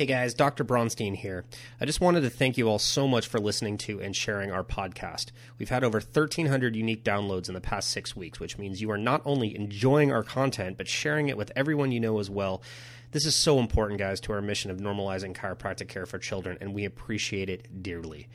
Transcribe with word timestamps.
Hey 0.00 0.06
guys, 0.06 0.32
Dr. 0.32 0.64
Bronstein 0.64 1.14
here. 1.14 1.44
I 1.78 1.84
just 1.84 2.00
wanted 2.00 2.22
to 2.22 2.30
thank 2.30 2.56
you 2.56 2.70
all 2.70 2.78
so 2.78 3.06
much 3.06 3.26
for 3.26 3.38
listening 3.38 3.76
to 3.80 4.00
and 4.00 4.16
sharing 4.16 4.50
our 4.50 4.64
podcast. 4.64 5.26
We've 5.58 5.68
had 5.68 5.84
over 5.84 5.98
1,300 5.98 6.74
unique 6.74 7.04
downloads 7.04 7.48
in 7.48 7.54
the 7.54 7.60
past 7.60 7.90
six 7.90 8.16
weeks, 8.16 8.40
which 8.40 8.56
means 8.56 8.80
you 8.80 8.90
are 8.90 8.96
not 8.96 9.20
only 9.26 9.54
enjoying 9.54 10.10
our 10.10 10.22
content, 10.22 10.78
but 10.78 10.88
sharing 10.88 11.28
it 11.28 11.36
with 11.36 11.52
everyone 11.54 11.92
you 11.92 12.00
know 12.00 12.18
as 12.18 12.30
well. 12.30 12.62
This 13.10 13.26
is 13.26 13.36
so 13.36 13.58
important, 13.58 13.98
guys, 13.98 14.20
to 14.20 14.32
our 14.32 14.40
mission 14.40 14.70
of 14.70 14.78
normalizing 14.78 15.36
chiropractic 15.36 15.88
care 15.88 16.06
for 16.06 16.18
children, 16.18 16.56
and 16.62 16.72
we 16.72 16.86
appreciate 16.86 17.50
it 17.50 17.82
dearly. 17.82 18.26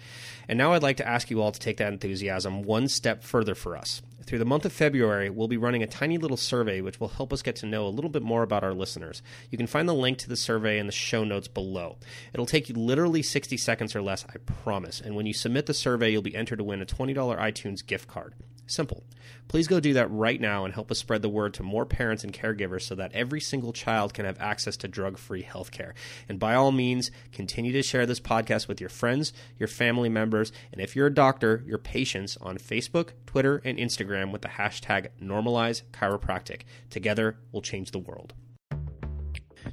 And 0.48 0.60
now 0.60 0.74
I'd 0.74 0.84
like 0.84 0.98
to 0.98 1.08
ask 1.08 1.32
you 1.32 1.42
all 1.42 1.52
to 1.52 1.60
take 1.60 1.78
that 1.78 1.92
enthusiasm 1.92 2.62
one 2.62 2.88
step 2.88 3.24
further 3.24 3.56
for 3.56 3.76
us. 3.76 4.04
Through 4.26 4.40
the 4.40 4.46
month 4.46 4.66
of 4.66 4.74
February, 4.74 5.30
we'll 5.30 5.48
be 5.48 5.58
running 5.58 5.84
a 5.84 5.88
tiny 5.88 6.18
little 6.18 6.36
survey 6.36 6.82
which 6.82 7.00
will 7.00 7.10
help 7.10 7.32
us 7.32 7.44
get 7.44 7.56
to 7.58 7.68
know 7.68 7.86
a 7.86 7.90
little 7.90 8.10
bit 8.10 8.24
more 8.24 8.42
about 8.42 8.64
our 8.64 8.74
listeners. 8.74 9.22
You 9.52 9.58
can 9.58 9.68
find 9.68 9.88
the 9.88 9.94
link 9.94 10.18
to 10.20 10.30
the 10.30 10.36
survey 10.36 10.80
in 10.80 10.88
the 10.88 10.92
show 10.92 11.24
notes 11.24 11.48
below. 11.48 11.98
It'll 12.34 12.48
take 12.48 12.68
you 12.68 12.74
literally 12.74 13.22
60 13.22 13.56
seconds 13.58 13.96
or 13.96 14.02
less, 14.02 14.26
I 14.26 14.38
promise. 14.64 15.00
And 15.00 15.16
when 15.16 15.28
you 15.28 15.34
submit 15.34 15.68
the 15.68 15.76
survey, 15.76 16.10
you'll 16.12 16.24
be 16.24 16.36
entered 16.36 16.58
to 16.58 16.64
win 16.64 16.82
a 16.82 16.88
$20 16.88 17.16
iTunes 17.16 17.86
gift 17.86 18.08
card. 18.08 18.34
Simple. 18.68 19.04
Please 19.48 19.68
go 19.68 19.80
do 19.80 19.94
that 19.94 20.10
right 20.10 20.42
now 20.42 20.66
and 20.66 20.74
help 20.74 20.90
us 20.90 20.98
spread 20.98 21.22
the 21.22 21.30
word 21.30 21.54
to 21.54 21.64
more 21.64 21.86
parents 21.86 22.24
and 22.24 22.34
caregivers 22.34 22.82
so 22.82 22.96
that 22.96 23.14
every 23.14 23.40
single 23.40 23.74
child 23.74 24.14
can 24.14 24.26
have 24.26 24.40
access 24.40 24.76
to 24.78 24.88
drug 24.88 25.18
free 25.18 25.44
healthcare. 25.44 25.94
And 26.28 26.40
by 26.40 26.56
all 26.56 26.72
means, 26.72 27.12
continue 27.32 27.72
to 27.74 27.84
share 27.84 28.06
this 28.06 28.20
podcast 28.20 28.68
with 28.68 28.80
your 28.80 28.90
friends, 28.90 29.34
your 29.60 29.68
family 29.68 30.10
members, 30.10 30.52
and 30.72 30.82
if 30.82 30.96
you're 30.96 31.08
a 31.08 31.14
doctor, 31.14 31.64
your 31.68 31.78
patients 31.78 32.38
on 32.42 32.58
Facebook, 32.58 33.10
Twitter, 33.26 33.62
and 33.64 33.78
Instagram 33.78 34.32
with 34.32 34.42
the 34.42 34.48
hashtag 34.48 35.10
normalizechiropractic. 35.22 36.62
Together, 36.90 37.38
we'll 37.52 37.62
change 37.62 37.92
the 37.92 38.00
world. 38.00 38.34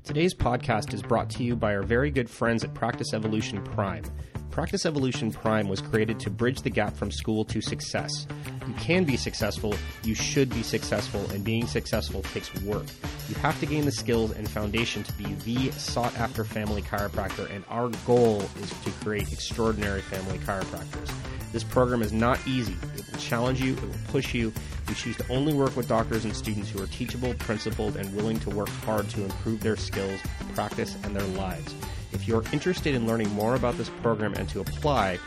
Today's 0.05 0.35
podcast 0.35 0.93
is 0.93 1.03
brought 1.03 1.31
to 1.31 1.45
you 1.45 1.55
by 1.55 1.75
our 1.75 1.83
very 1.83 2.11
good 2.11 2.29
friends 2.29 2.65
at 2.65 2.75
Practice 2.75 3.15
Evolution 3.15 3.63
Prime. 3.63 4.05
Practice 4.53 4.85
Evolution 4.85 5.33
Prime 5.33 5.67
was 5.67 5.81
created 5.81 6.21
to 6.21 6.31
bridge 6.31 6.61
the 6.61 6.69
gap 6.69 6.95
from 6.95 7.11
school 7.11 7.43
to 7.47 7.63
success. 7.63 8.27
You 8.69 8.75
can 8.75 9.05
be 9.05 9.17
successful, 9.17 9.75
you 10.05 10.15
should 10.15 10.51
be 10.51 10.63
successful, 10.63 11.23
and 11.31 11.43
being 11.43 11.67
successful 11.67 12.21
takes 12.21 12.53
work. 12.63 12.85
You 13.31 13.35
have 13.37 13.59
to 13.61 13.67
gain 13.67 13.87
the 13.87 13.93
skills 13.93 14.33
and 14.33 14.47
foundation 14.47 15.05
to 15.05 15.13
be 15.15 15.33
the 15.47 15.73
sought 15.73 16.15
after 16.19 16.45
family 16.45 16.83
chiropractor, 16.83 17.51
and 17.51 17.65
our 17.71 17.89
goal 18.07 18.43
is 18.61 18.69
to 18.85 18.91
create 19.03 19.33
extraordinary 19.33 20.03
family 20.03 20.37
chiropractors. 20.41 21.11
This 21.53 21.65
program 21.65 22.03
is 22.03 22.13
not 22.13 22.39
easy. 22.47 22.77
It 22.95 23.11
will 23.11 23.19
challenge 23.19 23.63
you, 23.63 23.73
it 23.73 23.83
will 23.83 23.95
push 24.09 24.35
you. 24.35 24.53
We 24.87 24.93
choose 24.93 25.17
to 25.17 25.33
only 25.33 25.55
work 25.55 25.75
with 25.77 25.89
doctors 25.89 26.27
and 26.27 26.37
students 26.37 26.69
who 26.69 26.83
are 26.83 26.87
teachable, 26.89 27.33
principled, 27.39 27.97
and 27.97 28.15
willing 28.15 28.39
to 28.41 28.51
work 28.51 28.69
hard 28.69 29.09
to 29.11 29.25
improve 29.25 29.61
their 29.63 29.77
skills, 29.77 30.21
practice, 30.55 30.95
and 31.05 31.17
their 31.17 31.27
lives. 31.39 31.75
If 32.13 32.29
you're 32.29 32.45
interested 32.53 32.95
in 32.95 33.07
learning 33.07 33.31
more 33.31 33.55
about 33.55 33.77
this 33.79 33.89
program 34.03 34.35
and 34.35 34.49
to 34.51 34.61
apply, 34.61 35.19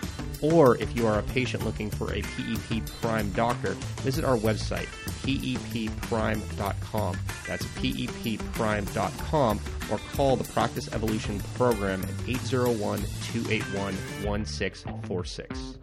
or 0.41 0.78
if 0.78 0.95
you 0.95 1.08
are 1.08 1.19
a 1.19 1.23
patient 1.23 1.66
looking 1.66 1.89
for 1.89 2.14
a 2.14 2.22
PEP 2.22 2.86
Prime 3.02 3.31
doctor, 3.31 3.72
visit 4.02 4.23
our 4.23 4.38
website, 4.38 4.88
pepprime.com. 5.23 7.17
That's 7.47 7.66
pepprime.com, 7.66 9.59
or 9.92 9.97
call 10.16 10.36
the 10.36 10.44
Practice 10.44 10.92
Evolution 10.94 11.39
Program 11.55 12.03
at 12.03 12.09
801 12.27 12.99
281 13.33 13.95
1646. 14.23 15.77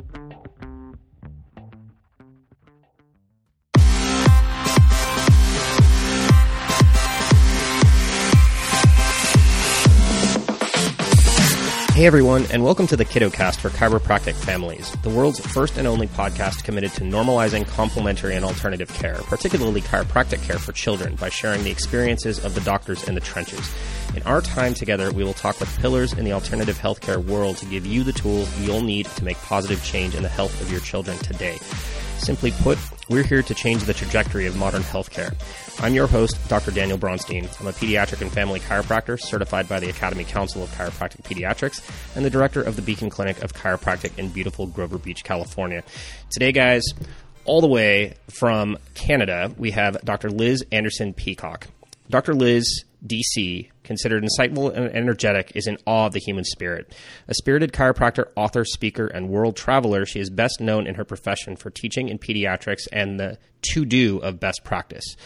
Hey 11.93 12.07
everyone, 12.07 12.47
and 12.51 12.65
welcome 12.65 12.87
to 12.87 12.97
the 12.97 13.05
KiddoCast 13.05 13.61
for 13.61 13.69
chiropractic 13.69 14.33
families, 14.33 14.91
the 15.03 15.11
world's 15.11 15.41
first 15.41 15.77
and 15.77 15.87
only 15.87 16.07
podcast 16.07 16.65
committed 16.65 16.91
to 16.93 17.03
normalizing 17.03 17.67
complementary 17.69 18.34
and 18.34 18.47
alternative 18.47 18.89
care, 18.94 19.16
particularly 19.25 19.83
chiropractic 19.83 20.43
care 20.43 20.59
for 20.59 20.72
children, 20.72 21.16
by 21.16 21.28
sharing 21.28 21.62
the 21.65 21.71
experiences 21.71 22.43
of 22.43 22.55
the 22.55 22.62
doctors 22.62 23.06
in 23.06 23.15
the 23.15 23.21
trenches. 23.21 23.71
In 24.16 24.22
our 24.22 24.41
time 24.41 24.72
together, 24.72 25.12
we 25.12 25.22
will 25.22 25.34
talk 25.34 25.61
with 25.61 25.78
pillars 25.81 26.15
in 26.15 26.25
the 26.25 26.33
alternative 26.33 26.78
healthcare 26.78 27.22
world 27.22 27.59
to 27.59 27.66
give 27.66 27.84
you 27.84 28.05
the 28.05 28.15
tools 28.15 28.49
you'll 28.59 28.81
need 28.81 29.05
to 29.05 29.22
make 29.25 29.37
positive 29.37 29.84
change 29.84 30.15
in 30.15 30.22
the 30.22 30.31
health 30.31 30.59
of 30.62 30.72
your 30.72 30.81
children 30.81 31.19
today. 31.19 31.59
Simply 32.22 32.53
put, 32.53 32.78
we're 33.09 33.25
here 33.25 33.43
to 33.43 33.53
change 33.53 33.83
the 33.83 33.93
trajectory 33.93 34.47
of 34.47 34.56
modern 34.56 34.83
healthcare. 34.83 35.34
I'm 35.83 35.93
your 35.93 36.06
host, 36.06 36.38
Dr. 36.49 36.71
Daniel 36.71 36.97
Bronstein. 36.97 37.49
I'm 37.60 37.66
a 37.66 37.72
pediatric 37.72 38.21
and 38.21 38.31
family 38.31 38.60
chiropractor 38.60 39.21
certified 39.21 39.69
by 39.69 39.81
the 39.81 39.91
Academy 39.91 40.22
Council 40.22 40.62
of 40.62 40.71
Chiropractic 40.71 41.25
Pediatrics 41.25 41.83
and 42.15 42.25
the 42.25 42.31
director 42.31 42.62
of 42.62 42.77
the 42.77 42.83
Beacon 42.83 43.10
Clinic 43.10 43.43
of 43.43 43.55
Chiropractic 43.55 44.16
in 44.19 44.28
beautiful 44.28 44.69
Grover 44.69 44.99
Beach, 44.99 45.25
California. 45.25 45.83
Today, 46.31 46.53
guys, 46.53 46.84
all 47.44 47.60
the 47.60 47.66
way 47.66 48.15
from 48.31 48.78
Canada, 48.94 49.53
we 49.59 49.72
have 49.72 50.00
Dr. 50.04 50.31
Liz 50.31 50.65
Anderson 50.71 51.15
Peacock. 51.15 51.66
Dr. 52.09 52.34
Liz 52.34 52.84
DC, 53.07 53.69
considered 53.83 54.25
insightful 54.25 54.75
and 54.75 54.95
energetic, 54.95 55.53
is 55.55 55.67
in 55.67 55.79
awe 55.87 56.07
of 56.07 56.13
the 56.13 56.21
human 56.21 56.45
spirit. 56.45 56.95
A 57.29 57.35
spirited 57.35 57.73
chiropractor, 57.73 58.27
author, 58.37 58.65
speaker, 58.65 59.07
and 59.07 59.29
world 59.29 59.57
traveler, 59.57 60.07
she 60.07 60.21
is 60.21 60.31
best 60.31 60.61
known 60.61 60.87
in 60.87 60.95
her 60.95 61.05
profession 61.05 61.57
for 61.57 61.71
teaching 61.71 62.09
in 62.09 62.19
pediatrics 62.19 62.87
and 62.93 63.19
the 63.19 63.39
to 63.73 63.85
do 63.85 64.19
of 64.19 64.41
best 64.41 64.63
practice. 64.65 65.17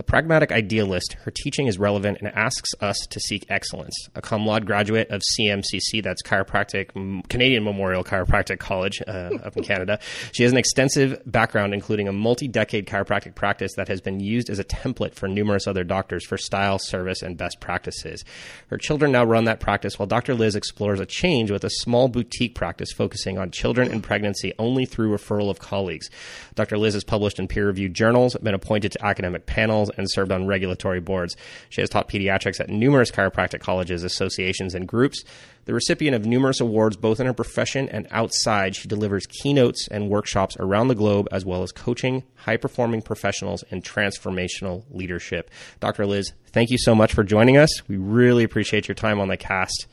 A 0.00 0.04
pragmatic 0.04 0.52
idealist, 0.52 1.14
her 1.24 1.32
teaching 1.32 1.66
is 1.66 1.76
relevant 1.76 2.18
and 2.20 2.28
asks 2.28 2.70
us 2.80 2.96
to 3.10 3.18
seek 3.18 3.44
excellence. 3.48 3.94
A 4.14 4.22
cum 4.22 4.46
laude 4.46 4.64
graduate 4.64 5.10
of 5.10 5.22
CMCC, 5.36 6.04
that's 6.04 6.22
Chiropractic 6.22 7.28
Canadian 7.28 7.64
Memorial 7.64 8.04
Chiropractic 8.04 8.60
College 8.60 9.02
uh, 9.08 9.10
up 9.42 9.56
in 9.56 9.64
Canada, 9.64 9.98
she 10.30 10.44
has 10.44 10.52
an 10.52 10.58
extensive 10.58 11.20
background, 11.26 11.74
including 11.74 12.06
a 12.06 12.12
multi-decade 12.12 12.86
chiropractic 12.86 13.34
practice 13.34 13.72
that 13.74 13.88
has 13.88 14.00
been 14.00 14.20
used 14.20 14.50
as 14.50 14.60
a 14.60 14.64
template 14.64 15.14
for 15.14 15.26
numerous 15.26 15.66
other 15.66 15.82
doctors 15.82 16.24
for 16.24 16.38
style, 16.38 16.78
service, 16.78 17.20
and 17.20 17.36
best 17.36 17.58
practices. 17.58 18.24
Her 18.68 18.78
children 18.78 19.10
now 19.10 19.24
run 19.24 19.46
that 19.46 19.58
practice, 19.58 19.98
while 19.98 20.06
Dr. 20.06 20.36
Liz 20.36 20.54
explores 20.54 21.00
a 21.00 21.06
change 21.06 21.50
with 21.50 21.64
a 21.64 21.70
small 21.70 22.06
boutique 22.06 22.54
practice 22.54 22.92
focusing 22.92 23.36
on 23.36 23.50
children 23.50 23.90
and 23.90 24.00
pregnancy 24.00 24.52
only 24.60 24.86
through 24.86 25.10
referral 25.10 25.50
of 25.50 25.58
colleagues. 25.58 26.08
Dr. 26.54 26.78
Liz 26.78 26.94
has 26.94 27.02
published 27.02 27.40
in 27.40 27.48
peer-reviewed 27.48 27.94
journals, 27.94 28.36
been 28.36 28.54
appointed 28.54 28.92
to 28.92 29.04
academic 29.04 29.46
panels 29.46 29.87
and 29.96 30.10
served 30.10 30.32
on 30.32 30.46
regulatory 30.46 31.00
boards. 31.00 31.36
She 31.68 31.80
has 31.80 31.90
taught 31.90 32.08
pediatrics 32.08 32.60
at 32.60 32.68
numerous 32.68 33.10
chiropractic 33.10 33.60
colleges, 33.60 34.04
associations, 34.04 34.74
and 34.74 34.86
groups. 34.86 35.24
The 35.64 35.74
recipient 35.74 36.16
of 36.16 36.24
numerous 36.24 36.60
awards 36.60 36.96
both 36.96 37.20
in 37.20 37.26
her 37.26 37.34
profession 37.34 37.88
and 37.90 38.06
outside, 38.10 38.74
she 38.74 38.88
delivers 38.88 39.26
keynotes 39.26 39.86
and 39.90 40.08
workshops 40.08 40.56
around 40.58 40.88
the 40.88 40.94
globe, 40.94 41.28
as 41.30 41.44
well 41.44 41.62
as 41.62 41.72
coaching 41.72 42.24
high 42.36 42.56
performing 42.56 43.02
professionals 43.02 43.64
and 43.70 43.84
transformational 43.84 44.84
leadership. 44.90 45.50
Dr. 45.80 46.06
Liz, 46.06 46.32
thank 46.52 46.70
you 46.70 46.78
so 46.78 46.94
much 46.94 47.12
for 47.12 47.22
joining 47.22 47.56
us. 47.56 47.86
We 47.88 47.96
really 47.96 48.44
appreciate 48.44 48.88
your 48.88 48.94
time 48.94 49.20
on 49.20 49.28
the 49.28 49.36
cast. 49.36 49.86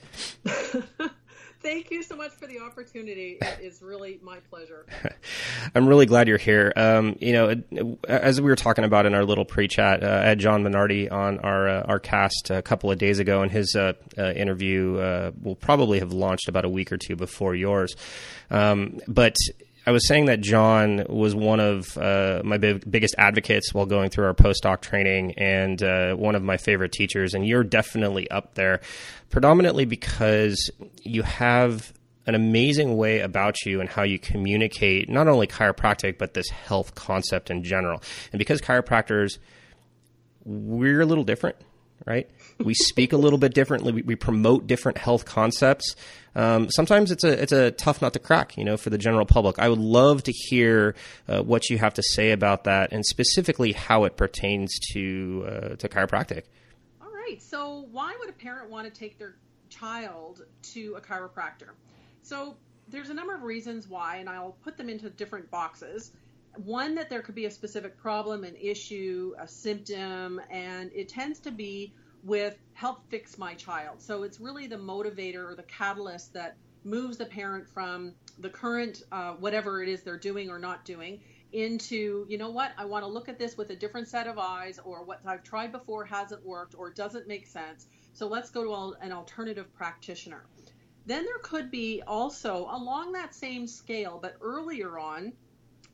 Thank 1.66 1.90
you 1.90 2.04
so 2.04 2.16
much 2.16 2.32
for 2.34 2.46
the 2.46 2.60
opportunity. 2.60 3.40
It 3.42 3.60
is 3.60 3.82
really 3.82 4.20
my 4.22 4.38
pleasure. 4.52 4.86
I'm 5.76 5.88
really 5.88 6.06
glad 6.06 6.28
you're 6.28 6.38
here. 6.38 6.72
Um, 6.76 7.18
you 7.20 7.34
know, 7.34 7.98
as 8.08 8.40
we 8.40 8.52
were 8.52 8.56
talking 8.56 8.84
about 8.84 9.08
in 9.08 9.16
our 9.16 9.26
little 9.26 9.46
pre-chat, 9.46 10.04
uh, 10.04 10.36
John 10.36 10.64
Minardi 10.64 11.12
on 11.12 11.40
our 11.40 11.68
uh, 11.68 11.82
our 11.88 12.00
cast 12.00 12.52
a 12.52 12.62
couple 12.62 12.92
of 12.92 13.00
days 13.00 13.18
ago, 13.18 13.42
and 13.42 13.52
his 13.52 13.76
uh, 13.76 13.94
uh 14.16 14.32
interview 14.34 14.98
uh, 14.98 15.32
will 15.42 15.56
probably 15.56 15.98
have 15.98 16.14
launched 16.14 16.50
about 16.50 16.66
a 16.66 16.70
week 16.70 16.92
or 16.92 16.98
two 16.98 17.16
before 17.16 17.56
yours. 17.56 17.96
Um, 18.52 19.00
but 19.08 19.36
I 19.88 19.92
was 19.92 20.08
saying 20.08 20.26
that 20.26 20.42
John 20.42 21.06
was 21.08 21.36
one 21.36 21.60
of 21.60 21.96
uh, 21.98 22.42
my 22.44 22.58
big, 22.58 22.90
biggest 22.90 23.14
advocates 23.20 23.72
while 23.72 23.86
going 23.86 24.10
through 24.10 24.26
our 24.26 24.34
postdoc 24.34 24.82
training 24.82 25.34
and 25.38 25.82
uh, 25.84 26.16
one 26.16 26.34
of 26.34 26.42
my 26.42 26.58
favorite 26.58 26.92
teachers. 26.92 27.36
And 27.36 27.46
you're 27.46 27.64
definitely 27.64 28.30
up 28.32 28.56
there, 28.56 28.82
predominantly 29.30 29.86
because 29.86 30.72
you 31.04 31.22
have 31.22 31.94
an 32.26 32.34
amazing 32.34 32.98
way 32.98 33.20
about 33.20 33.64
you 33.64 33.80
and 33.80 33.88
how 33.88 34.02
you 34.02 34.18
communicate 34.18 35.08
not 35.08 35.28
only 35.28 35.46
chiropractic, 35.46 36.18
but 36.18 36.34
this 36.34 36.50
health 36.50 36.96
concept 36.96 37.52
in 37.52 37.64
general. 37.64 38.02
And 38.32 38.40
because 38.40 38.62
chiropractors, 38.62 39.38
we're 40.44 41.02
a 41.02 41.06
little 41.06 41.24
different, 41.24 41.58
right? 42.08 42.28
We 42.58 42.74
speak 42.74 43.12
a 43.14 43.18
little 43.18 43.38
bit 43.38 43.54
differently. 43.54 43.92
We, 43.92 44.02
we 44.02 44.16
promote 44.16 44.66
different 44.68 44.98
health 44.98 45.26
concepts. 45.26 45.96
Um, 46.36 46.70
sometimes 46.70 47.12
it's 47.12 47.24
a 47.24 47.42
it's 47.42 47.52
a 47.52 47.72
tough 47.72 48.02
nut 48.02 48.14
to 48.14 48.20
crack, 48.20 48.58
you 48.58 48.64
know, 48.64 48.78
for 48.78 48.90
the 48.90 48.98
general 48.98 49.26
public. 49.26 49.60
I 49.60 49.68
would 49.70 49.80
love 49.80 50.24
to 50.24 50.32
hear 50.32 50.96
uh, 51.28 51.42
what 51.42 51.70
you 51.70 51.78
have 51.78 51.94
to 51.96 52.04
say 52.04 52.32
about 52.32 52.64
that, 52.66 52.92
and 52.92 53.06
specifically 53.06 53.74
how 53.74 54.06
it 54.06 54.16
pertains 54.16 54.78
to 54.94 55.46
uh, 55.48 55.76
to 55.76 55.90
chiropractic. 55.90 56.44
All 57.02 57.12
right. 57.12 57.42
So, 57.42 57.88
why 57.92 58.16
would 58.20 58.30
a 58.30 58.34
parent 58.34 58.70
want 58.70 58.92
to 58.92 59.00
take 59.00 59.18
their 59.18 59.36
child 59.70 60.46
to 60.74 60.96
a 60.98 61.02
chiropractor? 61.02 61.72
So, 62.22 62.56
there's 62.88 63.10
a 63.10 63.14
number 63.14 63.36
of 63.36 63.44
reasons 63.44 63.88
why, 63.88 64.18
and 64.18 64.30
I'll 64.30 64.58
put 64.64 64.78
them 64.78 64.90
into 64.90 65.10
different 65.10 65.52
boxes 65.52 66.12
one 66.64 66.96
that 66.96 67.10
there 67.10 67.22
could 67.22 67.36
be 67.36 67.46
a 67.46 67.52
specific 67.52 67.98
problem, 67.98 68.44
an 68.44 68.56
issue, 68.56 69.34
a 69.40 69.48
symptom, 69.48 70.40
and 70.50 70.92
it 70.94 71.10
tends 71.10 71.40
to 71.42 71.52
be 71.52 71.94
with 72.26 72.58
help 72.74 73.08
fix 73.10 73.38
my 73.38 73.54
child. 73.54 74.02
So 74.02 74.24
it's 74.24 74.40
really 74.40 74.68
the 74.68 74.78
motivator 74.78 75.50
or 75.50 75.56
the 75.56 75.64
catalyst 75.64 76.34
that 76.34 76.58
moves 76.84 77.18
the 77.18 77.26
parent 77.26 77.68
from 77.70 78.14
the 78.40 78.50
current 78.50 79.04
uh, 79.12 79.34
whatever 79.34 79.82
it 79.82 79.90
is 79.90 80.02
they're 80.02 80.18
doing 80.18 80.50
or 80.50 80.60
not 80.60 80.84
doing 80.86 81.22
into 81.54 82.26
you 82.28 82.38
know 82.38 82.50
what? 82.50 82.72
I 82.78 82.86
want 82.86 83.04
to 83.04 83.08
look 83.08 83.30
at 83.30 83.40
this 83.40 83.58
with 83.58 83.70
a 83.70 83.76
different 83.76 84.08
set 84.08 84.28
of 84.28 84.38
eyes 84.38 84.80
or 84.84 85.04
what 85.04 85.22
i've 85.26 85.44
tried 85.44 85.72
before 85.72 86.04
hasn't 86.04 86.46
worked 86.46 86.76
or 86.78 86.90
doesn't 86.90 87.28
make 87.28 87.46
sense. 87.48 87.88
So 88.14 88.28
let's 88.28 88.50
go 88.50 88.64
to 88.64 88.98
an 89.02 89.12
alternative 89.12 89.74
practitioner. 89.76 90.46
Then 91.06 91.24
there 91.24 91.40
could 91.44 91.70
be 91.70 92.02
also 92.08 92.68
along 92.72 93.14
that 93.14 93.36
same 93.36 93.68
scale 93.68 94.20
but 94.22 94.36
earlier 94.42 94.98
on 94.98 95.32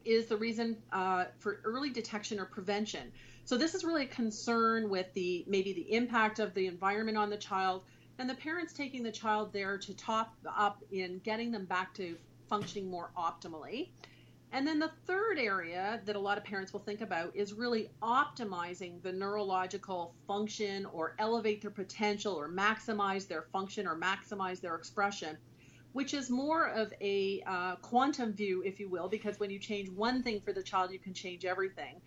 is 0.06 0.27
the 0.27 0.38
reason 0.38 0.77
uh, 0.92 1.25
for 1.39 1.62
early 1.63 1.89
detection 1.89 2.39
or 2.39 2.45
prevention 2.45 3.12
so 3.51 3.57
this 3.57 3.75
is 3.75 3.83
really 3.83 4.03
a 4.03 4.07
concern 4.07 4.89
with 4.89 5.12
the 5.13 5.44
maybe 5.45 5.74
the 5.74 5.94
impact 5.94 6.39
of 6.39 6.53
the 6.53 6.68
environment 6.68 7.18
on 7.18 7.30
the 7.30 7.36
child 7.36 7.83
and 8.18 8.30
the 8.30 8.33
parents 8.33 8.71
taking 8.71 9.03
the 9.03 9.12
child 9.12 9.51
there 9.51 9.77
to 9.77 9.94
top 9.94 10.33
up 10.57 10.81
in 10.94 11.19
getting 11.25 11.51
them 11.51 11.65
back 11.65 11.94
to 11.94 12.15
functioning 12.48 12.89
more 12.89 13.12
optimally. 13.18 13.89
And 14.53 14.65
then 14.65 14.80
the 14.80 14.89
third 15.06 15.38
area 15.38 16.00
that 16.06 16.15
a 16.15 16.19
lot 16.19 16.38
of 16.38 16.45
parents 16.45 16.71
will 16.71 16.80
think 16.80 17.01
about 17.01 17.36
is 17.36 17.51
really 17.51 17.89
optimizing 18.01 19.03
the 19.03 19.12
neurological 19.12 20.15
function 20.27 20.86
or 20.86 21.13
elevate 21.19 21.62
their 21.62 21.71
potential 21.71 22.33
or 22.33 22.48
maximize 22.48 23.27
their 23.27 23.42
function 23.51 23.86
or 23.86 24.00
maximize 24.00 24.62
their 24.62 24.75
expression, 24.75 25.38
which 25.92 26.13
is 26.13 26.30
more 26.30 26.68
of 26.69 26.94
a 27.01 27.44
uh, 27.45 27.75
quantum 27.81 28.31
view, 28.31 28.63
if 28.65 28.80
you 28.80 28.88
will, 28.88 29.09
because 29.09 29.42
when 29.42 29.50
you 29.50 29.59
change 29.59 29.89
one 29.89 30.24
thing 30.24 30.39
for 30.39 30.53
the 30.53 30.63
child, 30.63 30.94
you 30.94 31.00
can 31.00 31.13
change 31.13 31.44
everything. 31.44 32.00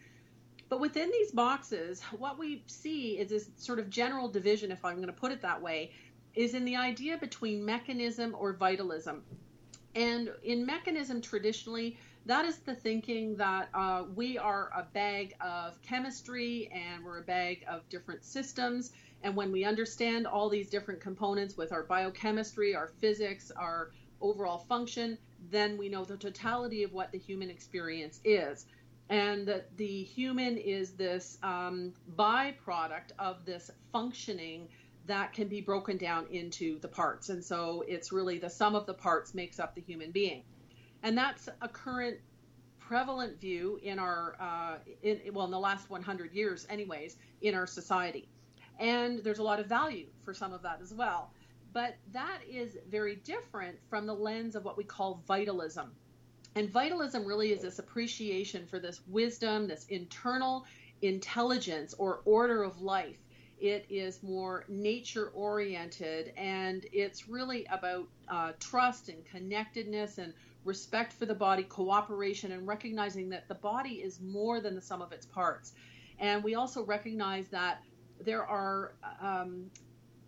But 0.68 0.80
within 0.80 1.10
these 1.10 1.30
boxes, 1.30 2.02
what 2.18 2.38
we 2.38 2.64
see 2.66 3.18
is 3.18 3.28
this 3.28 3.50
sort 3.56 3.78
of 3.78 3.90
general 3.90 4.28
division, 4.28 4.70
if 4.72 4.84
I'm 4.84 4.96
going 4.96 5.08
to 5.08 5.12
put 5.12 5.32
it 5.32 5.42
that 5.42 5.60
way, 5.60 5.92
is 6.34 6.54
in 6.54 6.64
the 6.64 6.76
idea 6.76 7.16
between 7.18 7.64
mechanism 7.64 8.34
or 8.38 8.52
vitalism. 8.52 9.22
And 9.94 10.30
in 10.42 10.66
mechanism, 10.66 11.20
traditionally, 11.20 11.96
that 12.26 12.44
is 12.44 12.58
the 12.58 12.74
thinking 12.74 13.36
that 13.36 13.68
uh, 13.74 14.04
we 14.14 14.38
are 14.38 14.70
a 14.74 14.82
bag 14.92 15.34
of 15.40 15.80
chemistry 15.82 16.70
and 16.72 17.04
we're 17.04 17.18
a 17.18 17.24
bag 17.24 17.64
of 17.68 17.88
different 17.88 18.24
systems. 18.24 18.92
And 19.22 19.36
when 19.36 19.52
we 19.52 19.64
understand 19.64 20.26
all 20.26 20.48
these 20.48 20.68
different 20.68 21.00
components 21.00 21.56
with 21.56 21.70
our 21.72 21.84
biochemistry, 21.84 22.74
our 22.74 22.88
physics, 22.88 23.52
our 23.56 23.92
overall 24.20 24.58
function, 24.58 25.18
then 25.50 25.76
we 25.76 25.88
know 25.88 26.04
the 26.04 26.16
totality 26.16 26.82
of 26.82 26.92
what 26.92 27.12
the 27.12 27.18
human 27.18 27.50
experience 27.50 28.20
is. 28.24 28.66
And 29.10 29.46
that 29.48 29.76
the 29.76 30.02
human 30.02 30.56
is 30.56 30.92
this 30.92 31.38
um, 31.42 31.92
byproduct 32.16 33.12
of 33.18 33.44
this 33.44 33.70
functioning 33.92 34.68
that 35.06 35.32
can 35.32 35.48
be 35.48 35.60
broken 35.60 35.98
down 35.98 36.26
into 36.30 36.78
the 36.80 36.88
parts. 36.88 37.28
And 37.28 37.44
so 37.44 37.84
it's 37.86 38.12
really 38.12 38.38
the 38.38 38.48
sum 38.48 38.74
of 38.74 38.86
the 38.86 38.94
parts 38.94 39.34
makes 39.34 39.60
up 39.60 39.74
the 39.74 39.82
human 39.82 40.10
being. 40.10 40.42
And 41.02 41.18
that's 41.18 41.48
a 41.60 41.68
current 41.68 42.18
prevalent 42.78 43.40
view 43.40 43.78
in 43.82 43.98
our, 43.98 44.36
uh, 44.40 44.76
in, 45.02 45.20
well, 45.32 45.44
in 45.44 45.50
the 45.50 45.58
last 45.58 45.90
100 45.90 46.32
years, 46.32 46.66
anyways, 46.70 47.16
in 47.42 47.54
our 47.54 47.66
society. 47.66 48.28
And 48.78 49.22
there's 49.22 49.38
a 49.38 49.42
lot 49.42 49.60
of 49.60 49.66
value 49.66 50.06
for 50.22 50.34
some 50.34 50.52
of 50.52 50.62
that 50.62 50.80
as 50.82 50.92
well. 50.92 51.30
But 51.72 51.96
that 52.12 52.38
is 52.48 52.78
very 52.88 53.16
different 53.16 53.76
from 53.90 54.06
the 54.06 54.14
lens 54.14 54.54
of 54.54 54.64
what 54.64 54.76
we 54.76 54.84
call 54.84 55.22
vitalism. 55.26 55.92
And 56.56 56.70
vitalism 56.70 57.24
really 57.24 57.52
is 57.52 57.62
this 57.62 57.78
appreciation 57.78 58.66
for 58.66 58.78
this 58.78 59.00
wisdom, 59.08 59.66
this 59.66 59.86
internal 59.86 60.66
intelligence 61.02 61.94
or 61.98 62.20
order 62.24 62.62
of 62.62 62.80
life 62.80 63.18
it 63.60 63.86
is 63.88 64.22
more 64.22 64.64
nature 64.68 65.28
oriented 65.28 66.32
and 66.36 66.86
it's 66.92 67.28
really 67.28 67.66
about 67.70 68.06
uh, 68.28 68.52
trust 68.58 69.08
and 69.08 69.24
connectedness 69.24 70.18
and 70.18 70.32
respect 70.64 71.12
for 71.12 71.26
the 71.26 71.34
body, 71.34 71.62
cooperation, 71.62 72.52
and 72.52 72.66
recognizing 72.66 73.28
that 73.28 73.48
the 73.48 73.54
body 73.54 74.02
is 74.02 74.20
more 74.20 74.60
than 74.60 74.74
the 74.74 74.80
sum 74.80 75.02
of 75.02 75.12
its 75.12 75.26
parts. 75.26 75.72
And 76.18 76.42
we 76.42 76.54
also 76.54 76.84
recognize 76.84 77.48
that 77.48 77.82
there 78.20 78.44
are 78.44 78.94
um, 79.20 79.70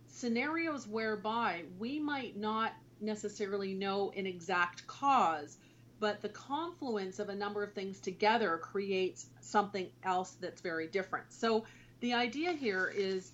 scenarios 0.07 0.87
whereby 0.87 1.63
we 1.79 1.99
might 1.99 2.37
not 2.37 2.73
necessarily 3.01 3.73
know 3.73 4.11
an 4.15 4.25
exact 4.25 4.85
cause, 4.87 5.57
but 5.99 6.21
the 6.21 6.29
confluence 6.29 7.19
of 7.19 7.29
a 7.29 7.35
number 7.35 7.63
of 7.63 7.73
things 7.73 7.99
together 7.99 8.57
creates 8.57 9.27
something 9.41 9.89
else 10.03 10.37
that's 10.39 10.61
very 10.61 10.87
different. 10.87 11.25
So 11.29 11.65
the 11.99 12.13
idea 12.13 12.53
here 12.53 12.93
is 12.95 13.31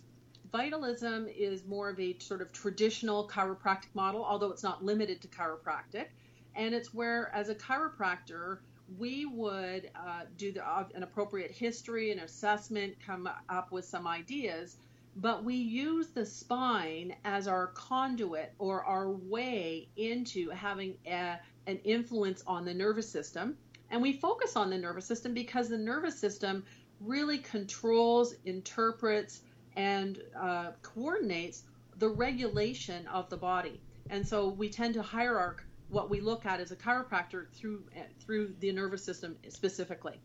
vitalism 0.52 1.28
is 1.28 1.66
more 1.66 1.90
of 1.90 2.00
a 2.00 2.18
sort 2.20 2.42
of 2.42 2.52
traditional 2.54 3.28
chiropractic 3.28 3.94
model, 3.94 4.24
although 4.24 4.52
it's 4.52 4.64
not 4.64 4.84
limited 4.84 5.22
to 5.22 5.28
chiropractic. 5.28 6.08
And 6.56 6.76
it's 6.76 6.94
where, 6.94 7.34
as 7.34 7.50
a 7.50 7.56
chiropractor, 7.56 8.60
we 8.98 9.26
would 9.26 9.90
uh, 9.96 10.22
do 10.38 10.52
the, 10.52 10.66
uh, 10.66 10.86
an 10.94 11.04
appropriate 11.04 11.52
history 11.52 12.12
and 12.12 12.22
assessment, 12.22 12.96
come 13.06 13.28
up 13.50 13.72
with 13.72 13.86
some 13.86 14.06
ideas, 14.06 14.78
but 15.16 15.44
we 15.44 15.56
use 15.56 16.10
the 16.10 16.26
spine 16.26 17.16
as 17.24 17.48
our 17.48 17.68
conduit 17.68 18.54
or 18.60 18.84
our 18.84 19.10
way 19.10 19.88
into 19.96 20.50
having 20.50 20.96
a, 21.06 21.38
an 21.68 21.78
influence 21.84 22.44
on 22.48 22.66
the 22.66 22.74
nervous 22.74 23.10
system. 23.10 23.58
And 23.90 24.02
we 24.02 24.14
focus 24.14 24.56
on 24.56 24.70
the 24.70 24.78
nervous 24.78 25.06
system 25.06 25.34
because 25.34 25.70
the 25.70 25.78
nervous 25.78 26.18
system 26.20 26.64
really 27.00 27.38
controls, 27.38 28.36
interprets, 28.46 29.42
and 29.76 30.22
uh, 30.40 30.72
coordinates 30.82 31.64
the 31.98 32.10
regulation 32.10 33.06
of 33.08 33.30
the 33.30 33.38
body. 33.38 33.82
And 34.10 34.28
so 34.28 34.50
we 34.50 34.70
tend 34.70 34.96
to 34.96 35.02
hierarch 35.02 35.64
what 35.90 36.10
we 36.10 36.20
look 36.20 36.46
at 36.46 36.60
as 36.60 36.72
a 36.72 36.76
chiropractor 36.76 37.46
through 37.54 37.84
through 38.20 38.54
the 38.60 38.72
nervous 38.72 39.04
system 39.04 39.38
specifically. 39.50 40.20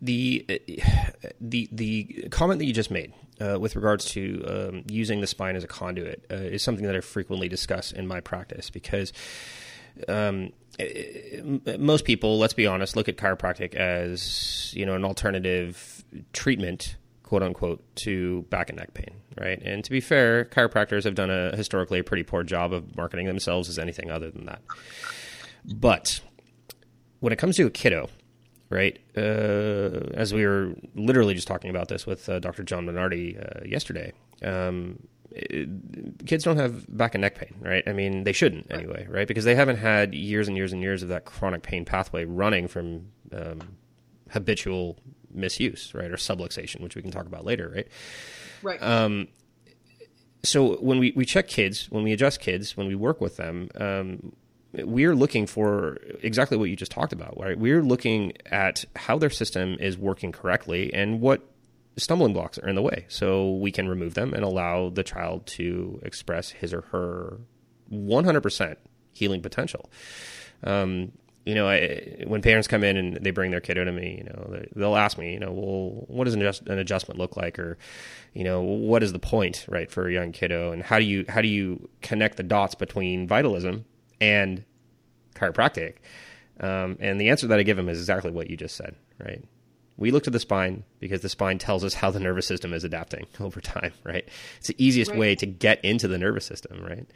The 0.00 0.44
uh, 0.48 1.28
the 1.40 1.68
the 1.70 2.28
comment 2.30 2.58
that 2.58 2.66
you 2.66 2.72
just 2.72 2.90
made 2.90 3.14
uh, 3.40 3.58
with 3.58 3.76
regards 3.76 4.04
to 4.06 4.44
um, 4.46 4.84
using 4.88 5.20
the 5.20 5.26
spine 5.26 5.54
as 5.54 5.64
a 5.64 5.68
conduit 5.68 6.24
uh, 6.30 6.34
is 6.34 6.62
something 6.62 6.84
that 6.86 6.96
I 6.96 7.00
frequently 7.00 7.48
discuss 7.48 7.92
in 7.92 8.06
my 8.06 8.20
practice 8.20 8.68
because. 8.70 9.12
Um, 10.08 10.52
most 11.78 12.04
people, 12.04 12.38
let's 12.38 12.54
be 12.54 12.66
honest, 12.66 12.96
look 12.96 13.08
at 13.08 13.16
chiropractic 13.16 13.74
as 13.74 14.72
you 14.74 14.86
know 14.86 14.94
an 14.94 15.04
alternative 15.04 16.04
treatment, 16.32 16.96
quote 17.22 17.42
unquote, 17.42 17.84
to 17.96 18.42
back 18.50 18.70
and 18.70 18.78
neck 18.78 18.94
pain, 18.94 19.14
right? 19.38 19.60
And 19.62 19.84
to 19.84 19.90
be 19.90 20.00
fair, 20.00 20.46
chiropractors 20.46 21.04
have 21.04 21.14
done 21.14 21.30
a 21.30 21.54
historically 21.56 21.98
a 21.98 22.04
pretty 22.04 22.22
poor 22.22 22.42
job 22.42 22.72
of 22.72 22.96
marketing 22.96 23.26
themselves 23.26 23.68
as 23.68 23.78
anything 23.78 24.10
other 24.10 24.30
than 24.30 24.46
that. 24.46 24.62
But 25.64 26.20
when 27.20 27.32
it 27.32 27.36
comes 27.36 27.56
to 27.56 27.66
a 27.66 27.70
kiddo, 27.70 28.08
right? 28.72 28.98
Uh, 29.16 30.10
as 30.14 30.32
we 30.32 30.46
were 30.46 30.74
literally 30.94 31.34
just 31.34 31.46
talking 31.46 31.70
about 31.70 31.88
this 31.88 32.06
with 32.06 32.28
uh, 32.28 32.38
Dr. 32.38 32.62
John 32.62 32.86
Minardi 32.86 33.38
uh, 33.38 33.64
yesterday, 33.66 34.12
um, 34.42 34.98
it, 35.34 36.26
kids 36.26 36.44
don't 36.44 36.56
have 36.56 36.84
back 36.94 37.14
and 37.14 37.22
neck 37.22 37.36
pain, 37.36 37.54
right? 37.60 37.82
I 37.86 37.92
mean, 37.92 38.24
they 38.24 38.32
shouldn't 38.32 38.70
anyway, 38.70 39.06
right? 39.08 39.26
Because 39.28 39.44
they 39.44 39.54
haven't 39.54 39.76
had 39.76 40.14
years 40.14 40.48
and 40.48 40.56
years 40.56 40.72
and 40.72 40.82
years 40.82 41.02
of 41.02 41.08
that 41.10 41.24
chronic 41.24 41.62
pain 41.62 41.84
pathway 41.84 42.24
running 42.24 42.68
from 42.68 43.08
um, 43.32 43.60
habitual 44.30 44.98
misuse, 45.32 45.94
right, 45.94 46.10
or 46.10 46.16
subluxation, 46.16 46.80
which 46.80 46.96
we 46.96 47.02
can 47.02 47.10
talk 47.10 47.26
about 47.26 47.44
later, 47.44 47.70
right? 47.74 47.88
Right. 48.62 48.82
Um, 48.82 49.28
so 50.44 50.76
when 50.76 50.98
we, 50.98 51.12
we 51.14 51.24
check 51.24 51.48
kids, 51.48 51.90
when 51.90 52.02
we 52.02 52.12
adjust 52.12 52.40
kids, 52.40 52.76
when 52.76 52.88
we 52.88 52.94
work 52.94 53.20
with 53.20 53.36
them, 53.36 53.68
um, 53.76 54.32
we're 54.72 55.14
looking 55.14 55.46
for 55.46 55.98
exactly 56.22 56.56
what 56.56 56.70
you 56.70 56.76
just 56.76 56.92
talked 56.92 57.12
about, 57.12 57.38
right? 57.38 57.58
We're 57.58 57.82
looking 57.82 58.32
at 58.46 58.84
how 58.96 59.18
their 59.18 59.30
system 59.30 59.76
is 59.78 59.98
working 59.98 60.32
correctly 60.32 60.92
and 60.94 61.20
what 61.20 61.42
stumbling 61.96 62.32
blocks 62.32 62.58
are 62.58 62.68
in 62.68 62.74
the 62.74 62.82
way. 62.82 63.06
So 63.08 63.52
we 63.54 63.70
can 63.70 63.88
remove 63.88 64.14
them 64.14 64.34
and 64.34 64.44
allow 64.44 64.90
the 64.90 65.02
child 65.02 65.46
to 65.46 66.00
express 66.02 66.50
his 66.50 66.72
or 66.72 66.82
her 66.92 67.40
100% 67.92 68.76
healing 69.12 69.42
potential. 69.42 69.90
Um, 70.64 71.12
you 71.44 71.54
know, 71.56 71.68
I, 71.68 72.22
when 72.26 72.40
parents 72.40 72.68
come 72.68 72.84
in 72.84 72.96
and 72.96 73.16
they 73.16 73.32
bring 73.32 73.50
their 73.50 73.60
kiddo 73.60 73.84
to 73.84 73.92
me, 73.92 74.16
you 74.18 74.24
know, 74.24 74.62
they'll 74.76 74.96
ask 74.96 75.18
me, 75.18 75.32
you 75.32 75.40
know, 75.40 75.50
well, 75.50 76.04
what 76.06 76.24
does 76.24 76.34
an, 76.34 76.40
adjust, 76.40 76.68
an 76.68 76.78
adjustment 76.78 77.18
look 77.18 77.36
like, 77.36 77.58
or, 77.58 77.78
you 78.32 78.44
know, 78.44 78.62
what 78.62 79.02
is 79.02 79.12
the 79.12 79.18
point, 79.18 79.66
right, 79.68 79.90
for 79.90 80.06
a 80.06 80.12
young 80.12 80.30
kiddo, 80.30 80.70
and 80.70 80.84
how 80.84 81.00
do 81.00 81.04
you 81.04 81.24
how 81.28 81.40
do 81.40 81.48
you 81.48 81.88
connect 82.00 82.36
the 82.36 82.44
dots 82.44 82.76
between 82.76 83.26
vitalism 83.26 83.84
and 84.20 84.64
chiropractic? 85.34 85.94
Um, 86.60 86.96
and 87.00 87.20
the 87.20 87.30
answer 87.30 87.48
that 87.48 87.58
I 87.58 87.64
give 87.64 87.76
them 87.76 87.88
is 87.88 87.98
exactly 87.98 88.30
what 88.30 88.48
you 88.48 88.56
just 88.56 88.76
said, 88.76 88.94
right? 89.18 89.44
We 89.96 90.10
look 90.10 90.24
to 90.24 90.30
the 90.30 90.40
spine 90.40 90.84
because 91.00 91.20
the 91.20 91.28
spine 91.28 91.58
tells 91.58 91.84
us 91.84 91.94
how 91.94 92.10
the 92.10 92.20
nervous 92.20 92.46
system 92.46 92.72
is 92.72 92.84
adapting 92.84 93.26
over 93.40 93.60
time, 93.60 93.92
right? 94.04 94.28
It's 94.58 94.68
the 94.68 94.84
easiest 94.84 95.10
right. 95.10 95.20
way 95.20 95.34
to 95.36 95.46
get 95.46 95.84
into 95.84 96.08
the 96.08 96.18
nervous 96.18 96.46
system, 96.46 96.82
right? 96.82 97.06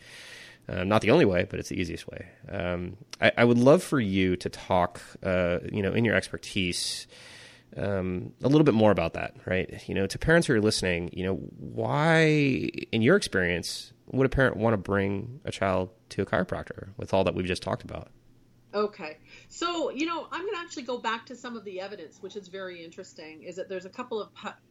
Uh, 0.68 0.84
not 0.84 1.00
the 1.00 1.10
only 1.10 1.24
way, 1.24 1.46
but 1.48 1.60
it's 1.60 1.68
the 1.68 1.80
easiest 1.80 2.08
way. 2.08 2.26
Um, 2.50 2.96
I, 3.20 3.32
I, 3.38 3.44
would 3.44 3.58
love 3.58 3.84
for 3.84 4.00
you 4.00 4.34
to 4.36 4.48
talk, 4.48 5.00
uh, 5.22 5.58
you 5.70 5.80
know, 5.80 5.92
in 5.92 6.04
your 6.04 6.16
expertise, 6.16 7.06
um, 7.76 8.32
a 8.42 8.48
little 8.48 8.64
bit 8.64 8.74
more 8.74 8.90
about 8.90 9.14
that, 9.14 9.34
right? 9.46 9.82
You 9.88 9.94
know, 9.94 10.08
to 10.08 10.18
parents 10.18 10.48
who 10.48 10.54
are 10.54 10.60
listening, 10.60 11.10
you 11.12 11.24
know, 11.24 11.34
why, 11.34 12.24
in 12.90 13.00
your 13.00 13.14
experience, 13.14 13.92
would 14.06 14.26
a 14.26 14.28
parent 14.28 14.56
want 14.56 14.74
to 14.74 14.78
bring 14.78 15.40
a 15.44 15.52
child 15.52 15.90
to 16.10 16.22
a 16.22 16.26
chiropractor 16.26 16.88
with 16.96 17.14
all 17.14 17.22
that 17.24 17.34
we've 17.34 17.46
just 17.46 17.62
talked 17.62 17.84
about? 17.84 18.10
Okay. 18.76 19.16
So, 19.48 19.90
you 19.90 20.04
know, 20.04 20.28
I'm 20.30 20.42
going 20.42 20.52
to 20.52 20.60
actually 20.60 20.82
go 20.82 20.98
back 20.98 21.24
to 21.26 21.34
some 21.34 21.56
of 21.56 21.64
the 21.64 21.80
evidence, 21.80 22.18
which 22.20 22.36
is 22.36 22.48
very 22.48 22.84
interesting, 22.84 23.42
is 23.42 23.56
that 23.56 23.70
there's 23.70 23.86
a 23.86 23.90
couple 23.90 24.20
of 24.20 24.28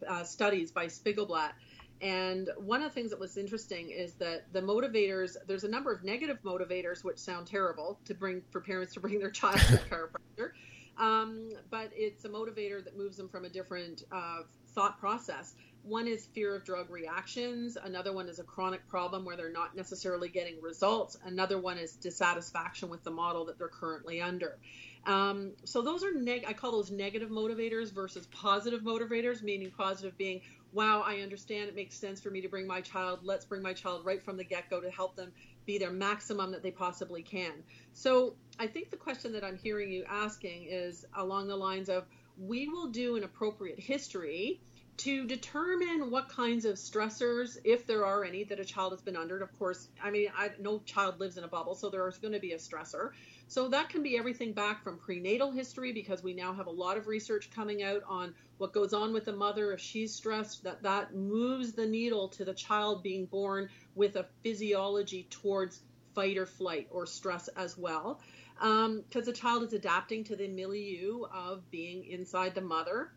uh, 0.07 0.23
studies 0.23 0.71
by 0.71 0.85
Spigelblatt. 0.85 1.53
And 2.01 2.51
one 2.57 2.83
of 2.83 2.89
the 2.89 2.93
things 2.93 3.09
that 3.09 3.19
was 3.19 3.35
interesting 3.35 3.89
is 3.89 4.13
that 4.15 4.53
the 4.53 4.61
motivators, 4.61 5.37
there's 5.47 5.63
a 5.63 5.67
number 5.67 5.91
of 5.91 6.03
negative 6.03 6.37
motivators, 6.45 7.03
which 7.03 7.17
sound 7.17 7.47
terrible 7.47 7.99
to 8.05 8.13
bring 8.13 8.43
for 8.51 8.61
parents 8.61 8.93
to 8.93 8.99
bring 8.99 9.17
their 9.17 9.31
child 9.31 9.57
to 9.57 9.73
a 9.73 9.77
chiropractor. 9.89 10.51
Um, 10.99 11.49
but 11.71 11.89
it's 11.95 12.25
a 12.25 12.29
motivator 12.29 12.83
that 12.83 12.95
moves 12.95 13.17
them 13.17 13.27
from 13.27 13.45
a 13.45 13.49
different 13.49 14.03
uh, 14.11 14.41
thought 14.75 14.99
process. 14.99 15.55
One 15.87 16.07
is 16.07 16.25
fear 16.25 16.55
of 16.55 16.63
drug 16.63 16.89
reactions. 16.89 17.77
Another 17.81 18.11
one 18.11 18.27
is 18.27 18.39
a 18.39 18.43
chronic 18.43 18.87
problem 18.87 19.23
where 19.23 19.37
they're 19.37 19.51
not 19.51 19.75
necessarily 19.75 20.29
getting 20.29 20.59
results. 20.59 21.15
Another 21.23 21.59
one 21.59 21.77
is 21.77 21.93
dissatisfaction 21.93 22.89
with 22.89 23.03
the 23.03 23.11
model 23.11 23.45
that 23.45 23.59
they're 23.59 23.67
currently 23.67 24.19
under. 24.19 24.57
Um, 25.05 25.51
so 25.63 25.83
those 25.83 26.03
are 26.03 26.11
neg- 26.11 26.45
I 26.47 26.53
call 26.53 26.71
those 26.71 26.89
negative 26.89 27.29
motivators 27.29 27.93
versus 27.93 28.25
positive 28.27 28.81
motivators, 28.81 29.43
meaning 29.43 29.71
positive 29.77 30.17
being, 30.17 30.41
wow, 30.73 31.03
I 31.05 31.17
understand 31.17 31.69
it 31.69 31.75
makes 31.75 31.95
sense 31.95 32.19
for 32.19 32.31
me 32.31 32.41
to 32.41 32.49
bring 32.49 32.65
my 32.65 32.81
child. 32.81 33.19
Let's 33.21 33.45
bring 33.45 33.61
my 33.61 33.73
child 33.73 34.05
right 34.05 34.23
from 34.23 34.37
the 34.37 34.43
get 34.43 34.71
go 34.71 34.81
to 34.81 34.89
help 34.89 35.15
them 35.15 35.31
be 35.67 35.77
their 35.77 35.91
maximum 35.91 36.51
that 36.51 36.63
they 36.63 36.71
possibly 36.71 37.21
can. 37.21 37.53
So 37.93 38.33
I 38.57 38.65
think 38.65 38.89
the 38.89 38.97
question 38.97 39.33
that 39.33 39.43
I'm 39.43 39.57
hearing 39.57 39.91
you 39.91 40.03
asking 40.09 40.65
is 40.67 41.05
along 41.15 41.47
the 41.47 41.55
lines 41.55 41.89
of, 41.89 42.05
we 42.39 42.67
will 42.67 42.87
do 42.87 43.15
an 43.15 43.23
appropriate 43.23 43.79
history 43.79 44.59
to 44.97 45.25
determine 45.27 46.09
what 46.09 46.29
kinds 46.29 46.65
of 46.65 46.75
stressors, 46.75 47.57
if 47.63 47.85
there 47.85 48.05
are 48.05 48.23
any, 48.23 48.43
that 48.45 48.59
a 48.59 48.65
child 48.65 48.93
has 48.93 49.01
been 49.01 49.17
under. 49.17 49.39
Of 49.41 49.57
course, 49.59 49.89
I 50.01 50.09
mean, 50.09 50.29
I, 50.37 50.51
no 50.59 50.79
child 50.85 51.19
lives 51.19 51.37
in 51.37 51.43
a 51.43 51.47
bubble, 51.47 51.75
so 51.75 51.89
there 51.89 52.07
is 52.07 52.17
going 52.17 52.33
to 52.33 52.39
be 52.39 52.53
a 52.53 52.57
stressor. 52.57 53.11
So 53.47 53.67
that 53.69 53.89
can 53.89 54.03
be 54.03 54.17
everything 54.17 54.53
back 54.53 54.83
from 54.83 54.97
prenatal 54.97 55.51
history, 55.51 55.91
because 55.91 56.23
we 56.23 56.33
now 56.33 56.53
have 56.53 56.67
a 56.67 56.71
lot 56.71 56.97
of 56.97 57.07
research 57.07 57.51
coming 57.51 57.83
out 57.83 58.03
on 58.07 58.33
what 58.57 58.73
goes 58.73 58.93
on 58.93 59.13
with 59.13 59.25
the 59.25 59.33
mother 59.33 59.73
if 59.73 59.81
she's 59.81 60.13
stressed. 60.13 60.63
That 60.63 60.83
that 60.83 61.13
moves 61.13 61.73
the 61.73 61.85
needle 61.85 62.29
to 62.29 62.45
the 62.45 62.53
child 62.53 63.03
being 63.03 63.25
born 63.25 63.69
with 63.95 64.15
a 64.15 64.25
physiology 64.43 65.27
towards 65.29 65.81
fight 66.13 66.37
or 66.37 66.45
flight 66.45 66.87
or 66.89 67.05
stress 67.05 67.49
as 67.49 67.77
well, 67.77 68.21
because 68.55 68.87
um, 68.87 69.03
the 69.25 69.33
child 69.33 69.63
is 69.63 69.73
adapting 69.73 70.23
to 70.23 70.37
the 70.37 70.47
milieu 70.47 71.25
of 71.33 71.69
being 71.69 72.05
inside 72.05 72.55
the 72.55 72.61
mother 72.61 73.11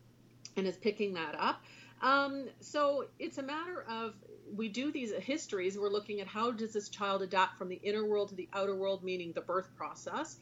and 0.59 0.67
is 0.67 0.77
picking 0.77 1.13
that 1.15 1.35
up. 1.39 1.63
Um, 2.01 2.47
so 2.59 3.05
it's 3.17 3.37
a 3.37 3.43
matter 3.43 3.85
of 3.89 4.13
we 4.55 4.69
do 4.69 4.91
these 4.91 5.11
histories. 5.11 5.77
We're 5.77 5.89
looking 5.89 6.21
at 6.21 6.27
how 6.27 6.51
does 6.51 6.73
this 6.73 6.89
child 6.89 7.21
adapt 7.21 7.57
from 7.57 7.69
the 7.69 7.79
inner 7.83 8.05
world 8.05 8.29
to 8.29 8.35
the 8.35 8.47
outer 8.53 8.75
world, 8.75 9.03
meaning 9.03 9.33
the 9.33 9.41
birth 9.41 9.75
process. 9.75 10.37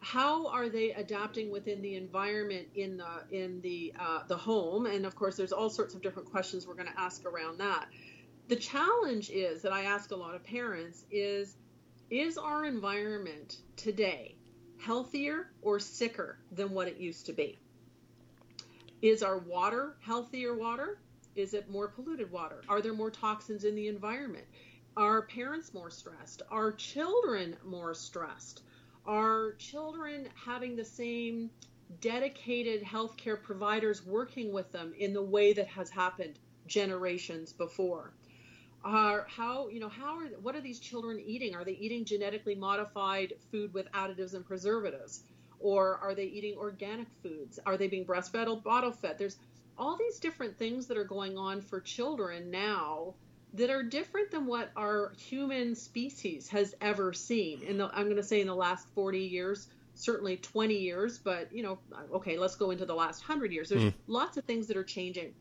How 0.00 0.48
are 0.48 0.68
they 0.68 0.92
adapting 0.92 1.50
within 1.50 1.80
the 1.80 1.94
environment 1.94 2.68
in 2.74 2.96
the 2.96 3.24
in 3.30 3.60
the 3.60 3.94
uh, 3.98 4.20
the 4.26 4.36
home? 4.36 4.86
And 4.86 5.06
of 5.06 5.14
course, 5.14 5.36
there's 5.36 5.52
all 5.52 5.70
sorts 5.70 5.94
of 5.94 6.02
different 6.02 6.30
questions 6.30 6.66
we're 6.66 6.74
going 6.74 6.92
to 6.92 7.00
ask 7.00 7.24
around 7.24 7.58
that. 7.58 7.88
The 8.48 8.56
challenge 8.56 9.30
is 9.30 9.62
that 9.62 9.72
I 9.72 9.84
ask 9.84 10.10
a 10.10 10.16
lot 10.16 10.34
of 10.34 10.44
parents 10.44 11.04
is 11.10 11.56
is 12.10 12.36
our 12.36 12.64
environment 12.64 13.58
today 13.76 14.36
healthier 14.82 15.48
or 15.62 15.78
sicker 15.78 16.38
than 16.50 16.70
what 16.72 16.88
it 16.88 16.96
used 16.96 17.26
to 17.26 17.32
be? 17.32 17.61
Is 19.02 19.24
our 19.24 19.38
water 19.38 19.96
healthier 20.00 20.54
water? 20.56 21.00
Is 21.34 21.54
it 21.54 21.68
more 21.68 21.88
polluted 21.88 22.30
water? 22.30 22.62
Are 22.68 22.80
there 22.80 22.94
more 22.94 23.10
toxins 23.10 23.64
in 23.64 23.74
the 23.74 23.88
environment? 23.88 24.46
Are 24.96 25.22
parents 25.22 25.74
more 25.74 25.90
stressed? 25.90 26.42
Are 26.50 26.70
children 26.70 27.56
more 27.64 27.94
stressed? 27.94 28.62
Are 29.04 29.54
children 29.58 30.28
having 30.36 30.76
the 30.76 30.84
same 30.84 31.50
dedicated 32.00 32.84
healthcare 32.84 33.42
providers 33.42 34.06
working 34.06 34.52
with 34.52 34.70
them 34.70 34.94
in 34.96 35.12
the 35.12 35.22
way 35.22 35.52
that 35.52 35.66
has 35.66 35.90
happened 35.90 36.38
generations 36.68 37.52
before? 37.52 38.12
Are 38.84 39.26
how 39.28 39.68
you 39.68 39.80
know 39.80 39.88
how 39.88 40.18
are 40.18 40.26
what 40.42 40.54
are 40.54 40.60
these 40.60 40.78
children 40.78 41.18
eating? 41.18 41.56
Are 41.56 41.64
they 41.64 41.72
eating 41.72 42.04
genetically 42.04 42.54
modified 42.54 43.32
food 43.50 43.74
with 43.74 43.90
additives 43.92 44.34
and 44.34 44.44
preservatives? 44.44 45.24
Or 45.62 45.98
are 46.02 46.14
they 46.14 46.24
eating 46.24 46.56
organic 46.58 47.08
foods? 47.22 47.58
Are 47.64 47.76
they 47.76 47.88
being 47.88 48.04
breastfed 48.04 48.48
or 48.48 48.56
bottle 48.56 48.92
fed? 48.92 49.18
There's 49.18 49.36
all 49.78 49.96
these 49.96 50.18
different 50.18 50.58
things 50.58 50.86
that 50.86 50.98
are 50.98 51.04
going 51.04 51.38
on 51.38 51.60
for 51.60 51.80
children 51.80 52.50
now 52.50 53.14
that 53.54 53.70
are 53.70 53.82
different 53.82 54.30
than 54.30 54.46
what 54.46 54.70
our 54.76 55.12
human 55.16 55.74
species 55.74 56.48
has 56.48 56.74
ever 56.80 57.12
seen. 57.12 57.62
In 57.62 57.78
the, 57.78 57.90
I'm 57.92 58.04
going 58.04 58.16
to 58.16 58.22
say 58.22 58.40
in 58.40 58.46
the 58.46 58.54
last 58.54 58.86
40 58.94 59.18
years, 59.18 59.68
certainly 59.94 60.36
20 60.38 60.74
years, 60.74 61.18
but 61.18 61.52
you 61.52 61.62
know, 61.62 61.78
okay, 62.14 62.38
let's 62.38 62.56
go 62.56 62.70
into 62.70 62.86
the 62.86 62.94
last 62.94 63.28
100 63.28 63.52
years. 63.52 63.68
There's 63.68 63.84
mm. 63.84 63.94
lots 64.06 64.36
of 64.36 64.44
things 64.44 64.66
that 64.68 64.76
are 64.76 64.84
changing. 64.84 65.34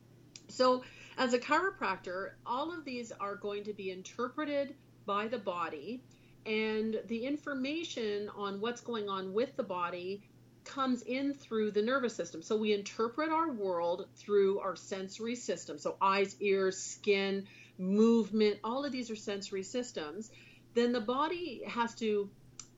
So, 0.49 0.83
as 1.17 1.33
a 1.33 1.39
chiropractor, 1.39 2.31
all 2.45 2.73
of 2.73 2.83
these 2.83 3.11
are 3.19 3.35
going 3.35 3.63
to 3.65 3.73
be 3.73 3.91
interpreted 3.91 4.75
by 5.05 5.27
the 5.27 5.37
body 5.37 6.01
and 6.45 6.99
the 7.07 7.25
information 7.25 8.29
on 8.35 8.59
what's 8.61 8.81
going 8.81 9.09
on 9.09 9.33
with 9.33 9.55
the 9.55 9.63
body 9.63 10.21
comes 10.63 11.01
in 11.03 11.33
through 11.33 11.71
the 11.71 11.81
nervous 11.81 12.15
system. 12.15 12.41
So 12.41 12.55
we 12.55 12.73
interpret 12.73 13.29
our 13.29 13.51
world 13.51 14.07
through 14.15 14.59
our 14.59 14.75
sensory 14.75 15.35
system. 15.35 15.77
So 15.77 15.97
eyes, 16.01 16.35
ears, 16.39 16.77
skin, 16.77 17.47
movement, 17.77 18.59
all 18.63 18.85
of 18.85 18.91
these 18.91 19.09
are 19.09 19.15
sensory 19.15 19.63
systems. 19.63 20.31
Then 20.73 20.91
the 20.91 21.01
body 21.01 21.63
has 21.67 21.95
to 21.95 22.29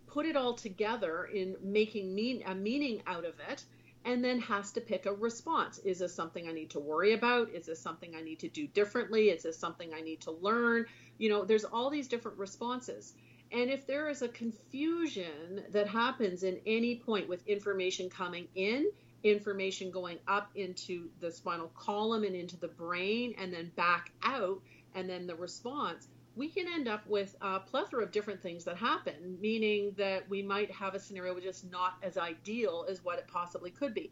put 0.08 0.26
it 0.26 0.36
all 0.36 0.54
together 0.54 1.26
in 1.26 1.56
making 1.62 2.14
mean, 2.14 2.44
a 2.46 2.56
meaning 2.56 3.02
out 3.08 3.26
of 3.26 3.34
it 3.50 3.64
and 4.06 4.24
then 4.24 4.40
has 4.42 4.72
to 4.74 4.82
pick 4.82 5.06
a 5.06 5.14
response. 5.14 5.78
Is 5.80 6.00
this 6.00 6.14
something 6.14 6.48
I 6.48 6.52
need 6.52 6.72
to 6.72 6.80
worry 6.80 7.14
about? 7.14 7.50
Is 7.52 7.66
this 7.66 7.80
something 7.80 8.16
I 8.16 8.22
need 8.22 8.40
to 8.40 8.50
do 8.50 8.68
differently? 8.68 9.30
Is 9.30 9.44
this 9.44 9.58
something 9.58 9.94
I 9.94 10.02
need 10.02 10.22
to 10.22 10.32
learn? 10.32 10.86
You 11.18 11.30
know, 11.30 11.46
there's 11.46 11.64
all 11.64 11.90
these 11.90 12.08
different 12.08 12.38
responses. 12.38 13.14
And 13.54 13.70
if 13.70 13.86
there 13.86 14.10
is 14.10 14.24
a 14.24 14.30
confusion 14.30 15.64
that 15.70 15.88
happens 15.88 16.42
in 16.42 16.60
any 16.66 16.96
point 16.96 17.30
with 17.30 17.48
information 17.48 18.10
coming 18.10 18.48
in, 18.56 18.90
information 19.22 19.92
going 19.92 20.18
up 20.28 20.50
into 20.56 21.10
the 21.20 21.32
spinal 21.32 21.72
column 21.76 22.24
and 22.24 22.36
into 22.36 22.58
the 22.58 22.68
brain, 22.68 23.36
and 23.38 23.54
then 23.54 23.72
back 23.76 24.12
out, 24.24 24.60
and 24.96 25.08
then 25.08 25.28
the 25.28 25.36
response, 25.36 26.08
we 26.36 26.50
can 26.50 26.66
end 26.68 26.88
up 26.88 27.06
with 27.08 27.36
a 27.42 27.60
plethora 27.60 28.04
of 28.04 28.12
different 28.12 28.42
things 28.42 28.64
that 28.64 28.76
happen, 28.76 29.38
meaning 29.40 29.94
that 29.98 30.28
we 30.28 30.42
might 30.42 30.72
have 30.72 30.96
a 30.96 31.00
scenario 31.00 31.36
is 31.38 31.64
not 31.72 31.94
as 32.02 32.18
ideal 32.18 32.88
as 32.90 33.04
what 33.04 33.20
it 33.20 33.28
possibly 33.28 33.70
could 33.70 33.94
be. 33.94 34.12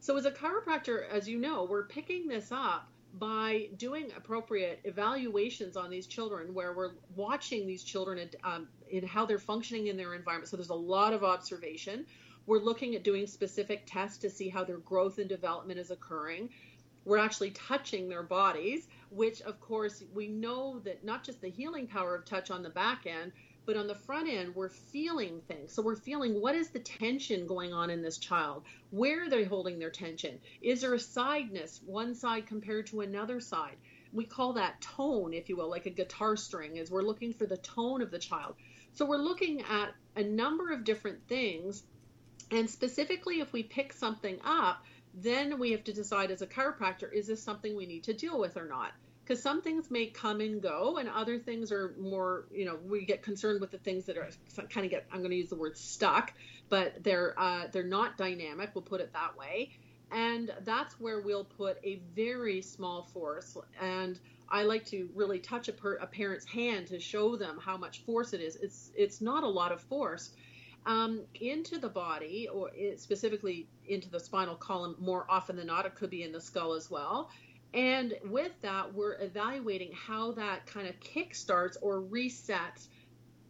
So, 0.00 0.16
as 0.16 0.24
a 0.24 0.30
chiropractor, 0.30 1.06
as 1.06 1.28
you 1.28 1.38
know, 1.38 1.64
we're 1.64 1.84
picking 1.84 2.26
this 2.26 2.50
up 2.50 2.90
by 3.18 3.68
doing 3.76 4.10
appropriate 4.16 4.80
evaluations 4.84 5.76
on 5.76 5.90
these 5.90 6.06
children 6.06 6.54
where 6.54 6.72
we're 6.72 6.92
watching 7.16 7.66
these 7.66 7.82
children 7.82 8.30
um, 8.44 8.68
in 8.90 9.06
how 9.06 9.26
they're 9.26 9.38
functioning 9.38 9.88
in 9.88 9.96
their 9.96 10.14
environment. 10.14 10.48
So 10.48 10.56
there's 10.56 10.70
a 10.70 10.74
lot 10.74 11.12
of 11.12 11.24
observation. 11.24 12.06
We're 12.46 12.60
looking 12.60 12.94
at 12.94 13.04
doing 13.04 13.26
specific 13.26 13.82
tests 13.86 14.18
to 14.18 14.30
see 14.30 14.48
how 14.48 14.64
their 14.64 14.78
growth 14.78 15.18
and 15.18 15.28
development 15.28 15.80
is 15.80 15.90
occurring. 15.90 16.50
We're 17.04 17.18
actually 17.18 17.50
touching 17.50 18.08
their 18.08 18.22
bodies 18.22 18.88
which 19.10 19.40
of 19.42 19.60
course 19.60 20.04
we 20.14 20.28
know 20.28 20.78
that 20.80 21.04
not 21.04 21.24
just 21.24 21.40
the 21.40 21.50
healing 21.50 21.86
power 21.86 22.14
of 22.14 22.24
touch 22.24 22.50
on 22.50 22.62
the 22.62 22.70
back 22.70 23.06
end 23.06 23.32
but 23.66 23.76
on 23.76 23.86
the 23.86 23.94
front 23.94 24.28
end, 24.28 24.54
we're 24.54 24.68
feeling 24.68 25.40
things. 25.46 25.72
So 25.72 25.82
we're 25.82 25.96
feeling 25.96 26.40
what 26.40 26.54
is 26.54 26.70
the 26.70 26.78
tension 26.78 27.46
going 27.46 27.72
on 27.72 27.90
in 27.90 28.02
this 28.02 28.18
child? 28.18 28.64
Where 28.90 29.24
are 29.24 29.28
they 29.28 29.44
holding 29.44 29.78
their 29.78 29.90
tension? 29.90 30.40
Is 30.62 30.80
there 30.80 30.94
a 30.94 30.98
sideness, 30.98 31.80
one 31.84 32.14
side 32.14 32.46
compared 32.46 32.86
to 32.88 33.00
another 33.00 33.40
side? 33.40 33.76
We 34.12 34.24
call 34.24 34.54
that 34.54 34.80
tone, 34.80 35.32
if 35.32 35.48
you 35.48 35.56
will, 35.56 35.70
like 35.70 35.86
a 35.86 35.90
guitar 35.90 36.36
string, 36.36 36.78
as 36.78 36.90
we're 36.90 37.02
looking 37.02 37.32
for 37.32 37.46
the 37.46 37.58
tone 37.58 38.02
of 38.02 38.10
the 38.10 38.18
child. 38.18 38.56
So 38.92 39.04
we're 39.04 39.18
looking 39.18 39.62
at 39.62 39.94
a 40.16 40.22
number 40.22 40.72
of 40.72 40.84
different 40.84 41.28
things. 41.28 41.84
And 42.50 42.68
specifically, 42.68 43.40
if 43.40 43.52
we 43.52 43.62
pick 43.62 43.92
something 43.92 44.38
up, 44.44 44.84
then 45.14 45.58
we 45.58 45.72
have 45.72 45.84
to 45.84 45.92
decide 45.92 46.30
as 46.30 46.42
a 46.42 46.46
chiropractor 46.46 47.12
is 47.12 47.26
this 47.26 47.42
something 47.42 47.76
we 47.76 47.86
need 47.86 48.04
to 48.04 48.12
deal 48.12 48.38
with 48.38 48.56
or 48.56 48.66
not? 48.66 48.92
Because 49.30 49.40
some 49.44 49.62
things 49.62 49.92
may 49.92 50.06
come 50.06 50.40
and 50.40 50.60
go 50.60 50.96
and 50.96 51.08
other 51.08 51.38
things 51.38 51.70
are 51.70 51.94
more 52.00 52.46
you 52.50 52.64
know 52.64 52.76
we 52.84 53.04
get 53.04 53.22
concerned 53.22 53.60
with 53.60 53.70
the 53.70 53.78
things 53.78 54.04
that 54.04 54.18
are 54.18 54.28
kind 54.70 54.84
of 54.84 54.90
get 54.90 55.06
i'm 55.12 55.20
going 55.20 55.30
to 55.30 55.36
use 55.36 55.48
the 55.48 55.54
word 55.54 55.78
stuck 55.78 56.32
but 56.68 57.00
they're 57.04 57.38
uh, 57.38 57.68
they're 57.70 57.84
not 57.84 58.18
dynamic 58.18 58.70
we'll 58.74 58.82
put 58.82 59.00
it 59.00 59.12
that 59.12 59.36
way 59.38 59.70
and 60.10 60.52
that's 60.64 60.98
where 60.98 61.20
we'll 61.20 61.44
put 61.44 61.78
a 61.84 62.02
very 62.16 62.60
small 62.60 63.04
force 63.04 63.56
and 63.80 64.18
i 64.48 64.64
like 64.64 64.84
to 64.84 65.08
really 65.14 65.38
touch 65.38 65.68
a, 65.68 65.72
per, 65.72 65.94
a 65.98 66.06
parent's 66.08 66.46
hand 66.46 66.88
to 66.88 66.98
show 66.98 67.36
them 67.36 67.56
how 67.64 67.76
much 67.76 68.04
force 68.04 68.32
it 68.32 68.40
is 68.40 68.56
it's 68.56 68.90
it's 68.96 69.20
not 69.20 69.44
a 69.44 69.48
lot 69.48 69.70
of 69.70 69.80
force 69.80 70.32
um, 70.86 71.20
into 71.34 71.78
the 71.78 71.90
body, 71.90 72.48
or 72.50 72.70
specifically 72.96 73.68
into 73.86 74.08
the 74.08 74.18
spinal 74.18 74.54
column. 74.54 74.96
More 74.98 75.26
often 75.28 75.56
than 75.56 75.66
not, 75.66 75.84
it 75.84 75.94
could 75.94 76.08
be 76.08 76.22
in 76.22 76.32
the 76.32 76.40
skull 76.40 76.72
as 76.72 76.90
well. 76.90 77.28
And 77.72 78.14
with 78.24 78.52
that, 78.62 78.94
we're 78.94 79.20
evaluating 79.20 79.92
how 79.92 80.32
that 80.32 80.66
kind 80.66 80.88
of 80.88 80.98
kickstarts 81.00 81.76
or 81.80 82.00
resets 82.00 82.88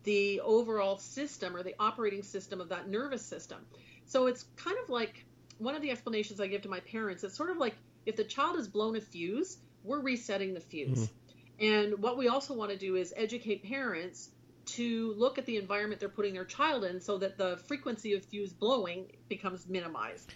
the 0.05 0.41
overall 0.41 0.99
system 0.99 1.57
or 1.57 1.63
the 1.63 1.75
operating 1.79 2.23
system 2.23 2.61
of 2.61 2.69
that 2.71 2.89
nervous 2.89 3.25
system. 3.25 3.59
So 4.07 4.27
it's 4.27 4.45
kind 4.57 4.77
of 4.83 4.91
like 4.91 5.25
one 5.59 5.75
of 5.75 5.83
the 5.83 5.91
explanations 5.91 6.41
I 6.41 6.47
give 6.47 6.63
to 6.63 6.69
my 6.69 6.81
parents. 6.81 7.25
It's 7.25 7.37
sort 7.37 7.51
of 7.51 7.59
like 7.59 7.75
if 8.07 8.17
the 8.17 8.25
child 8.25 8.57
has 8.57 8.69
blown 8.69 8.97
a 8.97 9.01
fuse, 9.01 9.59
we're 9.85 10.01
resetting 10.01 10.55
the 10.55 10.61
fuse. 10.61 10.99
Mm-hmm. 10.99 11.65
And 11.65 11.99
what 12.03 12.17
we 12.17 12.29
also 12.29 12.55
want 12.55 12.71
to 12.71 12.77
do 12.77 12.97
is 12.97 13.13
educate 13.17 13.63
parents 13.63 14.31
to 14.67 15.15
look 15.17 15.39
at 15.39 15.47
the 15.47 15.57
environment 15.57 16.01
they're 16.01 16.09
putting 16.09 16.35
their 16.35 16.45
child 16.45 16.85
in 16.85 17.01
so 17.01 17.19
that 17.19 17.37
the 17.37 17.59
frequency 17.67 18.15
of 18.15 18.25
fuse 18.25 18.53
blowing 18.53 19.11
becomes 19.29 19.69
minimized. 19.69 20.33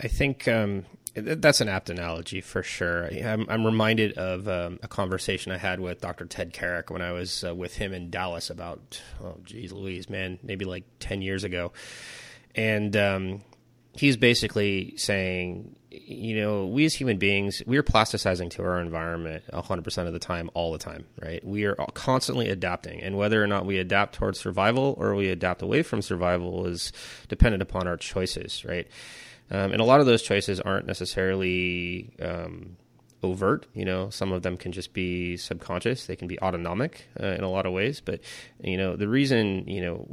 I 0.00 0.08
think 0.08 0.48
um, 0.48 0.84
that's 1.14 1.60
an 1.60 1.68
apt 1.68 1.90
analogy 1.90 2.40
for 2.40 2.62
sure. 2.62 3.06
I'm, 3.06 3.46
I'm 3.48 3.64
reminded 3.64 4.18
of 4.18 4.48
um, 4.48 4.80
a 4.82 4.88
conversation 4.88 5.52
I 5.52 5.58
had 5.58 5.80
with 5.80 6.00
Dr. 6.00 6.26
Ted 6.26 6.52
Carrick 6.52 6.90
when 6.90 7.02
I 7.02 7.12
was 7.12 7.44
uh, 7.44 7.54
with 7.54 7.76
him 7.76 7.92
in 7.92 8.10
Dallas 8.10 8.50
about, 8.50 9.00
oh, 9.22 9.36
geez, 9.44 9.72
Louise, 9.72 10.10
man, 10.10 10.38
maybe 10.42 10.64
like 10.64 10.84
10 10.98 11.22
years 11.22 11.44
ago. 11.44 11.72
And 12.56 12.96
um, 12.96 13.42
he's 13.92 14.16
basically 14.16 14.96
saying, 14.96 15.76
you 15.90 16.40
know, 16.40 16.66
we 16.66 16.84
as 16.84 16.94
human 16.94 17.18
beings, 17.18 17.62
we 17.64 17.76
are 17.76 17.84
plasticizing 17.84 18.50
to 18.50 18.64
our 18.64 18.80
environment 18.80 19.44
100% 19.52 20.06
of 20.06 20.12
the 20.12 20.18
time, 20.18 20.50
all 20.54 20.72
the 20.72 20.78
time, 20.78 21.06
right? 21.22 21.44
We 21.44 21.64
are 21.64 21.76
constantly 21.94 22.48
adapting. 22.48 23.00
And 23.00 23.16
whether 23.16 23.42
or 23.42 23.46
not 23.46 23.66
we 23.66 23.78
adapt 23.78 24.16
towards 24.16 24.40
survival 24.40 24.96
or 24.98 25.14
we 25.14 25.28
adapt 25.28 25.62
away 25.62 25.82
from 25.82 26.02
survival 26.02 26.66
is 26.66 26.92
dependent 27.28 27.62
upon 27.62 27.86
our 27.86 27.96
choices, 27.96 28.64
right? 28.64 28.88
Um, 29.50 29.72
and 29.72 29.80
a 29.80 29.84
lot 29.84 30.00
of 30.00 30.06
those 30.06 30.22
choices 30.22 30.60
aren't 30.60 30.86
necessarily 30.86 32.10
um, 32.20 32.76
overt. 33.22 33.66
You 33.74 33.84
know, 33.84 34.10
some 34.10 34.32
of 34.32 34.42
them 34.42 34.56
can 34.56 34.72
just 34.72 34.92
be 34.92 35.36
subconscious. 35.36 36.06
They 36.06 36.16
can 36.16 36.28
be 36.28 36.38
autonomic 36.40 37.08
uh, 37.20 37.26
in 37.26 37.44
a 37.44 37.50
lot 37.50 37.66
of 37.66 37.72
ways. 37.72 38.00
But 38.00 38.20
you 38.62 38.76
know, 38.76 38.96
the 38.96 39.08
reason 39.08 39.68
you 39.68 39.80
know 39.80 40.06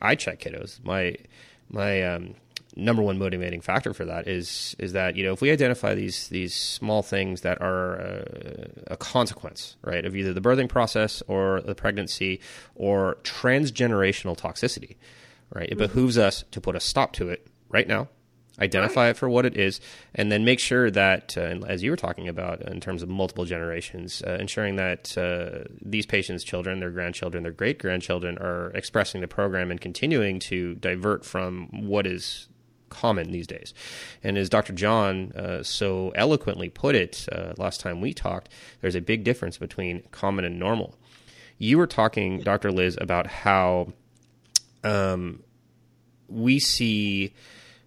I 0.00 0.14
check 0.14 0.40
kiddos, 0.40 0.82
my 0.84 1.16
my 1.68 2.02
um, 2.02 2.34
number 2.76 3.02
one 3.02 3.18
motivating 3.18 3.60
factor 3.60 3.92
for 3.92 4.04
that 4.04 4.28
is 4.28 4.76
is 4.78 4.92
that 4.92 5.16
you 5.16 5.24
know 5.24 5.32
if 5.32 5.40
we 5.40 5.50
identify 5.50 5.94
these 5.94 6.28
these 6.28 6.54
small 6.54 7.02
things 7.02 7.40
that 7.42 7.60
are 7.60 8.00
uh, 8.00 8.64
a 8.88 8.96
consequence 8.96 9.76
right 9.82 10.04
of 10.04 10.14
either 10.14 10.32
the 10.32 10.40
birthing 10.40 10.68
process 10.68 11.22
or 11.26 11.60
the 11.62 11.74
pregnancy 11.74 12.40
or 12.74 13.16
transgenerational 13.22 14.36
toxicity 14.36 14.96
right 15.52 15.68
it 15.68 15.70
mm-hmm. 15.70 15.78
behooves 15.78 16.16
us 16.16 16.44
to 16.50 16.60
put 16.60 16.76
a 16.76 16.80
stop 16.80 17.12
to 17.12 17.28
it 17.28 17.46
right 17.68 17.88
now 17.88 18.08
identify 18.60 19.08
it 19.08 19.16
for 19.16 19.28
what 19.28 19.46
it 19.46 19.56
is, 19.56 19.80
and 20.14 20.30
then 20.30 20.44
make 20.44 20.60
sure 20.60 20.90
that, 20.90 21.36
uh, 21.36 21.66
as 21.66 21.82
you 21.82 21.90
were 21.90 21.96
talking 21.96 22.28
about 22.28 22.62
in 22.62 22.80
terms 22.80 23.02
of 23.02 23.08
multiple 23.08 23.44
generations, 23.44 24.22
uh, 24.26 24.36
ensuring 24.40 24.76
that 24.76 25.16
uh, 25.16 25.64
these 25.80 26.06
patients' 26.06 26.44
children, 26.44 26.80
their 26.80 26.90
grandchildren, 26.90 27.42
their 27.42 27.52
great 27.52 27.78
grandchildren 27.78 28.38
are 28.38 28.70
expressing 28.74 29.20
the 29.20 29.28
program 29.28 29.70
and 29.70 29.80
continuing 29.80 30.38
to 30.38 30.74
divert 30.76 31.24
from 31.24 31.68
what 31.86 32.06
is 32.06 32.48
common 32.90 33.30
these 33.30 33.46
days. 33.46 33.72
And 34.22 34.36
as 34.36 34.48
Dr. 34.48 34.72
John 34.72 35.32
uh, 35.32 35.62
so 35.62 36.10
eloquently 36.14 36.68
put 36.68 36.94
it 36.94 37.26
uh, 37.32 37.54
last 37.56 37.80
time 37.80 38.00
we 38.00 38.12
talked, 38.12 38.50
there's 38.80 38.96
a 38.96 39.00
big 39.00 39.24
difference 39.24 39.56
between 39.56 40.02
common 40.10 40.44
and 40.44 40.58
normal. 40.58 40.96
You 41.56 41.78
were 41.78 41.86
talking, 41.86 42.40
Dr. 42.40 42.72
Liz, 42.72 42.98
about 43.00 43.26
how 43.26 43.92
um, 44.82 45.42
we 46.28 46.58
see 46.58 47.32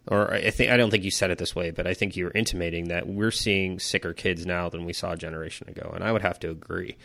or 0.06 0.32
I 0.34 0.50
think 0.50 0.70
I 0.70 0.76
don't 0.76 0.90
think 0.90 1.04
you 1.04 1.10
said 1.10 1.30
it 1.30 1.38
this 1.38 1.56
way, 1.56 1.70
but 1.70 1.86
I 1.86 1.94
think 1.94 2.16
you 2.16 2.24
were 2.24 2.32
intimating 2.32 2.88
that 2.88 3.06
we're 3.08 3.30
seeing 3.30 3.78
sicker 3.78 4.12
kids 4.12 4.44
now 4.44 4.68
than 4.68 4.84
we 4.84 4.92
saw 4.92 5.12
a 5.12 5.16
generation 5.16 5.68
ago, 5.68 5.92
and 5.94 6.04
I 6.04 6.12
would 6.12 6.22
have 6.22 6.38
to 6.40 6.50
agree. 6.50 6.96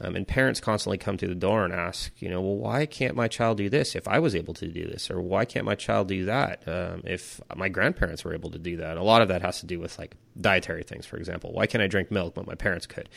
Um, 0.00 0.14
and 0.14 0.28
parents 0.28 0.60
constantly 0.60 0.98
come 0.98 1.16
to 1.16 1.26
the 1.26 1.34
door 1.34 1.64
and 1.64 1.72
ask, 1.72 2.12
you 2.18 2.28
know, 2.28 2.40
well, 2.40 2.56
why 2.56 2.86
can't 2.86 3.16
my 3.16 3.26
child 3.26 3.56
do 3.56 3.68
this 3.68 3.96
if 3.96 4.06
I 4.06 4.18
was 4.18 4.34
able 4.34 4.54
to 4.54 4.68
do 4.68 4.86
this, 4.86 5.10
or 5.10 5.20
why 5.20 5.44
can't 5.44 5.64
my 5.64 5.74
child 5.74 6.08
do 6.08 6.26
that 6.26 6.62
um, 6.66 7.02
if 7.04 7.40
my 7.56 7.68
grandparents 7.68 8.24
were 8.24 8.34
able 8.34 8.50
to 8.50 8.58
do 8.58 8.76
that? 8.78 8.96
A 8.96 9.02
lot 9.02 9.22
of 9.22 9.28
that 9.28 9.42
has 9.42 9.60
to 9.60 9.66
do 9.66 9.80
with 9.80 9.98
like 9.98 10.14
dietary 10.40 10.82
things, 10.82 11.06
for 11.06 11.16
example. 11.16 11.52
Why 11.52 11.66
can't 11.66 11.82
I 11.82 11.86
drink 11.86 12.10
milk 12.10 12.34
but 12.34 12.46
my 12.46 12.54
parents 12.54 12.86
could? 12.86 13.08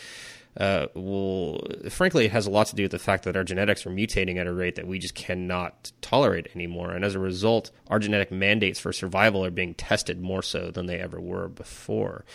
Uh, 0.58 0.88
well, 0.94 1.62
frankly, 1.90 2.26
it 2.26 2.32
has 2.32 2.46
a 2.46 2.52
lot 2.52 2.68
to 2.68 2.76
do 2.76 2.84
with 2.84 2.92
the 2.92 3.00
fact 3.00 3.24
that 3.24 3.38
our 3.38 3.44
genetics 3.44 3.86
are 3.86 3.90
mutating 3.90 4.38
at 4.38 4.48
a 4.48 4.54
rate 4.54 4.76
that 4.76 4.88
we 4.88 5.00
just 5.00 5.16
cannot 5.16 5.92
tolerate 6.02 6.48
anymore. 6.54 6.92
And 6.92 7.06
as 7.06 7.16
a 7.16 7.20
result, 7.20 7.72
our 7.88 8.00
genetic 8.00 8.32
mandates 8.32 8.80
for 8.80 8.92
survival 8.92 9.46
are 9.46 9.52
being 9.52 9.74
tested 9.74 10.22
more 10.22 10.44
so 10.44 10.70
than 10.70 10.88
they 10.88 11.00
ever 11.00 11.22
were 11.22 11.48
before. 11.48 12.26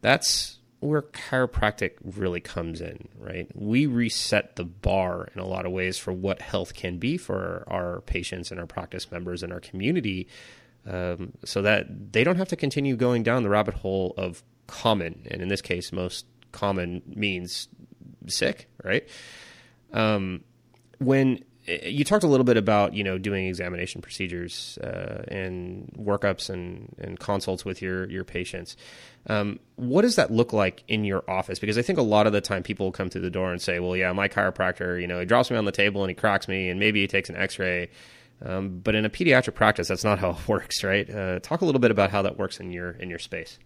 That's 0.00 0.58
where 0.80 1.02
chiropractic 1.02 1.92
really 2.04 2.40
comes 2.40 2.80
in, 2.80 3.08
right? 3.18 3.48
We 3.54 3.86
reset 3.86 4.56
the 4.56 4.64
bar 4.64 5.28
in 5.34 5.40
a 5.40 5.46
lot 5.46 5.66
of 5.66 5.72
ways 5.72 5.98
for 5.98 6.12
what 6.12 6.42
health 6.42 6.74
can 6.74 6.98
be 6.98 7.16
for 7.16 7.64
our 7.68 8.02
patients 8.02 8.50
and 8.50 8.60
our 8.60 8.66
practice 8.66 9.10
members 9.10 9.42
and 9.42 9.52
our 9.52 9.60
community 9.60 10.28
um, 10.86 11.32
so 11.44 11.62
that 11.62 12.12
they 12.12 12.24
don't 12.24 12.36
have 12.36 12.48
to 12.48 12.56
continue 12.56 12.96
going 12.96 13.22
down 13.22 13.42
the 13.42 13.48
rabbit 13.48 13.74
hole 13.74 14.14
of 14.16 14.42
common, 14.66 15.26
and 15.30 15.40
in 15.42 15.48
this 15.48 15.62
case, 15.62 15.92
most 15.92 16.26
common 16.56 17.02
means 17.06 17.68
sick, 18.26 18.68
right? 18.82 19.08
Um, 19.92 20.42
when 20.98 21.44
you 21.66 22.04
talked 22.04 22.24
a 22.24 22.28
little 22.28 22.44
bit 22.44 22.56
about 22.56 22.94
you 22.94 23.02
know 23.02 23.18
doing 23.18 23.46
examination 23.46 24.00
procedures 24.00 24.78
uh, 24.82 25.24
and 25.28 25.92
workups 25.98 26.48
and, 26.48 26.94
and 26.98 27.18
consults 27.18 27.64
with 27.64 27.82
your 27.82 28.08
your 28.08 28.24
patients. 28.24 28.76
Um, 29.26 29.58
what 29.74 30.02
does 30.02 30.16
that 30.16 30.30
look 30.30 30.52
like 30.52 30.84
in 30.86 31.04
your 31.04 31.28
office? 31.28 31.58
Because 31.58 31.76
I 31.76 31.82
think 31.82 31.98
a 31.98 32.02
lot 32.02 32.26
of 32.26 32.32
the 32.32 32.40
time 32.40 32.62
people 32.62 32.92
come 32.92 33.10
through 33.10 33.22
the 33.22 33.30
door 33.30 33.50
and 33.50 33.60
say, 33.60 33.80
"Well, 33.80 33.96
yeah, 33.96 34.12
my 34.12 34.28
chiropractor, 34.28 35.00
you 35.00 35.06
know, 35.06 35.18
he 35.18 35.26
drops 35.26 35.50
me 35.50 35.56
on 35.56 35.64
the 35.64 35.72
table 35.72 36.02
and 36.02 36.10
he 36.10 36.14
cracks 36.14 36.46
me, 36.46 36.68
and 36.68 36.78
maybe 36.78 37.00
he 37.00 37.08
takes 37.08 37.28
an 37.28 37.36
X-ray." 37.36 37.90
Um, 38.44 38.80
but 38.80 38.94
in 38.94 39.04
a 39.04 39.10
pediatric 39.10 39.54
practice, 39.54 39.88
that's 39.88 40.04
not 40.04 40.18
how 40.18 40.30
it 40.38 40.48
works, 40.48 40.84
right? 40.84 41.08
Uh, 41.08 41.40
talk 41.40 41.62
a 41.62 41.64
little 41.64 41.80
bit 41.80 41.90
about 41.90 42.10
how 42.10 42.22
that 42.22 42.38
works 42.38 42.60
in 42.60 42.70
your 42.70 42.92
in 42.92 43.10
your 43.10 43.18
space. 43.18 43.58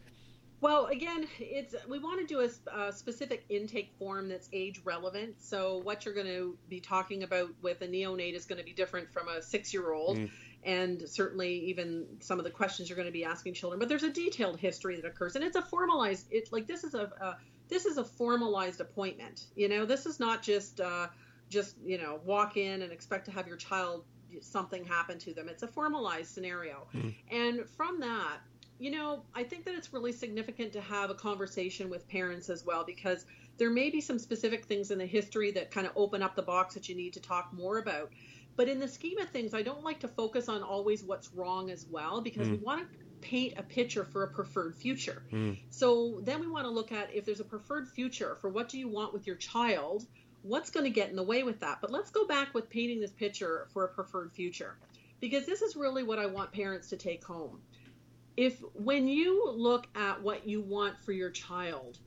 Well, 0.61 0.87
again, 0.87 1.27
it's 1.38 1.75
we 1.88 1.99
want 1.99 2.20
to 2.20 2.27
do 2.27 2.40
a, 2.40 2.79
a, 2.79 2.92
specific 2.92 3.44
intake 3.49 3.92
form 3.99 4.29
that's 4.29 4.49
age 4.53 4.81
relevant. 4.85 5.37
So 5.40 5.79
what 5.79 6.05
you're 6.05 6.14
going 6.14 6.27
to 6.27 6.57
be 6.68 6.81
talking 6.81 7.23
about 7.23 7.51
with 7.62 7.81
a 7.81 7.88
neonate 7.88 8.35
is 8.35 8.44
going 8.44 8.59
to 8.59 8.64
be 8.64 8.73
different 8.73 9.11
from 9.11 9.29
a 9.29 9.40
six-year-old, 9.40 10.18
mm. 10.18 10.31
and 10.62 11.09
certainly 11.09 11.70
even 11.70 12.07
some 12.20 12.38
of 12.38 12.44
the 12.44 12.51
questions 12.51 12.88
you're 12.90 12.96
going 12.96 13.07
to 13.07 13.12
be 13.12 13.25
asking 13.25 13.55
children. 13.55 13.79
But 13.79 13.88
there's 13.88 14.03
a 14.03 14.12
detailed 14.12 14.59
history 14.59 14.96
that 14.96 15.07
occurs, 15.07 15.35
and 15.35 15.44
it's 15.44 15.57
a 15.57 15.62
formalized. 15.62 16.27
It's 16.31 16.53
like 16.53 16.66
this 16.66 16.85
is 16.85 16.94
a, 16.94 17.11
a 17.20 17.37
this 17.68 17.87
is 17.87 17.96
a 17.96 18.05
formalized 18.05 18.83
appointment. 18.83 19.46
You 19.57 19.70
know, 19.70 19.87
this 19.87 20.05
is 20.05 20.20
not 20.20 20.42
just 20.42 20.81
uh, 20.81 21.07
just 21.49 21.77
you 21.83 21.96
know 21.96 22.20
walk 22.25 22.59
in 22.59 22.83
and 22.83 22.92
expect 22.92 23.25
to 23.27 23.31
have 23.31 23.46
your 23.46 23.57
child 23.57 24.05
something 24.42 24.85
happen 24.85 25.18
to 25.20 25.33
them. 25.33 25.49
It's 25.49 25.62
a 25.62 25.68
formalized 25.68 26.35
scenario, 26.35 26.87
mm. 26.94 27.14
and 27.31 27.66
from 27.66 28.01
that 28.01 28.40
you 28.81 28.90
know, 28.90 29.23
I 29.35 29.45
think 29.45 29.66
that 29.66 29.75
it's 29.75 29.93
really 29.93 30.11
significant 30.11 30.73
to 30.73 30.81
have 30.81 31.11
a 31.11 31.14
conversation 31.14 31.90
with 31.90 32.09
parents 32.09 32.49
as 32.49 32.64
well 32.64 32.83
because 32.83 33.27
there 33.59 33.69
may 33.69 33.90
be 33.90 34.01
some 34.01 34.19
specific 34.19 34.64
things 34.64 34.90
in 34.90 34.97
the 34.97 35.05
history 35.05 35.51
that 35.53 35.71
kind 35.71 35.87
of 35.87 35.93
open 35.97 36.23
up 36.23 36.35
the 36.35 36.43
box 36.43 36.73
that 36.75 36.88
you 36.88 36.95
need 36.95 37.12
to 37.12 37.21
talk 37.21 37.53
more 37.53 37.77
about. 37.77 38.11
But 38.57 38.69
in 38.69 38.81
the 38.81 38.88
scheme 38.88 39.19
of 39.19 39.29
things, 39.29 39.53
I 39.53 39.61
don't 39.61 39.85
like 39.85 40.01
to 40.01 40.09
focus 40.09 40.49
on 40.49 40.62
always 40.62 41.05
what's 41.05 41.31
wrong 41.35 41.71
as 41.71 41.87
well 41.90 42.23
because 42.23 42.49
mm. 42.49 42.53
we 42.53 42.57
want 42.57 42.90
to 42.90 42.99
paint 43.21 43.53
a 43.59 43.62
picture 43.62 44.03
for 44.03 44.25
a 44.25 44.29
preferred 44.29 44.75
future. 44.75 45.23
Mm. 45.31 45.59
So 45.69 46.23
then 46.23 46.40
we 46.40 46.49
want 46.49 46.64
to 46.64 46.71
look 46.71 46.90
at 46.90 47.14
if 47.14 47.27
there's 47.27 47.40
a 47.40 47.45
preferred 47.45 47.87
future 47.87 48.37
for 48.37 48.49
what 48.49 48.71
do 48.71 48.79
you 48.79 48.88
want 48.88 49.12
with 49.12 49.27
your 49.27 49.37
child, 49.37 50.07
what's 50.40 50.71
going 50.71 50.85
to 50.85 50.90
get 50.90 51.11
in 51.11 51.16
the 51.16 51.23
way 51.23 51.43
with 51.43 51.61
that. 51.61 51.83
But 51.83 51.90
let's 51.90 52.11
go 52.11 52.27
back 52.27 52.55
with 52.55 52.71
painting 52.71 52.99
this 52.99 53.12
picture 53.12 53.69
for 53.75 53.85
a 53.85 53.88
preferred 53.88 54.33
future 54.33 54.79
because 55.21 55.45
this 55.45 55.61
is 55.61 55.77
really 55.77 56.03
what 56.03 56.19
I 56.19 56.25
want 56.25 56.51
parents 56.51 56.88
to 56.88 56.97
take 56.97 57.23
home 57.23 57.61
if 58.40 58.59
when 58.72 59.07
you 59.07 59.53
look 59.55 59.87
at 59.94 60.22
what 60.22 60.48
you 60.48 60.62
want 60.62 60.98
for 60.98 61.12
your 61.12 61.29
child, 61.31 61.98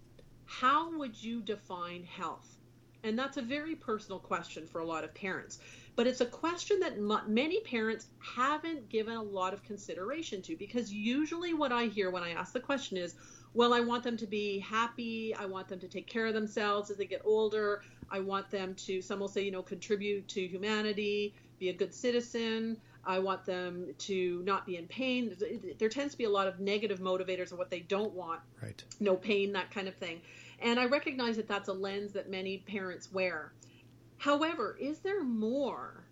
how 0.46 0.98
would 0.98 1.22
you 1.22 1.44
define 1.44 2.04
health? 2.04 2.58
And 3.04 3.20
that's 3.20 3.38
a 3.38 3.42
very 3.44 3.76
personal 3.76 4.18
question 4.18 4.66
for 4.66 4.82
a 4.82 4.86
lot 4.86 5.04
of 5.04 5.14
parents. 5.14 5.60
But 5.96 6.08
it's 6.08 6.22
a 6.22 6.26
question 6.26 6.80
that 6.80 6.94
m- 6.94 7.32
many 7.32 7.62
parents 7.62 8.08
haven't 8.36 8.90
given 8.90 9.16
a 9.16 9.22
lot 9.22 9.54
of 9.54 9.64
consideration 9.64 10.42
to 10.42 10.58
because 10.58 10.92
usually 10.92 11.54
what 11.54 11.72
I 11.72 11.86
hear 11.86 12.10
when 12.10 12.24
I 12.24 12.32
ask 12.32 12.52
the 12.52 12.60
question 12.60 12.98
is, 12.98 13.14
well, 13.54 13.72
I 13.72 13.82
want 13.82 14.04
them 14.04 14.18
to 14.18 14.26
be 14.26 14.58
happy. 14.58 15.36
I 15.38 15.46
want 15.46 15.68
them 15.68 15.80
to 15.82 15.88
take 15.88 16.08
care 16.08 16.26
of 16.26 16.34
themselves 16.34 16.90
as 16.90 16.98
they 16.98 17.06
get 17.06 17.22
older. 17.26 17.82
I 18.10 18.22
want 18.22 18.50
them 18.50 18.74
to, 18.88 19.04
some 19.04 19.20
will 19.20 19.28
say, 19.28 19.44
you 19.44 19.52
know, 19.52 19.62
contribute 19.62 20.28
to 20.30 20.48
humanity, 20.48 21.36
be 21.60 21.70
a 21.70 21.78
good 21.78 21.94
citizen. 21.94 22.82
I 23.06 23.20
want 23.20 23.46
them 23.46 23.94
to 24.00 24.42
not 24.46 24.66
be 24.66 24.78
in 24.78 24.88
pain. 24.88 25.36
There 25.78 25.90
tends 25.90 26.14
to 26.14 26.18
be 26.18 26.24
a 26.24 26.30
lot 26.30 26.48
of 26.48 26.60
negative 26.60 27.00
motivators 27.00 27.52
of 27.52 27.58
what 27.58 27.70
they 27.70 27.82
don't 27.82 28.14
want. 28.14 28.40
Right. 28.62 28.82
No 29.00 29.16
pain, 29.16 29.54
that 29.54 29.72
kind 29.72 29.88
of 29.88 29.96
thing. 29.96 30.22
And 30.60 30.80
I 30.80 30.86
recognize 30.86 31.36
that 31.36 31.48
that's 31.48 31.68
a 31.68 31.74
lens 31.74 32.14
that 32.14 32.30
many 32.30 32.60
parents 32.60 33.12
wear. 33.12 33.54
However, 34.18 34.78
is 34.80 35.00
there 35.00 35.24
more 35.24 36.06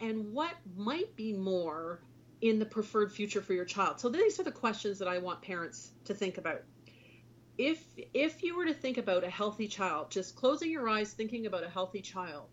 and 0.00 0.32
what 0.32 0.54
might 0.76 1.14
be 1.16 1.32
more 1.32 2.00
in 2.40 2.58
the 2.58 2.66
preferred 2.66 3.12
future 3.12 3.40
for 3.40 3.52
your 3.52 3.64
child. 3.64 4.00
So 4.00 4.08
these 4.08 4.38
are 4.38 4.44
the 4.44 4.52
questions 4.52 4.98
that 4.98 5.08
I 5.08 5.18
want 5.18 5.42
parents 5.42 5.90
to 6.04 6.14
think 6.14 6.38
about. 6.38 6.62
If 7.56 7.82
if 8.14 8.42
you 8.44 8.56
were 8.56 8.66
to 8.66 8.74
think 8.74 8.98
about 8.98 9.24
a 9.24 9.30
healthy 9.30 9.66
child, 9.66 10.10
just 10.10 10.36
closing 10.36 10.70
your 10.70 10.88
eyes 10.88 11.12
thinking 11.12 11.46
about 11.46 11.64
a 11.64 11.68
healthy 11.68 12.00
child, 12.00 12.44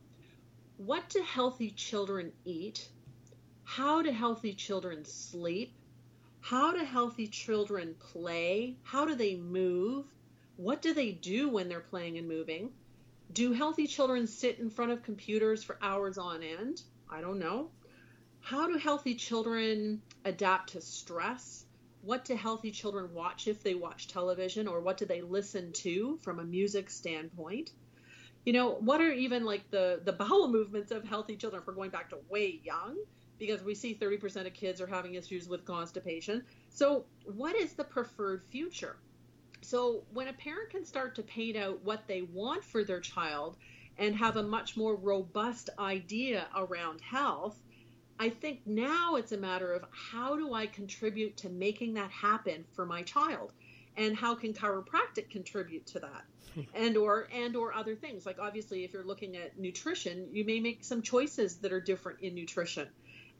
what 0.77 1.07
do 1.09 1.21
healthy 1.21 1.69
children 1.69 2.31
eat? 2.43 2.89
How 3.67 4.03
do 4.03 4.11
healthy 4.11 4.53
children 4.53 5.03
sleep? 5.03 5.73
How 6.39 6.71
do 6.71 6.85
healthy 6.85 7.27
children 7.27 7.95
play? 7.99 8.77
How 8.83 9.05
do 9.05 9.15
they 9.15 9.35
move? 9.35 10.05
What 10.55 10.83
do 10.83 10.93
they 10.93 11.11
do 11.11 11.49
when 11.49 11.67
they're 11.67 11.79
playing 11.79 12.19
and 12.19 12.27
moving? 12.27 12.71
Do 13.33 13.53
healthy 13.53 13.87
children 13.87 14.27
sit 14.27 14.59
in 14.59 14.69
front 14.69 14.91
of 14.91 15.01
computers 15.01 15.63
for 15.63 15.79
hours 15.81 16.19
on 16.19 16.43
end? 16.43 16.83
I 17.09 17.21
don't 17.21 17.39
know. 17.39 17.71
How 18.39 18.67
do 18.67 18.77
healthy 18.77 19.15
children 19.15 20.03
adapt 20.23 20.73
to 20.73 20.81
stress? 20.81 21.65
What 22.01 22.23
do 22.23 22.35
healthy 22.35 22.69
children 22.69 23.11
watch 23.15 23.47
if 23.47 23.63
they 23.63 23.73
watch 23.73 24.07
television, 24.07 24.67
or 24.67 24.79
what 24.79 24.97
do 24.97 25.05
they 25.05 25.23
listen 25.23 25.73
to 25.73 26.19
from 26.21 26.39
a 26.39 26.45
music 26.45 26.91
standpoint? 26.91 27.71
You 28.45 28.53
know, 28.53 28.75
what 28.75 29.01
are 29.01 29.11
even 29.11 29.43
like 29.43 29.69
the, 29.71 30.01
the 30.03 30.13
bowel 30.13 30.47
movements 30.51 30.91
of 30.91 31.03
healthy 31.03 31.35
children 31.35 31.63
if 31.63 31.67
we're 31.67 31.73
going 31.73 31.89
back 31.89 32.11
to 32.11 32.19
way 32.29 32.61
young? 32.63 32.95
Because 33.37 33.63
we 33.63 33.75
see 33.75 33.95
30% 33.95 34.47
of 34.47 34.53
kids 34.53 34.79
are 34.79 34.87
having 34.87 35.15
issues 35.15 35.47
with 35.47 35.65
constipation. 35.65 36.43
So, 36.69 37.05
what 37.25 37.55
is 37.55 37.73
the 37.73 37.83
preferred 37.83 38.43
future? 38.43 38.97
So, 39.61 40.03
when 40.13 40.27
a 40.27 40.33
parent 40.33 40.69
can 40.69 40.85
start 40.85 41.15
to 41.15 41.23
paint 41.23 41.57
out 41.57 41.83
what 41.83 42.07
they 42.07 42.21
want 42.21 42.63
for 42.63 42.83
their 42.83 42.99
child 42.99 43.57
and 43.97 44.15
have 44.15 44.37
a 44.37 44.43
much 44.43 44.77
more 44.77 44.95
robust 44.95 45.69
idea 45.79 46.47
around 46.55 47.01
health, 47.01 47.59
I 48.19 48.29
think 48.29 48.61
now 48.65 49.15
it's 49.15 49.31
a 49.31 49.37
matter 49.37 49.73
of 49.73 49.83
how 49.91 50.37
do 50.37 50.53
I 50.53 50.67
contribute 50.67 51.35
to 51.37 51.49
making 51.49 51.95
that 51.95 52.11
happen 52.11 52.65
for 52.73 52.85
my 52.85 53.01
child? 53.03 53.51
And 53.97 54.15
how 54.15 54.35
can 54.35 54.53
chiropractic 54.53 55.29
contribute 55.29 55.85
to 55.87 55.99
that? 55.99 56.25
Hmm. 56.55 56.61
and 56.73 56.97
or 56.97 57.27
and 57.33 57.55
or 57.55 57.73
other 57.73 57.95
things. 57.95 58.25
Like 58.25 58.39
obviously 58.39 58.83
if 58.83 58.93
you're 58.93 59.03
looking 59.03 59.35
at 59.35 59.59
nutrition, 59.59 60.29
you 60.31 60.45
may 60.45 60.59
make 60.59 60.83
some 60.83 61.01
choices 61.01 61.57
that 61.57 61.71
are 61.71 61.81
different 61.81 62.21
in 62.21 62.33
nutrition. 62.33 62.87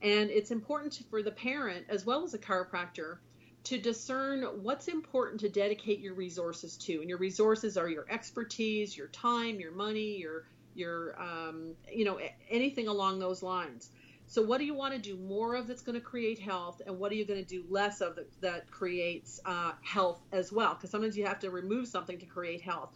And 0.02 0.30
it's 0.30 0.50
important 0.50 1.02
for 1.10 1.22
the 1.22 1.30
parent 1.30 1.86
as 1.88 2.04
well 2.04 2.24
as 2.24 2.34
a 2.34 2.38
chiropractor 2.38 3.18
to 3.64 3.78
discern 3.78 4.42
what's 4.62 4.86
important 4.86 5.40
to 5.40 5.48
dedicate 5.48 5.98
your 5.98 6.14
resources 6.14 6.76
to. 6.76 7.00
And 7.00 7.08
your 7.08 7.18
resources 7.18 7.76
are 7.76 7.88
your 7.88 8.06
expertise, 8.08 8.96
your 8.96 9.08
time, 9.08 9.58
your 9.58 9.72
money, 9.72 10.16
your 10.18 10.44
your 10.76 11.20
um, 11.20 11.74
you 11.90 12.04
know 12.04 12.20
anything 12.48 12.86
along 12.86 13.18
those 13.18 13.42
lines. 13.42 13.90
So 14.28 14.42
what 14.42 14.58
do 14.58 14.64
you 14.64 14.74
want 14.74 14.92
to 14.92 15.00
do 15.00 15.16
more 15.16 15.54
of 15.54 15.66
that's 15.66 15.82
going 15.82 15.98
to 15.98 16.04
create 16.04 16.38
health, 16.38 16.82
and 16.86 16.98
what 16.98 17.10
are 17.12 17.14
you 17.14 17.24
going 17.24 17.44
to 17.44 17.48
do 17.48 17.64
less 17.68 18.00
of 18.00 18.16
that, 18.16 18.40
that 18.40 18.70
creates 18.70 19.40
uh, 19.44 19.72
health 19.82 20.20
as 20.32 20.52
well? 20.52 20.74
Because 20.74 20.90
sometimes 20.90 21.16
you 21.16 21.24
have 21.26 21.38
to 21.40 21.50
remove 21.50 21.88
something 21.88 22.18
to 22.18 22.26
create 22.26 22.60
health, 22.60 22.90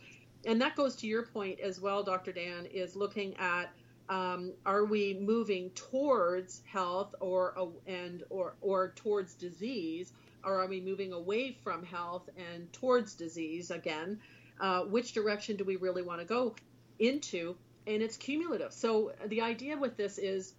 and 0.45 0.61
that 0.61 0.77
goes 0.77 0.97
to 0.97 1.07
your 1.07 1.25
point 1.25 1.61
as 1.61 1.81
well, 1.81 2.03
Dr. 2.03 2.33
Dan, 2.33 2.67
is 2.67 2.95
looking 2.97 3.37
at 3.39 3.73
um, 4.11 4.53
are 4.67 4.85
we 4.85 5.15
moving 5.15 5.71
towards 5.71 6.63
health 6.67 7.15
or 7.21 7.55
and 7.87 8.25
or 8.29 8.57
or 8.61 8.93
towards 8.97 9.35
disease, 9.35 10.13
or 10.45 10.61
are 10.61 10.67
we 10.67 10.81
moving 10.81 11.13
away 11.13 11.57
from 11.63 11.85
health 11.85 12.29
and 12.37 12.71
towards 12.73 13.15
disease 13.15 13.71
again? 13.71 14.19
Uh, 14.61 14.83
which 14.83 15.13
direction 15.13 15.57
do 15.57 15.65
we 15.65 15.77
really 15.77 16.03
want 16.03 16.21
to 16.21 16.27
go 16.27 16.57
into? 16.99 17.57
And 17.87 18.03
it's 18.03 18.17
cumulative. 18.17 18.73
So 18.73 19.13
the 19.27 19.41
idea 19.43 19.79
with 19.79 19.97
this 19.97 20.19
is 20.19 20.55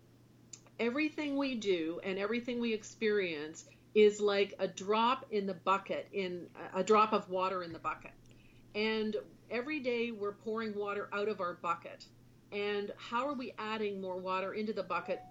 everything 0.80 1.38
we 1.38 1.56
do 1.56 2.00
and 2.04 2.18
everything 2.18 2.60
we 2.60 2.74
experience 2.74 3.66
is 3.94 4.22
like 4.22 4.56
a 4.60 4.68
drop 4.68 5.26
in 5.30 5.46
the 5.46 5.54
bucket 5.54 6.08
in 6.14 6.48
a 6.74 6.84
drop 6.84 7.12
of 7.12 7.30
water 7.30 7.64
in 7.64 7.74
the 7.74 7.80
bucket. 7.80 8.12
And 8.74 9.18
every 9.50 9.82
day 9.82 10.12
we're 10.12 10.32
pouring 10.32 10.74
water 10.74 11.10
out 11.12 11.28
of 11.28 11.42
our 11.42 11.56
bucket. 11.56 12.06
And 12.52 12.92
how 12.98 13.28
are 13.28 13.34
we 13.34 13.54
adding 13.58 14.02
more 14.02 14.18
water 14.18 14.54
into 14.54 14.74
the 14.74 14.84
bucket 14.84 15.22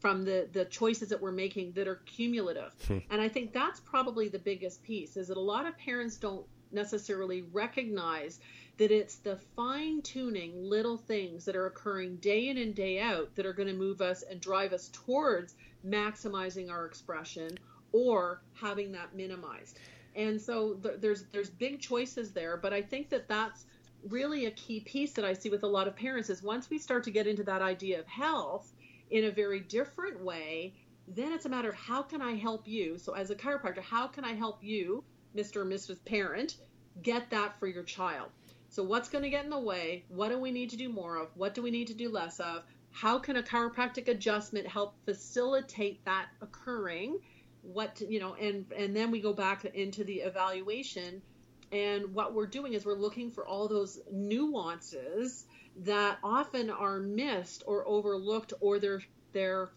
from 0.00 0.24
the 0.24 0.48
the 0.52 0.64
choices 0.64 1.08
that 1.08 1.20
we're 1.20 1.32
making 1.32 1.72
that 1.72 1.88
are 1.88 2.00
cumulative 2.06 2.72
hmm. 2.86 2.98
and 3.10 3.20
i 3.20 3.28
think 3.28 3.52
that's 3.52 3.80
probably 3.80 4.28
the 4.28 4.38
biggest 4.38 4.82
piece 4.82 5.16
is 5.16 5.28
that 5.28 5.36
a 5.36 5.40
lot 5.40 5.66
of 5.66 5.76
parents 5.78 6.16
don't 6.16 6.46
necessarily 6.72 7.42
recognize 7.52 8.40
that 8.78 8.90
it's 8.90 9.16
the 9.16 9.36
fine 9.56 10.02
tuning 10.02 10.52
little 10.62 10.96
things 10.96 11.44
that 11.44 11.56
are 11.56 11.66
occurring 11.66 12.16
day 12.16 12.48
in 12.48 12.58
and 12.58 12.74
day 12.74 13.00
out 13.00 13.34
that 13.34 13.46
are 13.46 13.52
going 13.52 13.68
to 13.68 13.74
move 13.74 14.00
us 14.00 14.22
and 14.22 14.40
drive 14.40 14.72
us 14.72 14.90
towards 14.92 15.54
maximizing 15.86 16.70
our 16.70 16.84
expression 16.84 17.56
or 17.92 18.42
having 18.52 18.92
that 18.92 19.14
minimized 19.14 19.78
and 20.14 20.40
so 20.40 20.74
th- 20.74 20.96
there's 21.00 21.24
there's 21.32 21.50
big 21.50 21.80
choices 21.80 22.32
there 22.32 22.56
but 22.56 22.72
i 22.72 22.82
think 22.82 23.08
that 23.08 23.28
that's 23.28 23.66
really 24.08 24.46
a 24.46 24.50
key 24.52 24.80
piece 24.80 25.12
that 25.12 25.24
i 25.24 25.32
see 25.32 25.50
with 25.50 25.62
a 25.62 25.66
lot 25.66 25.88
of 25.88 25.96
parents 25.96 26.30
is 26.30 26.42
once 26.42 26.70
we 26.70 26.78
start 26.78 27.02
to 27.04 27.10
get 27.10 27.26
into 27.26 27.42
that 27.42 27.62
idea 27.62 27.98
of 27.98 28.06
health 28.06 28.72
in 29.10 29.24
a 29.24 29.30
very 29.30 29.60
different 29.60 30.22
way, 30.22 30.74
then 31.08 31.32
it's 31.32 31.46
a 31.46 31.48
matter 31.48 31.68
of 31.68 31.74
how 31.74 32.02
can 32.02 32.20
I 32.20 32.34
help 32.34 32.66
you? 32.66 32.98
So, 32.98 33.12
as 33.14 33.30
a 33.30 33.34
chiropractor, 33.34 33.82
how 33.82 34.06
can 34.06 34.24
I 34.24 34.32
help 34.34 34.62
you, 34.62 35.04
Mr. 35.36 35.62
and 35.62 35.72
Mrs. 35.72 36.04
Parent, 36.04 36.56
get 37.02 37.30
that 37.30 37.58
for 37.58 37.66
your 37.66 37.84
child? 37.84 38.30
So, 38.68 38.82
what's 38.82 39.08
going 39.08 39.22
to 39.22 39.30
get 39.30 39.44
in 39.44 39.50
the 39.50 39.58
way? 39.58 40.04
What 40.08 40.30
do 40.30 40.38
we 40.38 40.50
need 40.50 40.70
to 40.70 40.76
do 40.76 40.88
more 40.88 41.16
of? 41.16 41.28
What 41.36 41.54
do 41.54 41.62
we 41.62 41.70
need 41.70 41.86
to 41.88 41.94
do 41.94 42.08
less 42.08 42.40
of? 42.40 42.64
How 42.90 43.18
can 43.18 43.36
a 43.36 43.42
chiropractic 43.42 44.08
adjustment 44.08 44.66
help 44.66 44.94
facilitate 45.04 46.04
that 46.04 46.28
occurring? 46.40 47.20
What 47.62 48.00
you 48.00 48.20
know, 48.20 48.34
and 48.34 48.64
and 48.76 48.94
then 48.96 49.10
we 49.10 49.20
go 49.20 49.32
back 49.32 49.64
into 49.64 50.02
the 50.04 50.20
evaluation, 50.20 51.22
and 51.72 52.14
what 52.14 52.34
we're 52.34 52.46
doing 52.46 52.74
is 52.74 52.84
we're 52.84 52.94
looking 52.94 53.30
for 53.30 53.46
all 53.46 53.68
those 53.68 54.00
nuances 54.10 55.46
that 55.80 56.18
often 56.22 56.70
are 56.70 57.00
missed 57.00 57.64
or 57.66 57.86
overlooked 57.86 58.52
or 58.60 58.78
they're 58.78 59.02
they're 59.32 59.70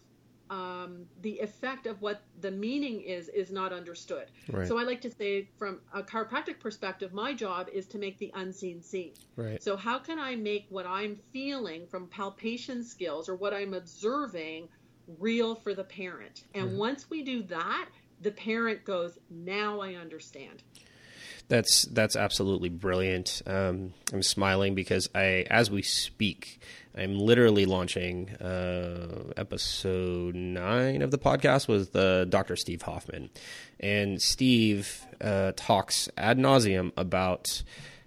um, 0.50 1.06
the 1.22 1.38
effect 1.38 1.86
of 1.86 2.02
what 2.02 2.22
the 2.40 2.50
meaning 2.50 3.00
is 3.02 3.28
is 3.28 3.52
not 3.52 3.72
understood. 3.72 4.26
Right. 4.50 4.66
So 4.66 4.78
I 4.78 4.82
like 4.82 5.00
to 5.02 5.10
say, 5.10 5.48
from 5.56 5.80
a 5.94 6.02
chiropractic 6.02 6.58
perspective, 6.58 7.12
my 7.12 7.32
job 7.32 7.68
is 7.72 7.86
to 7.88 7.98
make 7.98 8.18
the 8.18 8.32
unseen 8.34 8.82
seen. 8.82 9.12
Right. 9.36 9.62
So 9.62 9.76
how 9.76 10.00
can 10.00 10.18
I 10.18 10.34
make 10.34 10.66
what 10.68 10.86
I'm 10.86 11.16
feeling 11.32 11.86
from 11.86 12.08
palpation 12.08 12.82
skills 12.82 13.28
or 13.28 13.36
what 13.36 13.54
I'm 13.54 13.74
observing 13.74 14.68
real 15.20 15.54
for 15.54 15.72
the 15.72 15.84
parent? 15.84 16.42
And 16.54 16.70
mm-hmm. 16.70 16.78
once 16.78 17.08
we 17.08 17.22
do 17.22 17.44
that, 17.44 17.88
the 18.20 18.32
parent 18.32 18.84
goes, 18.84 19.18
"Now 19.30 19.80
I 19.80 19.94
understand." 19.94 20.64
That's 21.50 21.82
that's 21.82 22.14
absolutely 22.14 22.68
brilliant. 22.68 23.42
Um, 23.44 23.92
I'm 24.12 24.22
smiling 24.22 24.76
because 24.76 25.10
I, 25.16 25.46
as 25.50 25.68
we 25.68 25.82
speak, 25.82 26.60
I'm 26.96 27.18
literally 27.18 27.66
launching 27.66 28.30
uh, 28.36 29.32
episode 29.36 30.36
nine 30.36 31.02
of 31.02 31.10
the 31.10 31.18
podcast 31.18 31.66
with 31.66 31.92
the 31.92 32.24
Dr. 32.30 32.54
Steve 32.54 32.82
Hoffman, 32.82 33.30
and 33.80 34.22
Steve 34.22 35.04
uh, 35.20 35.50
talks 35.56 36.08
ad 36.16 36.38
nauseum 36.38 36.92
about 36.96 37.64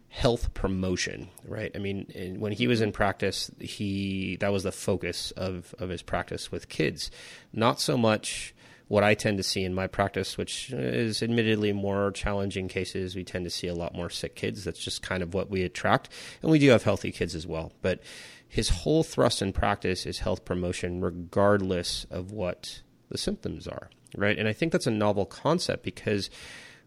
health 0.07 0.53
promotion. 0.53 1.27
Right? 1.45 1.71
I 1.75 1.79
mean, 1.79 2.37
when 2.39 2.53
he 2.53 2.67
was 2.67 2.79
in 2.79 2.93
practice, 2.93 3.51
he 3.59 4.37
that 4.37 4.53
was 4.53 4.63
the 4.63 4.71
focus 4.71 5.31
of 5.31 5.75
of 5.79 5.89
his 5.89 6.01
practice 6.01 6.49
with 6.49 6.69
kids, 6.69 7.11
not 7.51 7.81
so 7.81 7.97
much 7.97 8.55
what 8.93 9.03
I 9.03 9.15
tend 9.15 9.37
to 9.37 9.43
see 9.43 9.63
in 9.63 9.73
my 9.73 9.87
practice, 9.87 10.37
which 10.37 10.69
is 10.71 11.23
admittedly 11.23 11.73
more 11.73 12.11
challenging 12.11 12.67
cases, 12.67 13.15
we 13.15 13.23
tend 13.23 13.43
to 13.43 13.49
see 13.49 13.65
a 13.65 13.73
lot 13.73 13.95
more 13.95 14.11
sick 14.11 14.35
kids. 14.35 14.63
That's 14.63 14.79
just 14.79 15.01
kind 15.01 15.23
of 15.23 15.33
what 15.33 15.49
we 15.49 15.63
attract. 15.63 16.09
And 16.43 16.51
we 16.51 16.59
do 16.59 16.69
have 16.69 16.83
healthy 16.83 17.11
kids 17.11 17.33
as 17.33 17.47
well. 17.47 17.73
But 17.81 18.03
his 18.47 18.69
whole 18.69 19.01
thrust 19.01 19.41
in 19.41 19.51
practice 19.51 20.05
is 20.05 20.19
health 20.19 20.45
promotion, 20.45 21.01
regardless 21.01 22.05
of 22.11 22.31
what 22.31 22.83
the 23.09 23.17
symptoms 23.17 23.67
are, 23.67 23.89
right? 24.15 24.37
And 24.37 24.47
I 24.47 24.53
think 24.53 24.71
that's 24.71 24.85
a 24.85 24.91
novel 24.91 25.25
concept 25.25 25.81
because 25.81 26.29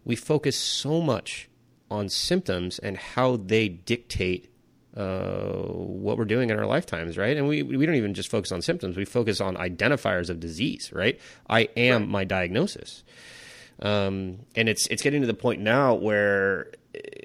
we 0.04 0.14
focus 0.14 0.56
so 0.56 1.00
much 1.00 1.48
on 1.90 2.08
symptoms 2.08 2.78
and 2.78 2.96
how 2.96 3.36
they 3.36 3.68
dictate 3.68 4.48
uh, 4.96 5.62
what 5.72 6.16
we're 6.16 6.24
doing 6.24 6.48
in 6.48 6.58
our 6.58 6.66
lifetimes, 6.66 7.18
right? 7.18 7.36
And 7.36 7.46
we 7.46 7.62
we 7.62 7.84
don't 7.84 7.96
even 7.96 8.14
just 8.14 8.30
focus 8.30 8.50
on 8.50 8.62
symptoms; 8.62 8.96
we 8.96 9.04
focus 9.04 9.40
on 9.40 9.56
identifiers 9.56 10.30
of 10.30 10.40
disease, 10.40 10.90
right? 10.92 11.20
I 11.48 11.68
am 11.76 12.02
right. 12.02 12.08
my 12.08 12.24
diagnosis, 12.24 13.04
um, 13.80 14.38
and 14.54 14.68
it's 14.68 14.86
it's 14.86 15.02
getting 15.02 15.20
to 15.20 15.26
the 15.26 15.34
point 15.34 15.60
now 15.60 15.92
where, 15.92 16.72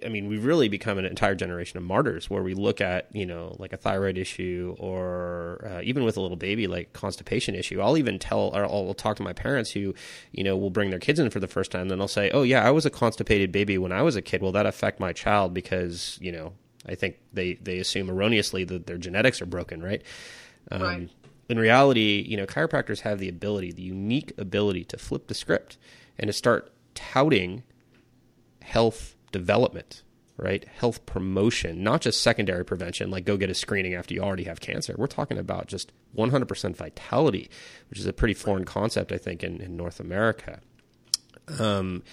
I 0.06 0.10
mean, 0.10 0.28
we've 0.28 0.44
really 0.44 0.68
become 0.68 0.98
an 0.98 1.06
entire 1.06 1.34
generation 1.34 1.78
of 1.78 1.84
martyrs, 1.84 2.30
where 2.30 2.44
we 2.44 2.56
look 2.56 2.82
at 2.82 3.08
you 3.16 3.26
know 3.26 3.56
like 3.58 3.72
a 3.72 3.78
thyroid 3.78 4.18
issue, 4.18 4.76
or 4.78 5.66
uh, 5.72 5.82
even 5.82 6.04
with 6.04 6.18
a 6.18 6.22
little 6.22 6.36
baby 6.36 6.68
like 6.68 6.92
constipation 6.92 7.56
issue. 7.56 7.80
I'll 7.80 7.98
even 7.98 8.20
tell, 8.20 8.52
or 8.54 8.66
I'll 8.66 8.94
talk 8.94 9.16
to 9.16 9.24
my 9.24 9.34
parents 9.34 9.72
who, 9.72 9.96
you 10.34 10.44
know, 10.44 10.58
will 10.58 10.72
bring 10.72 10.90
their 10.90 11.00
kids 11.00 11.20
in 11.20 11.30
for 11.30 11.40
the 11.40 11.48
first 11.48 11.72
time, 11.72 11.88
then 11.88 12.00
they'll 12.00 12.10
say, 12.10 12.32
"Oh 12.32 12.44
yeah, 12.44 12.68
I 12.68 12.72
was 12.72 12.86
a 12.86 12.90
constipated 12.90 13.54
baby 13.54 13.78
when 13.78 13.94
I 13.94 14.02
was 14.02 14.18
a 14.18 14.22
kid. 14.22 14.42
Will 14.42 14.52
that 14.52 14.66
affect 14.66 15.00
my 15.00 15.14
child 15.14 15.54
because 15.54 16.18
you 16.22 16.34
know 16.34 16.52
I 16.88 16.96
think 16.96 17.18
they 17.34 17.56
they 17.56 17.80
assume 17.80 18.10
erroneously 18.10 18.64
that 18.66 18.88
their 18.88 18.98
genetics 18.98 19.42
are 19.42 19.46
broken, 19.46 19.82
right? 19.82 20.02
Um, 20.70 20.82
right. 20.82 21.10
in 21.50 21.60
reality, 21.60 22.26
you 22.28 22.38
know, 22.38 22.46
chiropractors 22.46 23.02
have 23.02 23.20
the 23.20 23.30
ability, 23.30 23.72
the 23.72 23.82
unique 23.82 24.34
ability 24.38 24.86
to 24.86 24.98
flip 24.98 25.28
the 25.28 25.34
script 25.34 25.78
and 26.18 26.28
to 26.28 26.34
start 26.34 26.72
touting 26.94 27.64
health 28.62 29.16
development, 29.32 30.04
right? 30.38 30.66
Health 30.66 31.06
promotion, 31.06 31.84
not 31.84 32.02
just 32.02 32.22
secondary 32.22 32.64
prevention, 32.64 33.12
like 33.12 33.26
go 33.26 33.38
get 33.38 33.50
a 33.50 33.54
screening 33.54 33.94
after 33.94 34.14
you 34.14 34.22
already 34.22 34.46
have 34.46 34.60
cancer. 34.60 34.96
We're 34.98 35.08
talking 35.08 35.38
about 35.38 35.68
just 35.68 35.92
100% 36.16 36.76
vitality, 36.76 37.50
which 37.90 38.00
is 38.00 38.06
a 38.06 38.14
pretty 38.14 38.34
foreign 38.34 38.66
concept, 38.66 39.12
I 39.12 39.18
think, 39.18 39.44
in, 39.44 39.62
in 39.62 39.76
North 39.76 40.00
America. 40.00 40.60
Um, 41.60 42.04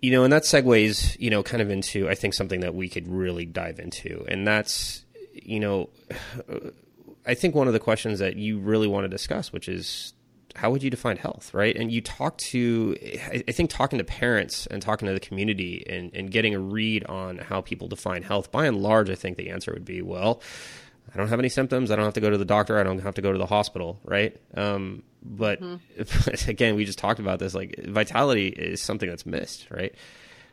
you 0.00 0.10
know, 0.10 0.24
and 0.24 0.32
that 0.32 0.42
segues, 0.42 1.18
you 1.18 1.30
know, 1.30 1.42
kind 1.42 1.62
of 1.62 1.70
into, 1.70 2.08
I 2.08 2.14
think, 2.14 2.34
something 2.34 2.60
that 2.60 2.74
we 2.74 2.88
could 2.88 3.08
really 3.08 3.46
dive 3.46 3.78
into. 3.78 4.24
And 4.28 4.46
that's, 4.46 5.04
you 5.32 5.60
know, 5.60 5.90
I 7.26 7.34
think 7.34 7.54
one 7.54 7.66
of 7.66 7.72
the 7.72 7.80
questions 7.80 8.20
that 8.20 8.36
you 8.36 8.58
really 8.58 8.86
want 8.86 9.04
to 9.04 9.08
discuss, 9.08 9.52
which 9.52 9.68
is 9.68 10.12
how 10.54 10.70
would 10.70 10.82
you 10.82 10.90
define 10.90 11.16
health, 11.16 11.52
right? 11.52 11.76
And 11.76 11.90
you 11.92 12.00
talk 12.00 12.38
to, 12.38 12.96
I 13.26 13.52
think, 13.52 13.68
talking 13.68 13.98
to 13.98 14.04
parents 14.04 14.66
and 14.66 14.80
talking 14.80 15.06
to 15.06 15.14
the 15.14 15.20
community 15.20 15.84
and, 15.88 16.14
and 16.14 16.30
getting 16.30 16.54
a 16.54 16.58
read 16.58 17.04
on 17.04 17.38
how 17.38 17.60
people 17.60 17.88
define 17.88 18.22
health, 18.22 18.50
by 18.50 18.66
and 18.66 18.82
large, 18.82 19.10
I 19.10 19.16
think 19.16 19.36
the 19.36 19.50
answer 19.50 19.72
would 19.72 19.84
be, 19.84 20.02
well, 20.02 20.40
I 21.12 21.18
don't 21.18 21.28
have 21.28 21.38
any 21.38 21.48
symptoms. 21.48 21.90
I 21.90 21.96
don't 21.96 22.04
have 22.04 22.14
to 22.14 22.20
go 22.20 22.30
to 22.30 22.38
the 22.38 22.44
doctor. 22.44 22.78
I 22.78 22.82
don't 22.82 23.00
have 23.00 23.14
to 23.16 23.22
go 23.22 23.32
to 23.32 23.38
the 23.38 23.46
hospital, 23.46 24.00
right? 24.04 24.36
Um, 24.56 25.02
but 25.28 25.60
mm-hmm. 25.60 26.48
again, 26.50 26.76
we 26.76 26.84
just 26.84 26.98
talked 26.98 27.20
about 27.20 27.38
this. 27.38 27.54
Like 27.54 27.76
vitality 27.84 28.48
is 28.48 28.80
something 28.80 29.08
that's 29.08 29.26
missed, 29.26 29.70
right? 29.70 29.94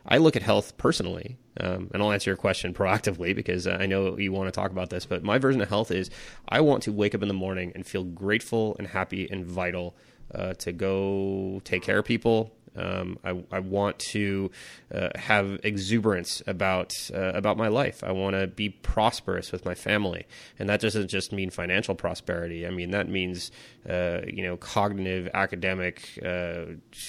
I 0.06 0.18
look 0.18 0.36
at 0.36 0.42
health 0.42 0.78
personally, 0.78 1.38
um, 1.60 1.90
and 1.94 2.04
I'll 2.04 2.12
answer 2.12 2.30
your 2.30 2.38
question 2.38 2.74
proactively 2.80 3.36
because 3.36 3.68
I 3.68 3.86
know 3.86 4.18
you 4.18 4.32
want 4.32 4.48
to 4.48 4.52
talk 4.52 4.72
about 4.72 4.90
this. 4.90 5.06
But 5.06 5.24
my 5.24 5.38
version 5.38 5.62
of 5.62 5.70
health 5.70 5.92
is 5.92 6.10
I 6.48 6.62
want 6.62 6.84
to 6.84 6.92
wake 6.92 7.16
up 7.16 7.22
in 7.22 7.28
the 7.28 7.34
morning 7.34 7.72
and 7.76 7.86
feel 7.86 8.04
grateful 8.04 8.76
and 8.78 8.88
happy 8.88 9.30
and 9.30 9.46
vital 9.46 9.96
uh, 10.34 10.54
to 10.56 10.72
go 10.72 11.62
take 11.64 11.84
care 11.84 12.00
of 12.00 12.06
people, 12.06 12.52
um, 12.76 13.20
I, 13.24 13.44
I, 13.52 13.60
want 13.60 14.00
to 14.00 14.52
uh, 14.94 15.10
have 15.16 15.60
exuberance 15.64 16.42
about 16.48 16.94
uh, 17.14 17.32
about 17.34 17.58
my 17.58 17.68
life. 17.68 18.04
I 18.04 18.12
want 18.12 18.36
to 18.36 18.48
be 18.48 18.70
prosperous 18.70 19.52
with 19.52 19.66
my 19.66 19.76
family, 19.76 20.26
and 20.58 20.70
that 20.70 20.82
doesn't 20.82 21.08
just 21.08 21.32
mean 21.32 21.50
financial 21.50 21.96
prosperity. 21.96 22.66
I 22.66 22.72
mean 22.72 22.92
that 22.92 23.10
means 23.10 23.52
uh, 23.88 24.22
you 24.26 24.44
know 24.44 24.58
cognitive, 24.58 25.30
academic, 25.34 26.20
uh, 26.26 26.66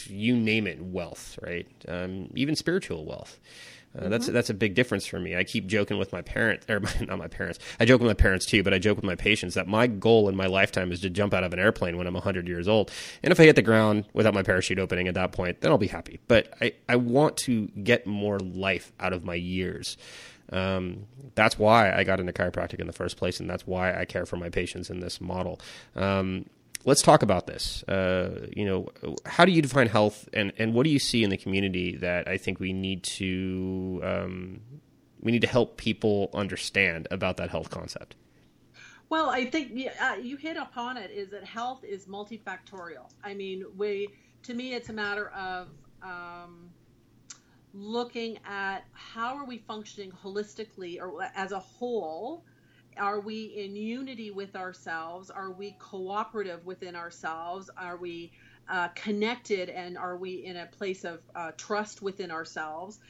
you 0.07 0.37
name 0.37 0.67
it, 0.67 0.83
wealth, 0.83 1.39
right? 1.43 1.67
Um, 1.89 2.31
even 2.35 2.57
spiritual 2.57 3.05
wealth. 3.05 3.39
Uh, 3.95 4.01
mm-hmm. 4.03 4.11
That's 4.11 4.27
that's 4.27 4.51
a 4.51 4.55
big 4.55 4.75
difference 4.75 5.07
for 5.07 5.21
me. 5.21 5.37
I 5.37 5.45
keep 5.45 5.67
joking 5.67 5.99
with 5.99 6.13
my 6.13 6.23
parents, 6.23 6.67
or 6.69 6.81
my, 6.81 6.91
not 7.01 7.19
my 7.19 7.29
parents. 7.29 7.59
I 7.79 7.85
joke 7.85 8.01
with 8.01 8.09
my 8.09 8.15
parents 8.15 8.47
too, 8.47 8.63
but 8.63 8.75
I 8.75 8.79
joke 8.79 8.97
with 8.97 9.05
my 9.05 9.15
patients 9.15 9.55
that 9.55 9.69
my 9.69 9.87
goal 9.87 10.29
in 10.29 10.37
my 10.37 10.47
lifetime 10.47 10.93
is 10.93 11.01
to 11.01 11.11
jump 11.11 11.35
out 11.35 11.45
of 11.45 11.53
an 11.53 11.59
airplane 11.59 11.97
when 11.97 12.07
I'm 12.07 12.15
100 12.15 12.49
years 12.49 12.69
old. 12.69 12.91
And 13.23 13.33
if 13.33 13.41
I 13.41 13.45
hit 13.45 13.57
the 13.57 13.63
ground 13.63 14.07
without 14.13 14.35
my 14.35 14.43
parachute 14.43 14.79
opening 14.79 15.09
at 15.09 15.15
that 15.15 15.33
point, 15.33 15.61
then 15.61 15.71
I'll 15.71 15.79
be 15.79 15.87
happy. 15.87 16.21
But 16.29 16.53
I, 16.61 16.73
I 16.89 16.97
want 16.97 17.37
to 17.39 17.69
get 17.69 18.07
more 18.07 18.39
life 18.39 18.93
out 18.99 19.13
of 19.13 19.25
my 19.25 19.35
years. 19.35 19.97
Um, 20.51 21.07
that's 21.35 21.59
why 21.59 21.93
I 21.93 22.05
got 22.05 22.21
into 22.21 22.33
chiropractic 22.33 22.81
in 22.81 22.87
the 22.87 22.93
first 22.93 23.17
place, 23.17 23.41
and 23.41 23.49
that's 23.49 23.67
why 23.67 23.99
I 23.99 24.05
care 24.05 24.27
for 24.27 24.37
my 24.37 24.51
patients 24.51 24.91
in 24.91 25.01
this 25.01 25.21
model. 25.21 25.61
Um, 25.97 26.47
let's 26.85 27.03
talk 27.03 27.23
about 27.23 27.47
this. 27.47 27.83
Uh, 27.85 28.47
you 28.55 28.65
know, 28.65 28.89
how 29.27 29.45
do 29.45 29.53
you 29.53 29.63
define 29.63 29.89
health, 29.89 30.29
and 30.33 30.53
and 30.59 30.75
what 30.75 30.85
do 30.85 30.91
you 30.91 30.99
see 30.99 31.25
in 31.25 31.31
the 31.31 31.37
community 31.37 31.97
that 31.97 32.29
I 32.29 32.37
think 32.37 32.61
we 32.61 32.73
need 32.73 33.03
to 33.05 34.01
um, 34.05 34.61
we 35.21 35.33
need 35.33 35.43
to 35.43 35.49
help 35.49 35.77
people 35.77 36.31
understand 36.35 37.09
about 37.11 37.37
that 37.39 37.51
health 37.51 37.71
concept? 37.71 38.17
Well, 39.09 39.31
I 39.31 39.45
think 39.45 39.73
uh, 40.01 40.17
you 40.21 40.37
hit 40.37 40.57
upon 40.57 40.97
it. 40.97 41.11
Is 41.11 41.31
that 41.31 41.45
health 41.45 41.85
is 41.85 42.07
multifactorial. 42.07 43.11
I 43.23 43.35
mean, 43.35 43.65
we 43.77 44.09
to 44.45 44.55
me, 44.55 44.75
it's 44.75 44.89
a 44.89 44.93
matter 44.93 45.29
of 45.31 45.69
um, 46.03 46.71
looking 47.73 48.39
at 48.47 48.85
how 48.93 49.37
are 49.37 49.45
we 49.45 49.59
functioning 49.59 50.13
holistically 50.13 51.01
or 51.01 51.29
as 51.35 51.53
a 51.53 51.59
whole 51.59 52.45
are 52.99 53.21
we 53.21 53.45
in 53.45 53.77
unity 53.77 54.31
with 54.31 54.57
ourselves? 54.57 55.31
Are 55.31 55.51
we 55.51 55.77
cooperative 55.79 56.65
within 56.65 56.97
ourselves? 56.97 57.71
Are 57.77 57.97
we 57.97 58.33
uh, 58.69 58.89
connected 58.89 59.69
and 59.69 59.99
are 59.99 60.17
we 60.17 60.45
in 60.45 60.57
a 60.57 60.67
place 60.67 61.05
of 61.05 61.21
uh, 61.35 61.53
trust 61.57 62.03
within 62.03 62.31
ourselves? 62.31 63.01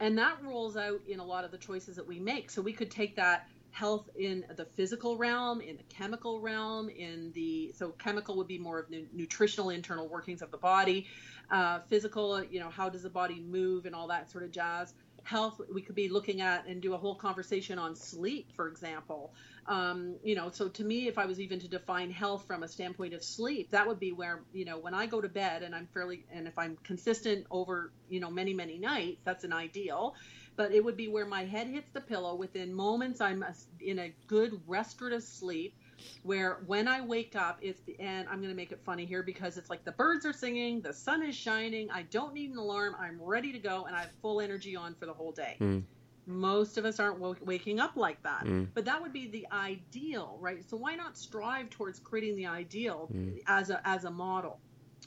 And 0.00 0.18
that 0.18 0.42
rolls 0.42 0.76
out 0.76 1.00
in 1.06 1.20
a 1.20 1.24
lot 1.24 1.44
of 1.44 1.50
the 1.50 1.58
choices 1.58 1.96
that 1.96 2.06
we 2.06 2.18
make. 2.18 2.50
So 2.50 2.60
we 2.60 2.72
could 2.72 2.90
take 2.90 3.16
that 3.16 3.46
health 3.70 4.08
in 4.16 4.44
the 4.56 4.64
physical 4.64 5.16
realm, 5.16 5.60
in 5.60 5.76
the 5.76 5.82
chemical 5.84 6.40
realm, 6.40 6.88
in 6.88 7.32
the 7.34 7.72
so 7.76 7.90
chemical 7.90 8.36
would 8.36 8.46
be 8.46 8.58
more 8.58 8.78
of 8.78 8.88
nu- 8.88 9.06
nutritional 9.12 9.70
internal 9.70 10.08
workings 10.08 10.42
of 10.42 10.50
the 10.52 10.58
body, 10.58 11.06
uh, 11.50 11.80
physical, 11.88 12.42
you 12.44 12.60
know, 12.60 12.70
how 12.70 12.88
does 12.88 13.02
the 13.02 13.10
body 13.10 13.40
move 13.40 13.84
and 13.84 13.94
all 13.94 14.06
that 14.06 14.30
sort 14.30 14.44
of 14.44 14.52
jazz 14.52 14.94
health 15.24 15.60
we 15.72 15.82
could 15.82 15.94
be 15.94 16.08
looking 16.08 16.40
at 16.40 16.66
and 16.66 16.82
do 16.82 16.94
a 16.94 16.98
whole 16.98 17.16
conversation 17.16 17.78
on 17.78 17.96
sleep 17.96 18.52
for 18.54 18.68
example. 18.68 19.34
Um, 19.66 20.16
you 20.22 20.34
know 20.34 20.50
so 20.50 20.68
to 20.68 20.84
me 20.84 21.08
if 21.08 21.16
i 21.16 21.24
was 21.24 21.40
even 21.40 21.58
to 21.60 21.68
define 21.68 22.10
health 22.10 22.46
from 22.46 22.62
a 22.62 22.68
standpoint 22.68 23.14
of 23.14 23.24
sleep 23.24 23.70
that 23.70 23.86
would 23.86 23.98
be 23.98 24.12
where 24.12 24.44
you 24.52 24.66
know 24.66 24.78
when 24.78 24.92
i 24.92 25.06
go 25.06 25.22
to 25.22 25.28
bed 25.28 25.62
and 25.62 25.74
i'm 25.74 25.86
fairly 25.86 26.26
and 26.30 26.46
if 26.46 26.58
i'm 26.58 26.76
consistent 26.84 27.46
over 27.50 27.92
you 28.08 28.20
know 28.20 28.30
many 28.30 28.52
many 28.52 28.78
nights 28.78 29.22
that's 29.24 29.44
an 29.44 29.52
ideal. 29.52 30.14
But 30.56 30.72
it 30.72 30.84
would 30.84 30.96
be 30.96 31.08
where 31.08 31.26
my 31.26 31.44
head 31.44 31.66
hits 31.66 31.90
the 31.92 32.00
pillow 32.00 32.34
within 32.36 32.74
moments 32.74 33.20
i'm 33.20 33.44
in 33.80 33.98
a 33.98 34.14
good 34.26 34.60
restorative 34.66 35.22
sleep 35.22 35.74
where 36.22 36.62
when 36.66 36.88
I 36.88 37.00
wake 37.00 37.36
up, 37.36 37.58
it's 37.60 37.80
the 37.82 37.98
and 38.00 38.28
I'm 38.28 38.38
going 38.38 38.50
to 38.50 38.56
make 38.56 38.72
it 38.72 38.80
funny 38.84 39.04
here 39.04 39.22
because 39.22 39.56
it's 39.56 39.70
like 39.70 39.84
the 39.84 39.92
birds 39.92 40.26
are 40.26 40.32
singing, 40.32 40.80
the 40.80 40.92
sun 40.92 41.22
is 41.22 41.34
shining, 41.34 41.90
I 41.90 42.02
don't 42.02 42.34
need 42.34 42.50
an 42.50 42.58
alarm, 42.58 42.96
I'm 42.98 43.20
ready 43.20 43.52
to 43.52 43.58
go, 43.58 43.84
and 43.84 43.94
I 43.94 44.00
have 44.00 44.10
full 44.22 44.40
energy 44.40 44.76
on 44.76 44.94
for 44.94 45.06
the 45.06 45.12
whole 45.12 45.32
day. 45.32 45.56
Mm. 45.60 45.82
Most 46.26 46.78
of 46.78 46.86
us 46.86 46.98
aren't 46.98 47.20
w- 47.20 47.36
waking 47.44 47.80
up 47.80 47.96
like 47.96 48.22
that, 48.22 48.44
mm. 48.44 48.68
but 48.72 48.86
that 48.86 49.00
would 49.00 49.12
be 49.12 49.28
the 49.28 49.46
ideal, 49.52 50.38
right? 50.40 50.68
So 50.68 50.76
why 50.76 50.94
not 50.94 51.18
strive 51.18 51.68
towards 51.70 51.98
creating 51.98 52.36
the 52.36 52.46
ideal 52.46 53.10
mm. 53.14 53.38
as 53.46 53.70
a 53.70 53.86
as 53.86 54.04
a 54.04 54.10
model? 54.10 54.58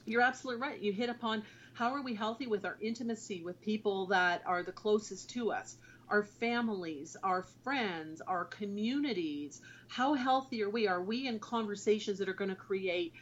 You're 0.05 0.21
absolutely 0.21 0.61
right. 0.61 0.79
You 0.79 0.93
hit 0.93 1.09
upon 1.09 1.43
how 1.73 1.93
are 1.93 2.01
we 2.01 2.15
healthy 2.15 2.47
with 2.47 2.65
our 2.65 2.77
intimacy 2.81 3.43
with 3.43 3.59
people 3.61 4.07
that 4.07 4.41
are 4.45 4.63
the 4.63 4.71
closest 4.71 5.29
to 5.31 5.51
us 5.51 5.77
our 6.09 6.23
families, 6.23 7.17
our 7.23 7.43
friends, 7.63 8.21
our 8.21 8.45
communities. 8.45 9.61
How 9.87 10.13
healthy 10.13 10.63
are 10.63 10.69
we? 10.69 10.87
Are 10.87 11.01
we 11.01 11.27
in 11.27 11.39
conversations 11.39 12.19
that 12.19 12.29
are 12.29 12.33
going 12.33 12.49
to 12.49 12.55
create, 12.55 13.13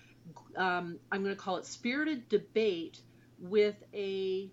um, 0.56 1.00
I'm 1.12 1.24
going 1.24 1.36
to 1.36 1.42
call 1.42 1.58
it 1.58 1.66
spirited 1.66 2.30
debate 2.30 3.00
with 3.40 3.76
a 3.94 4.50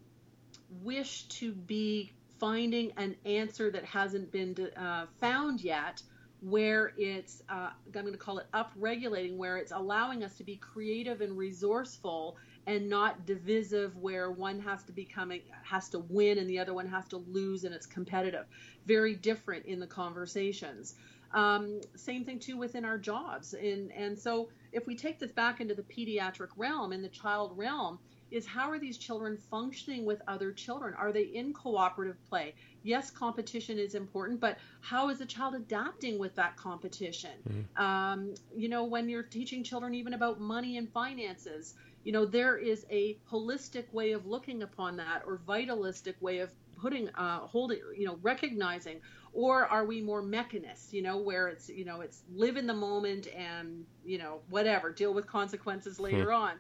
wish 0.83 1.25
to 1.29 1.53
be 1.53 2.13
finding 2.41 2.93
an 2.97 3.17
answer 3.25 3.71
that 3.71 3.85
hasn't 3.85 4.33
been 4.33 4.57
uh, 4.77 5.07
found 5.21 5.61
yet? 5.61 6.03
Where 6.41 6.93
it's, 6.97 7.41
uh, 7.49 7.71
I'm 7.87 7.93
going 7.93 8.11
to 8.11 8.19
call 8.19 8.39
it 8.39 8.47
upregulating, 8.53 9.37
where 9.37 9.59
it's 9.59 9.71
allowing 9.71 10.25
us 10.25 10.37
to 10.39 10.45
be 10.45 10.57
creative 10.57 11.21
and 11.21 11.39
resourceful 11.39 12.37
and 12.67 12.89
not 12.89 13.27
divisive 13.27 13.97
where 13.97 14.31
one 14.31 14.61
has 14.61 14.85
to 14.85 14.93
become 14.93 15.33
has 15.63 15.89
to 15.89 15.99
win 15.99 16.39
and 16.39 16.49
the 16.49 16.59
other 16.59 16.75
one 16.75 16.87
has 16.87 17.07
to 17.09 17.17
lose 17.17 17.65
and 17.65 17.75
it's 17.75 17.87
competitive. 17.87 18.47
Very 18.87 19.15
different 19.15 19.67
in 19.67 19.81
the 19.81 19.87
conversations. 19.87 20.95
Um, 21.35 21.81
same 21.97 22.25
thing 22.25 22.39
too 22.39 22.57
within 22.57 22.85
our 22.85 22.99
jobs. 22.99 23.55
And 23.55 23.91
and 23.93 24.19
so 24.19 24.49
if 24.73 24.87
we 24.87 24.95
take 24.95 25.19
this 25.19 25.33
back 25.33 25.61
into 25.61 25.75
the 25.75 25.83
pediatric 25.83 26.49
realm 26.57 26.93
in 26.93 27.03
the 27.03 27.09
child 27.09 27.57
realm 27.57 27.99
is 28.31 28.47
how 28.47 28.71
are 28.71 28.79
these 28.79 28.97
children 28.97 29.37
functioning 29.37 30.07
with 30.07 30.23
other 30.27 30.53
children? 30.53 30.95
Are 30.95 31.13
they 31.13 31.25
in 31.25 31.53
cooperative 31.53 32.17
play? 32.29 32.55
Yes 32.85 33.11
competition 33.11 33.79
is 33.79 33.95
important 33.95 34.41
but 34.41 34.59
how 34.81 35.09
is 35.09 35.19
the 35.19 35.27
child 35.27 35.55
adapting 35.55 36.19
with 36.19 36.35
that 36.37 36.57
competition? 36.57 37.33
Mm-hmm. 37.49 37.83
um, 37.83 38.35
you 38.55 38.69
know 38.69 38.85
when 38.85 39.09
you're 39.09 39.23
teaching 39.23 39.65
children 39.65 39.95
even 39.95 40.15
about 40.15 40.41
money 40.41 40.77
and 40.77 40.93
finances 40.93 41.75
you 42.05 42.13
know 42.13 42.25
there 42.25 42.57
is 42.57 42.85
a 42.91 43.19
holistic 43.31 43.93
way 43.93 44.13
of 44.13 44.27
looking 44.27 44.63
upon 44.63 44.97
that 44.97 45.23
or 45.27 45.41
vitalistic 45.47 46.17
way 46.21 46.39
of 46.39 46.51
putting 46.77 47.09
uh, 47.11 47.41
holding 47.41 47.79
you 47.97 48.07
know 48.07 48.19
recognizing 48.23 49.01
or 49.33 49.67
are 49.67 49.85
we 49.85 50.01
more 50.01 50.23
mechanist 50.23 50.93
you 50.93 51.03
know 51.03 51.17
where 51.17 51.49
it's 51.49 51.69
you 51.69 51.85
know 51.85 52.01
it's 52.01 52.23
live 52.35 52.57
in 52.57 52.67
the 52.67 52.75
moment 52.75 53.29
and 53.29 53.85
you 54.05 54.19
know 54.19 54.41
whatever 54.51 54.91
deal 54.91 55.15
with 55.15 55.27
consequences 55.27 55.99
hmm. 55.99 56.05
later 56.05 56.27
hmm. 56.27 56.43
on 56.43 56.53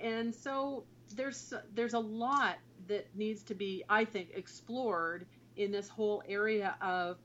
and 0.00 0.34
so 0.34 0.84
there's 1.16 1.52
there's 1.74 1.94
a 1.94 1.98
lot 1.98 2.56
that 2.86 3.06
needs 3.14 3.42
to 3.42 3.54
be 3.54 3.82
i 3.88 4.04
think 4.04 4.30
explored 4.34 5.26
in 5.56 5.70
this 5.70 5.88
whole 5.88 6.22
area 6.28 6.76
of 6.80 7.18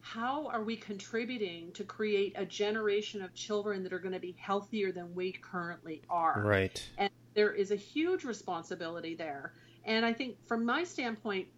how 0.00 0.46
are 0.48 0.62
we 0.62 0.76
contributing 0.76 1.72
to 1.72 1.84
create 1.84 2.34
a 2.36 2.44
generation 2.44 3.22
of 3.22 3.34
children 3.34 3.82
that 3.82 3.92
are 3.92 3.98
going 3.98 4.14
to 4.14 4.20
be 4.20 4.34
healthier 4.38 4.92
than 4.92 5.14
we 5.14 5.32
currently 5.32 6.02
are? 6.08 6.42
Right. 6.44 6.88
And 6.98 7.10
there 7.34 7.52
is 7.52 7.70
a 7.70 7.76
huge 7.76 8.24
responsibility 8.24 9.14
there. 9.14 9.54
And 9.84 10.04
I 10.04 10.12
think 10.12 10.36
from 10.46 10.64
my 10.64 10.84
standpoint, 10.84 11.48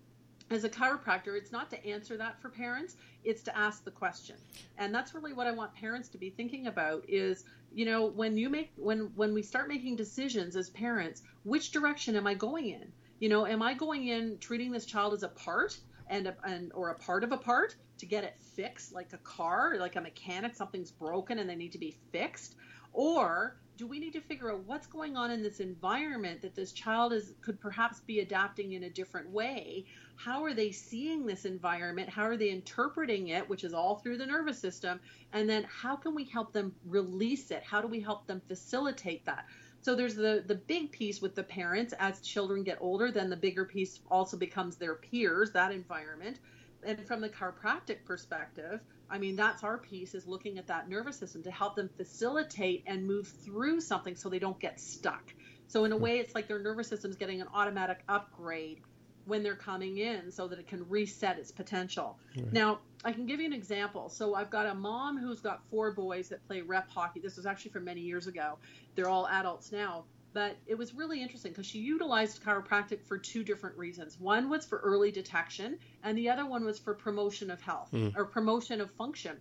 as 0.50 0.64
a 0.64 0.68
chiropractor, 0.68 1.36
it's 1.36 1.52
not 1.52 1.70
to 1.70 1.86
answer 1.86 2.16
that 2.18 2.40
for 2.40 2.50
parents, 2.50 2.96
it's 3.24 3.42
to 3.42 3.56
ask 3.56 3.84
the 3.84 3.90
question. 3.90 4.36
And 4.76 4.94
that's 4.94 5.14
really 5.14 5.32
what 5.32 5.46
I 5.46 5.52
want 5.52 5.74
parents 5.74 6.08
to 6.10 6.18
be 6.18 6.30
thinking 6.30 6.66
about 6.66 7.04
is, 7.08 7.44
you 7.72 7.86
know, 7.86 8.06
when 8.06 8.36
you 8.36 8.50
make 8.50 8.72
when 8.76 9.10
when 9.14 9.32
we 9.32 9.42
start 9.42 9.68
making 9.68 9.96
decisions 9.96 10.56
as 10.56 10.68
parents, 10.70 11.22
which 11.44 11.72
direction 11.72 12.16
am 12.16 12.26
I 12.26 12.34
going 12.34 12.68
in? 12.68 12.92
You 13.18 13.28
know, 13.28 13.46
am 13.46 13.62
I 13.62 13.72
going 13.74 14.08
in 14.08 14.36
treating 14.38 14.70
this 14.70 14.84
child 14.84 15.14
as 15.14 15.22
a 15.22 15.28
part 15.28 15.78
and 16.08 16.26
a, 16.26 16.36
and 16.44 16.72
or 16.74 16.90
a 16.90 16.94
part 16.94 17.24
of 17.24 17.32
a 17.32 17.38
part 17.38 17.76
to 18.02 18.06
get 18.06 18.24
it 18.24 18.34
fixed 18.56 18.92
like 18.92 19.12
a 19.12 19.18
car, 19.18 19.76
like 19.78 19.94
a 19.94 20.00
mechanic 20.00 20.56
something's 20.56 20.90
broken 20.90 21.38
and 21.38 21.48
they 21.48 21.54
need 21.54 21.70
to 21.70 21.78
be 21.78 21.96
fixed? 22.10 22.56
Or 22.92 23.56
do 23.76 23.86
we 23.86 24.00
need 24.00 24.12
to 24.14 24.20
figure 24.20 24.50
out 24.50 24.64
what's 24.66 24.88
going 24.88 25.16
on 25.16 25.30
in 25.30 25.40
this 25.40 25.60
environment 25.60 26.42
that 26.42 26.56
this 26.56 26.72
child 26.72 27.12
is 27.12 27.34
could 27.42 27.60
perhaps 27.60 28.00
be 28.00 28.18
adapting 28.18 28.72
in 28.72 28.82
a 28.82 28.90
different 28.90 29.30
way? 29.30 29.86
How 30.16 30.42
are 30.42 30.52
they 30.52 30.72
seeing 30.72 31.26
this 31.26 31.44
environment? 31.44 32.08
How 32.08 32.24
are 32.24 32.36
they 32.36 32.50
interpreting 32.50 33.28
it 33.28 33.48
which 33.48 33.62
is 33.62 33.72
all 33.72 33.98
through 33.98 34.18
the 34.18 34.26
nervous 34.26 34.58
system? 34.58 34.98
And 35.32 35.48
then 35.48 35.64
how 35.64 35.94
can 35.94 36.12
we 36.12 36.24
help 36.24 36.52
them 36.52 36.74
release 36.84 37.52
it? 37.52 37.62
How 37.62 37.80
do 37.80 37.86
we 37.86 38.00
help 38.00 38.26
them 38.26 38.42
facilitate 38.48 39.24
that? 39.26 39.46
So 39.80 39.94
there's 39.94 40.16
the 40.16 40.42
the 40.44 40.56
big 40.56 40.90
piece 40.90 41.22
with 41.22 41.36
the 41.36 41.44
parents 41.44 41.94
as 42.00 42.20
children 42.20 42.64
get 42.64 42.78
older 42.80 43.12
then 43.12 43.30
the 43.30 43.36
bigger 43.36 43.64
piece 43.64 44.00
also 44.10 44.36
becomes 44.36 44.76
their 44.76 44.96
peers 44.96 45.52
that 45.52 45.70
environment 45.70 46.40
and 46.84 47.06
from 47.06 47.20
the 47.20 47.28
chiropractic 47.28 48.04
perspective 48.04 48.80
I 49.12 49.18
mean, 49.18 49.36
that's 49.36 49.62
our 49.62 49.76
piece 49.76 50.14
is 50.14 50.26
looking 50.26 50.58
at 50.58 50.66
that 50.68 50.88
nervous 50.88 51.18
system 51.18 51.42
to 51.42 51.50
help 51.50 51.76
them 51.76 51.90
facilitate 51.98 52.82
and 52.86 53.06
move 53.06 53.28
through 53.28 53.82
something 53.82 54.16
so 54.16 54.30
they 54.30 54.38
don't 54.38 54.58
get 54.58 54.80
stuck. 54.80 55.34
So 55.68 55.84
in 55.84 55.92
a 55.92 55.96
way, 55.96 56.18
it's 56.18 56.34
like 56.34 56.48
their 56.48 56.58
nervous 56.58 56.88
system 56.88 57.10
is 57.10 57.16
getting 57.18 57.42
an 57.42 57.48
automatic 57.52 58.02
upgrade 58.08 58.80
when 59.26 59.42
they're 59.42 59.54
coming 59.54 59.98
in 59.98 60.32
so 60.32 60.48
that 60.48 60.58
it 60.58 60.66
can 60.66 60.88
reset 60.88 61.38
its 61.38 61.52
potential. 61.52 62.18
Right. 62.34 62.52
Now, 62.54 62.80
I 63.04 63.12
can 63.12 63.26
give 63.26 63.38
you 63.38 63.46
an 63.46 63.52
example. 63.52 64.08
So 64.08 64.34
I've 64.34 64.50
got 64.50 64.66
a 64.66 64.74
mom 64.74 65.18
who's 65.18 65.40
got 65.40 65.60
four 65.70 65.92
boys 65.92 66.30
that 66.30 66.44
play 66.46 66.62
rep 66.62 66.88
hockey. 66.88 67.20
This 67.20 67.36
was 67.36 67.44
actually 67.44 67.72
from 67.72 67.84
many 67.84 68.00
years 68.00 68.26
ago. 68.26 68.58
They're 68.94 69.10
all 69.10 69.28
adults 69.28 69.72
now. 69.72 70.04
But 70.34 70.56
it 70.66 70.76
was 70.76 70.94
really 70.94 71.22
interesting 71.22 71.52
because 71.52 71.66
she 71.66 71.78
utilized 71.78 72.42
chiropractic 72.42 73.04
for 73.04 73.18
two 73.18 73.44
different 73.44 73.76
reasons. 73.76 74.18
One 74.18 74.48
was 74.48 74.64
for 74.64 74.78
early 74.78 75.10
detection, 75.10 75.78
and 76.02 76.16
the 76.16 76.30
other 76.30 76.46
one 76.46 76.64
was 76.64 76.78
for 76.78 76.94
promotion 76.94 77.50
of 77.50 77.60
health 77.60 77.90
mm. 77.92 78.16
or 78.16 78.24
promotion 78.24 78.80
of 78.80 78.90
function. 78.92 79.38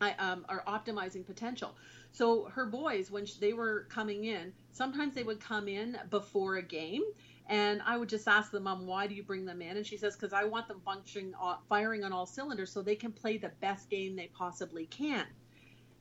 I, 0.00 0.12
um, 0.12 0.46
or 0.48 0.62
optimizing 0.68 1.26
potential. 1.26 1.74
So 2.12 2.44
her 2.44 2.66
boys, 2.66 3.10
when 3.10 3.26
they 3.40 3.52
were 3.52 3.86
coming 3.90 4.24
in, 4.24 4.52
sometimes 4.70 5.14
they 5.14 5.24
would 5.24 5.40
come 5.40 5.66
in 5.66 5.98
before 6.08 6.56
a 6.56 6.62
game, 6.62 7.02
and 7.48 7.82
I 7.84 7.96
would 7.96 8.08
just 8.08 8.28
ask 8.28 8.52
the 8.52 8.60
mom, 8.60 8.86
"Why 8.86 9.08
do 9.08 9.14
you 9.16 9.24
bring 9.24 9.44
them 9.44 9.60
in?" 9.60 9.76
And 9.76 9.84
she 9.84 9.96
says, 9.96 10.14
"Because 10.14 10.32
I 10.32 10.44
want 10.44 10.68
them 10.68 10.80
functioning, 10.84 11.34
uh, 11.40 11.56
firing 11.68 12.04
on 12.04 12.12
all 12.12 12.26
cylinders, 12.26 12.70
so 12.70 12.80
they 12.80 12.94
can 12.94 13.12
play 13.12 13.38
the 13.38 13.48
best 13.60 13.90
game 13.90 14.14
they 14.14 14.28
possibly 14.28 14.86
can." 14.86 15.26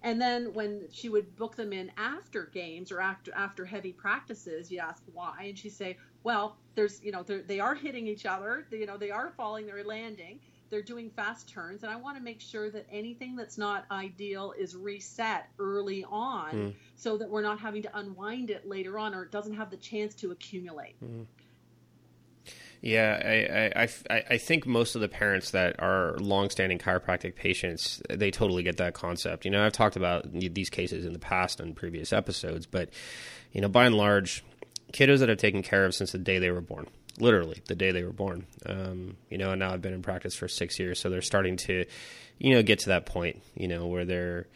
And 0.04 0.22
then 0.22 0.54
when 0.54 0.88
she 0.92 1.10
would 1.10 1.36
book 1.36 1.56
them 1.56 1.74
in 1.74 1.92
after 1.98 2.46
games 2.46 2.92
or 2.92 3.02
after 3.02 3.34
after 3.34 3.66
heavy 3.66 3.92
practices, 3.92 4.72
you 4.72 4.80
ask 4.80 5.02
why, 5.14 5.46
and 5.46 5.58
she 5.58 5.70
say, 5.70 5.98
well, 6.24 6.58
there's 6.76 7.04
you 7.04 7.12
know 7.12 7.24
they 7.24 7.60
are 7.60 7.76
hitting 7.76 8.08
each 8.08 8.26
other, 8.26 8.68
you 8.72 8.86
know 8.86 8.98
they 8.98 9.12
are 9.12 9.32
falling, 9.36 9.66
they're 9.66 9.84
landing, 9.84 10.40
they're 10.70 10.84
doing 10.84 11.10
fast 11.10 11.50
turns, 11.50 11.84
and 11.84 11.92
I 11.92 11.96
want 11.96 12.18
to 12.18 12.24
make 12.24 12.42
sure 12.42 12.70
that 12.70 12.86
anything 12.92 13.36
that's 13.36 13.58
not 13.58 13.86
ideal 13.92 14.54
is 14.58 14.76
reset 14.76 15.50
early 15.60 16.06
on, 16.10 16.52
mm. 16.54 16.74
so 16.96 17.18
that 17.18 17.30
we're 17.30 17.42
not 17.42 17.60
having 17.60 17.82
to 17.84 17.98
unwind 17.98 18.50
it 18.50 18.68
later 18.68 19.00
on, 19.00 19.16
or 19.16 19.24
it 19.24 19.32
doesn't 19.32 19.56
have 19.56 19.72
the 19.72 19.78
chance 19.78 20.14
to 20.16 20.32
accumulate. 20.32 20.96
Mm. 21.04 21.26
Yeah, 22.82 23.72
I, 23.76 23.90
I, 24.10 24.24
I 24.30 24.38
think 24.38 24.68
most 24.68 24.94
of 24.96 25.02
the 25.02 25.08
parents 25.08 25.52
that 25.52 25.80
are 25.80 26.16
longstanding 26.20 26.78
chiropractic 26.78 27.36
patients, 27.36 28.02
they 28.10 28.30
totally 28.30 28.62
get 28.62 28.78
that 28.78 28.94
concept. 28.94 29.46
You 29.46 29.52
know, 29.52 29.66
I've 29.66 29.74
talked 29.74 29.96
about 29.96 30.32
these 30.32 30.70
cases 30.70 31.06
in 31.06 31.14
the 31.14 31.20
past 31.20 31.60
on 31.60 31.74
previous 31.74 32.14
episodes, 32.14 32.68
but, 32.68 32.90
you 33.52 33.62
know, 33.62 33.68
by 33.68 33.88
and 33.88 33.96
large, 33.96 34.44
kiddos 34.94 35.20
that 35.20 35.30
I've 35.30 35.38
taken 35.38 35.64
care 35.64 35.86
of 35.86 35.96
since 35.96 36.12
the 36.12 36.20
day 36.20 36.38
they 36.38 36.52
were 36.52 36.62
born, 36.62 36.88
literally 37.20 37.62
the 37.68 37.76
day 37.76 37.92
they 37.92 38.04
were 38.04 38.14
born, 38.14 38.46
um, 38.66 39.18
you 39.30 39.38
know, 39.40 39.52
and 39.52 39.60
now 39.60 39.74
I've 39.74 39.82
been 39.82 39.94
in 39.94 40.04
practice 40.04 40.36
for 40.36 40.48
six 40.48 40.80
years, 40.80 41.00
so 41.00 41.10
they're 41.10 41.22
starting 41.22 41.58
to, 41.58 41.84
you 42.38 42.54
know, 42.54 42.62
get 42.62 42.80
to 42.80 42.90
that 42.90 43.08
point, 43.08 43.42
you 43.56 43.68
know, 43.68 43.88
where 43.88 44.06
they're, 44.06 44.48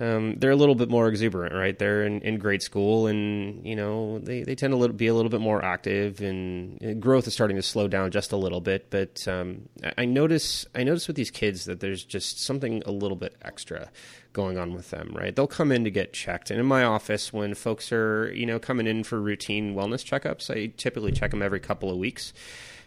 um, 0.00 0.36
they're 0.38 0.50
a 0.50 0.56
little 0.56 0.74
bit 0.74 0.88
more 0.88 1.08
exuberant, 1.08 1.54
right? 1.54 1.78
They're 1.78 2.04
in, 2.04 2.22
in 2.22 2.38
grade 2.38 2.62
school, 2.62 3.06
and 3.06 3.64
you 3.66 3.76
know 3.76 4.18
they, 4.18 4.42
they 4.42 4.54
tend 4.54 4.72
to 4.72 4.88
be 4.88 5.08
a 5.08 5.14
little 5.14 5.28
bit 5.28 5.42
more 5.42 5.62
active, 5.62 6.20
and 6.20 7.00
growth 7.00 7.26
is 7.26 7.34
starting 7.34 7.56
to 7.56 7.62
slow 7.62 7.86
down 7.86 8.10
just 8.10 8.32
a 8.32 8.36
little 8.36 8.62
bit. 8.62 8.88
But 8.88 9.28
um, 9.28 9.68
I 9.98 10.06
notice 10.06 10.64
I 10.74 10.84
notice 10.84 11.06
with 11.06 11.16
these 11.16 11.30
kids 11.30 11.66
that 11.66 11.80
there's 11.80 12.02
just 12.02 12.40
something 12.40 12.82
a 12.86 12.90
little 12.90 13.16
bit 13.16 13.36
extra 13.42 13.90
going 14.32 14.58
on 14.58 14.74
with 14.74 14.90
them, 14.90 15.12
right? 15.14 15.34
They'll 15.34 15.46
come 15.46 15.72
in 15.72 15.84
to 15.84 15.90
get 15.90 16.12
checked, 16.12 16.50
and 16.50 16.60
in 16.60 16.66
my 16.66 16.84
office, 16.84 17.32
when 17.32 17.54
folks 17.54 17.92
are 17.92 18.32
you 18.32 18.46
know 18.46 18.58
coming 18.58 18.86
in 18.86 19.04
for 19.04 19.20
routine 19.20 19.74
wellness 19.74 20.04
checkups, 20.04 20.50
I 20.50 20.72
typically 20.76 21.12
check 21.12 21.30
them 21.30 21.42
every 21.42 21.60
couple 21.60 21.90
of 21.90 21.98
weeks. 21.98 22.32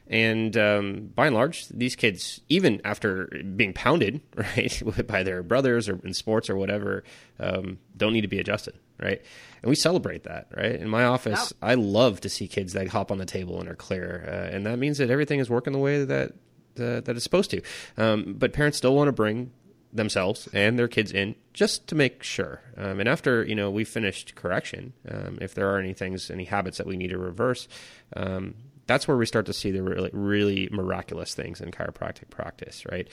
And 0.08 0.58
um, 0.58 1.12
by 1.16 1.28
and 1.28 1.36
large, 1.36 1.68
these 1.70 1.96
kids, 1.96 2.42
even 2.50 2.82
after 2.84 3.28
being 3.56 3.74
pounded, 3.74 4.22
right, 4.36 4.82
by 5.08 5.24
their 5.24 5.44
brothers 5.44 5.88
or 5.88 6.00
in 6.04 6.14
sports 6.14 6.50
or 6.50 6.58
whatever, 6.58 7.04
um, 7.40 7.80
don't 7.96 8.14
need 8.14 8.22
to 8.22 8.28
be 8.28 8.40
adjusted, 8.40 8.78
right? 9.02 9.22
And 9.62 9.70
we 9.70 9.76
celebrate 9.76 10.24
that, 10.24 10.48
right? 10.56 10.76
In 10.76 10.90
my 10.90 11.06
office, 11.06 11.54
I 11.62 11.76
love 11.76 12.20
to 12.22 12.30
see 12.30 12.48
kids 12.48 12.74
that 12.74 12.90
hop 12.90 13.12
on 13.12 13.18
the 13.18 13.26
table 13.26 13.60
and 13.60 13.70
are 13.70 13.76
clear, 13.76 14.26
uh, 14.28 14.54
and 14.54 14.66
that 14.66 14.78
means 14.78 14.98
that 14.98 15.10
everything 15.10 15.40
is 15.40 15.50
working 15.50 15.72
the 15.72 15.80
way 15.80 16.04
that 16.04 16.32
uh, 16.78 17.00
that 17.02 17.10
it's 17.10 17.24
supposed 17.24 17.52
to. 17.52 17.62
Um, 17.98 18.36
but 18.38 18.52
parents 18.52 18.78
still 18.78 18.96
want 18.96 19.08
to 19.08 19.14
bring 19.14 19.52
themselves 19.94 20.48
and 20.54 20.78
their 20.78 20.88
kids 20.88 21.12
in 21.12 21.36
just 21.54 21.88
to 21.88 21.96
make 21.96 22.24
sure. 22.24 22.62
Um, 22.78 23.00
and 23.00 23.08
after 23.08 23.44
you 23.44 23.56
know 23.56 23.70
we 23.70 23.84
finished 23.84 24.36
correction, 24.36 24.94
um, 25.10 25.38
if 25.42 25.54
there 25.54 25.70
are 25.74 25.80
any 25.80 25.94
things, 25.94 26.32
any 26.32 26.46
habits 26.46 26.78
that 26.78 26.88
we 26.88 26.98
need 26.98 27.10
to 27.10 27.18
reverse, 27.18 27.68
um, 28.16 28.56
that's 28.88 29.08
where 29.08 29.18
we 29.18 29.26
start 29.26 29.46
to 29.46 29.54
see 29.54 29.72
the 29.72 29.84
really, 29.84 30.10
really 30.14 30.70
miraculous 30.72 31.34
things 31.34 31.62
in 31.62 31.72
chiropractic 31.72 32.30
practice, 32.30 32.84
right? 32.92 33.08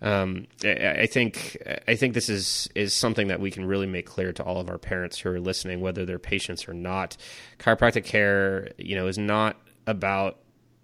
Um, 0.00 0.46
I, 0.64 1.00
I, 1.00 1.06
think 1.06 1.56
I 1.88 1.96
think 1.96 2.14
this 2.14 2.28
is 2.28 2.68
is 2.74 2.94
something 2.94 3.28
that 3.28 3.40
we 3.40 3.50
can 3.50 3.64
really 3.64 3.86
make 3.86 4.06
clear 4.06 4.32
to 4.32 4.42
all 4.42 4.60
of 4.60 4.68
our 4.68 4.78
parents 4.78 5.18
who 5.18 5.30
are 5.30 5.40
listening, 5.40 5.80
whether 5.80 6.04
they're 6.04 6.18
patients 6.18 6.68
or 6.68 6.74
not. 6.74 7.16
Chiropractic 7.58 8.04
care, 8.04 8.70
you 8.76 8.94
know, 8.96 9.06
is 9.08 9.18
not 9.18 9.56
about 9.86 10.38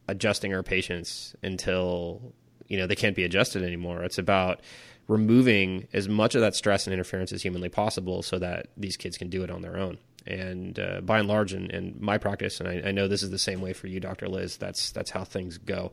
adjusting 0.08 0.54
our 0.54 0.62
patients 0.62 1.34
until 1.42 2.34
you 2.66 2.76
know 2.76 2.86
they 2.86 2.96
can't 2.96 3.16
be 3.16 3.24
adjusted 3.24 3.62
anymore. 3.62 4.02
It's 4.02 4.18
about 4.18 4.60
removing 5.08 5.88
as 5.92 6.08
much 6.08 6.34
of 6.34 6.40
that 6.40 6.54
stress 6.54 6.86
and 6.86 6.94
interference 6.94 7.32
as 7.32 7.42
humanly 7.42 7.68
possible, 7.68 8.22
so 8.22 8.38
that 8.38 8.68
these 8.76 8.96
kids 8.96 9.18
can 9.18 9.28
do 9.28 9.42
it 9.42 9.50
on 9.50 9.62
their 9.62 9.76
own. 9.76 9.98
And 10.26 10.78
uh, 10.78 11.00
by 11.02 11.18
and 11.18 11.28
large, 11.28 11.52
in, 11.52 11.70
in 11.70 11.96
my 12.00 12.16
practice, 12.18 12.60
and 12.60 12.68
I, 12.68 12.88
I, 12.88 12.92
know 12.92 13.08
this 13.08 13.22
is 13.22 13.30
the 13.30 13.38
same 13.38 13.60
way 13.60 13.74
for 13.74 13.88
you, 13.88 14.00
Dr. 14.00 14.26
Liz, 14.28 14.56
that's 14.56 14.90
that's 14.92 15.10
how 15.10 15.24
things 15.24 15.58
go. 15.58 15.92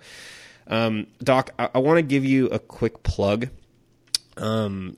Um, 0.67 1.07
Doc, 1.21 1.51
I, 1.59 1.69
I 1.75 1.79
want 1.79 1.97
to 1.97 2.03
give 2.03 2.23
you 2.23 2.47
a 2.47 2.59
quick 2.59 3.03
plug. 3.03 3.49
Um, 4.37 4.97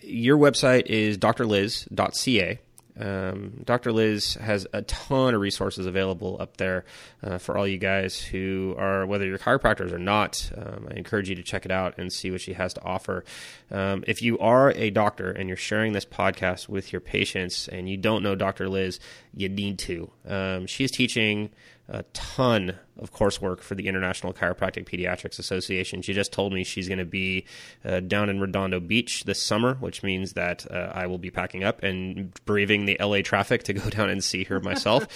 your 0.00 0.36
website 0.36 0.86
is 0.86 1.16
drliz.ca. 1.16 2.58
Um, 2.98 3.62
Dr. 3.64 3.92
Liz 3.92 4.34
has 4.34 4.66
a 4.72 4.82
ton 4.82 5.34
of 5.34 5.40
resources 5.40 5.86
available 5.86 6.36
up 6.40 6.56
there 6.58 6.84
uh, 7.22 7.38
for 7.38 7.56
all 7.56 7.66
you 7.66 7.78
guys 7.78 8.20
who 8.20 8.74
are, 8.78 9.06
whether 9.06 9.26
you're 9.26 9.38
chiropractors 9.38 9.92
or 9.92 9.98
not. 9.98 10.50
Um, 10.56 10.88
I 10.90 10.94
encourage 10.96 11.28
you 11.28 11.34
to 11.36 11.42
check 11.42 11.64
it 11.64 11.70
out 11.70 11.98
and 11.98 12.12
see 12.12 12.30
what 12.30 12.40
she 12.40 12.52
has 12.52 12.74
to 12.74 12.82
offer. 12.82 13.24
Um, 13.70 14.04
if 14.06 14.22
you 14.22 14.38
are 14.38 14.70
a 14.72 14.90
doctor 14.90 15.30
and 15.30 15.48
you're 15.48 15.56
sharing 15.56 15.92
this 15.92 16.04
podcast 16.04 16.68
with 16.68 16.92
your 16.92 17.00
patients 17.00 17.68
and 17.68 17.88
you 17.88 17.96
don't 17.96 18.22
know 18.22 18.34
Dr. 18.34 18.68
Liz, 18.68 19.00
you 19.34 19.48
need 19.48 19.78
to. 19.80 20.10
Um, 20.26 20.66
she's 20.66 20.90
teaching 20.90 21.50
a 21.88 22.04
ton 22.12 22.78
of 22.98 23.12
coursework 23.12 23.60
for 23.60 23.74
the 23.74 23.88
International 23.88 24.32
Chiropractic 24.32 24.84
Pediatrics 24.84 25.38
Association. 25.38 26.02
She 26.02 26.12
just 26.12 26.32
told 26.32 26.52
me 26.52 26.64
she's 26.64 26.88
going 26.88 26.98
to 26.98 27.04
be 27.04 27.44
uh, 27.84 28.00
down 28.00 28.28
in 28.28 28.40
Redondo 28.40 28.80
Beach 28.80 29.24
this 29.24 29.42
summer, 29.42 29.74
which 29.74 30.02
means 30.02 30.34
that 30.34 30.70
uh, 30.70 30.92
I 30.94 31.06
will 31.06 31.18
be 31.18 31.30
packing 31.30 31.64
up 31.64 31.82
and 31.82 32.32
braving 32.44 32.86
the 32.86 32.96
LA 33.00 33.22
traffic 33.22 33.64
to 33.64 33.72
go 33.72 33.90
down 33.90 34.10
and 34.10 34.22
see 34.22 34.44
her 34.44 34.60
myself. 34.60 35.06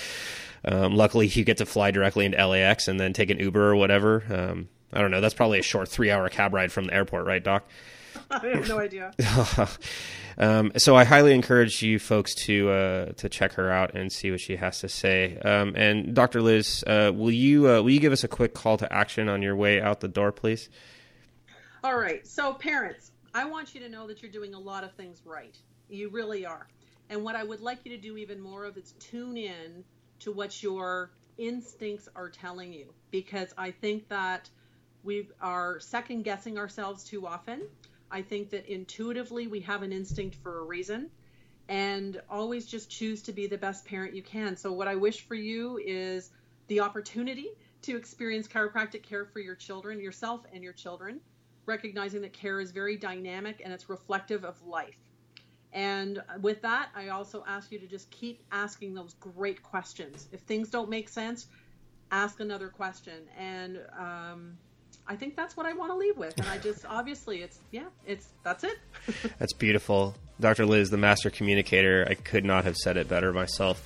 um, 0.65 0.97
luckily, 0.97 1.29
you 1.29 1.45
get 1.45 1.59
to 1.59 1.67
fly 1.67 1.91
directly 1.91 2.25
into 2.25 2.45
LAX 2.45 2.89
and 2.89 2.99
then 2.99 3.13
take 3.13 3.31
an 3.31 3.39
Uber 3.39 3.71
or 3.71 3.77
whatever. 3.77 4.25
Um, 4.29 4.69
I 4.93 5.01
don't 5.01 5.11
know. 5.11 5.21
That's 5.21 5.35
probably 5.35 5.59
a 5.59 5.63
short 5.63 5.89
three 5.89 6.11
hour 6.11 6.29
cab 6.29 6.53
ride 6.53 6.73
from 6.73 6.87
the 6.87 6.95
airport, 6.95 7.27
right, 7.27 7.43
Doc? 7.43 7.65
I 8.31 8.47
have 8.49 8.69
no 8.69 8.79
idea. 8.79 9.13
um, 10.39 10.73
so 10.77 10.97
I 10.97 11.05
highly 11.05 11.33
encourage 11.33 11.83
you 11.83 11.99
folks 11.99 12.35
to 12.47 12.71
uh, 12.71 13.07
to 13.19 13.29
check 13.29 13.53
her 13.55 13.71
out 13.71 13.95
and 13.95 14.11
see 14.11 14.31
what 14.31 14.41
she 14.41 14.57
has 14.57 14.81
to 14.81 14.89
say. 14.89 15.39
Um, 15.39 15.75
and 15.77 16.15
Dr. 16.15 16.43
Liz, 16.43 16.83
uh, 16.87 17.13
will 17.15 17.31
you 17.31 17.71
uh, 17.71 17.83
will 17.83 17.91
you 17.91 18.01
give 18.01 18.13
us 18.13 18.25
a 18.25 18.29
quick 18.29 18.55
call 18.55 18.77
to 18.79 18.93
action 18.93 19.29
on 19.29 19.43
your 19.43 19.55
way 19.57 19.81
out 19.81 20.01
the 20.01 20.09
door, 20.09 20.33
please? 20.33 20.69
All 21.85 21.97
right. 21.97 22.27
So 22.27 22.53
parents, 22.55 23.13
I 23.35 23.45
want 23.45 23.75
you 23.75 23.81
to 23.81 23.89
know 23.89 24.07
that 24.09 24.23
you're 24.23 24.33
doing 24.33 24.55
a 24.55 24.59
lot 24.59 24.83
of 24.83 24.93
things 24.95 25.23
right. 25.25 25.57
You 25.89 26.09
really 26.09 26.45
are. 26.45 26.67
And 27.11 27.23
what 27.23 27.37
I 27.37 27.45
would 27.45 27.61
like 27.61 27.79
you 27.85 27.93
to 27.93 28.03
do 28.03 28.17
even 28.17 28.41
more 28.41 28.65
of 28.65 28.77
is 28.77 28.93
tune 28.99 29.37
in 29.37 29.85
to 30.21 30.33
what 30.33 30.63
your 30.63 31.13
instincts 31.39 32.09
are 32.17 32.29
telling 32.29 32.73
you 32.73 32.87
because 33.11 33.53
I 33.57 33.71
think 33.71 34.09
that 34.09 34.51
We 35.05 35.29
are 35.41 35.79
second 35.79 36.25
guessing 36.25 36.59
ourselves 36.59 37.05
too 37.05 37.27
often. 37.29 37.63
I 38.11 38.23
think 38.23 38.51
that 38.51 38.67
intuitively 38.67 39.47
we 39.47 39.61
have 39.61 39.83
an 39.83 39.93
instinct 39.93 40.37
for 40.37 40.61
a 40.61 40.63
reason 40.65 41.11
and 41.69 42.21
always 42.31 42.67
just 42.67 42.91
choose 42.91 43.23
to 43.23 43.33
be 43.33 43.47
the 43.47 43.59
best 43.59 43.85
parent 43.85 44.15
you 44.15 44.23
can. 44.23 44.57
So, 44.57 44.73
what 44.73 44.89
I 44.89 44.95
wish 44.95 45.27
for 45.27 45.35
you 45.35 45.81
is 45.85 46.31
the 46.69 46.81
opportunity 46.81 47.49
to 47.83 47.97
experience 47.97 48.47
chiropractic 48.47 49.03
care 49.03 49.25
for 49.25 49.41
your 49.41 49.55
children, 49.55 50.01
yourself 50.01 50.45
and 50.53 50.63
your 50.63 50.73
children, 50.73 51.21
recognizing 51.67 52.21
that 52.23 52.33
care 52.33 52.61
is 52.61 52.71
very 52.71 52.97
dynamic 52.97 53.61
and 53.65 53.73
it's 53.73 53.89
reflective 53.89 54.45
of 54.45 54.61
life. 54.65 54.97
And 55.73 56.23
with 56.41 56.63
that, 56.63 56.89
I 56.95 57.09
also 57.09 57.45
ask 57.47 57.71
you 57.71 57.79
to 57.79 57.87
just 57.87 58.11
keep 58.11 58.43
asking 58.51 58.95
those 58.95 59.15
great 59.15 59.63
questions. 59.63 60.29
If 60.33 60.41
things 60.41 60.71
don't 60.71 60.89
make 60.89 61.09
sense, 61.09 61.49
ask 62.11 62.41
another 62.41 62.69
question. 62.69 63.25
And 63.37 63.81
um, 63.99 64.57
I 65.09 65.17
think 65.17 65.37
that's 65.37 65.57
what 65.57 65.67
I 65.67 65.73
want 65.73 65.93
to 65.93 65.97
leave 65.97 66.17
with. 66.17 66.37
And 66.39 66.47
I 66.49 66.59
just 66.59 66.85
obviously 66.89 67.43
it's 67.43 67.59
yeah, 67.71 67.85
it's 68.07 68.29
that's 68.43 68.65
it. 68.65 68.79
that's 69.39 69.53
beautiful. 69.53 70.15
Dr. 70.39 70.67
Liz, 70.67 70.91
the 70.91 70.99
master 70.99 71.31
communicator, 71.31 72.07
I 72.09 72.15
could 72.15 72.45
not 72.45 72.65
have 72.65 72.77
said 72.77 72.97
it 72.97 73.09
better 73.09 73.33
myself. 73.33 73.83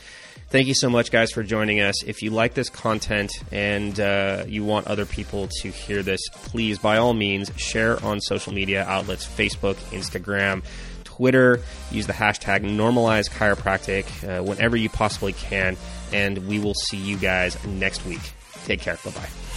Thank 0.48 0.66
you 0.66 0.74
so 0.74 0.90
much, 0.90 1.12
guys, 1.12 1.30
for 1.30 1.44
joining 1.44 1.78
us. 1.78 2.02
If 2.02 2.22
you 2.22 2.30
like 2.30 2.54
this 2.54 2.68
content 2.68 3.30
and 3.52 4.00
uh, 4.00 4.44
you 4.48 4.64
want 4.64 4.88
other 4.88 5.06
people 5.06 5.48
to 5.60 5.70
hear 5.70 6.02
this, 6.02 6.20
please, 6.32 6.80
by 6.80 6.96
all 6.96 7.14
means, 7.14 7.52
share 7.56 8.04
on 8.04 8.20
social 8.20 8.52
media 8.52 8.84
outlets 8.84 9.24
Facebook, 9.24 9.76
Instagram, 9.92 10.64
Twitter. 11.04 11.60
Use 11.92 12.08
the 12.08 12.12
hashtag 12.12 12.62
normalize 12.64 13.30
chiropractic 13.30 14.06
uh, 14.28 14.42
whenever 14.42 14.76
you 14.76 14.88
possibly 14.88 15.34
can. 15.34 15.76
And 16.12 16.48
we 16.48 16.58
will 16.58 16.74
see 16.74 16.96
you 16.96 17.16
guys 17.16 17.62
next 17.64 18.04
week. 18.04 18.32
Take 18.64 18.80
care. 18.80 18.98
Bye 19.04 19.10
bye. 19.12 19.49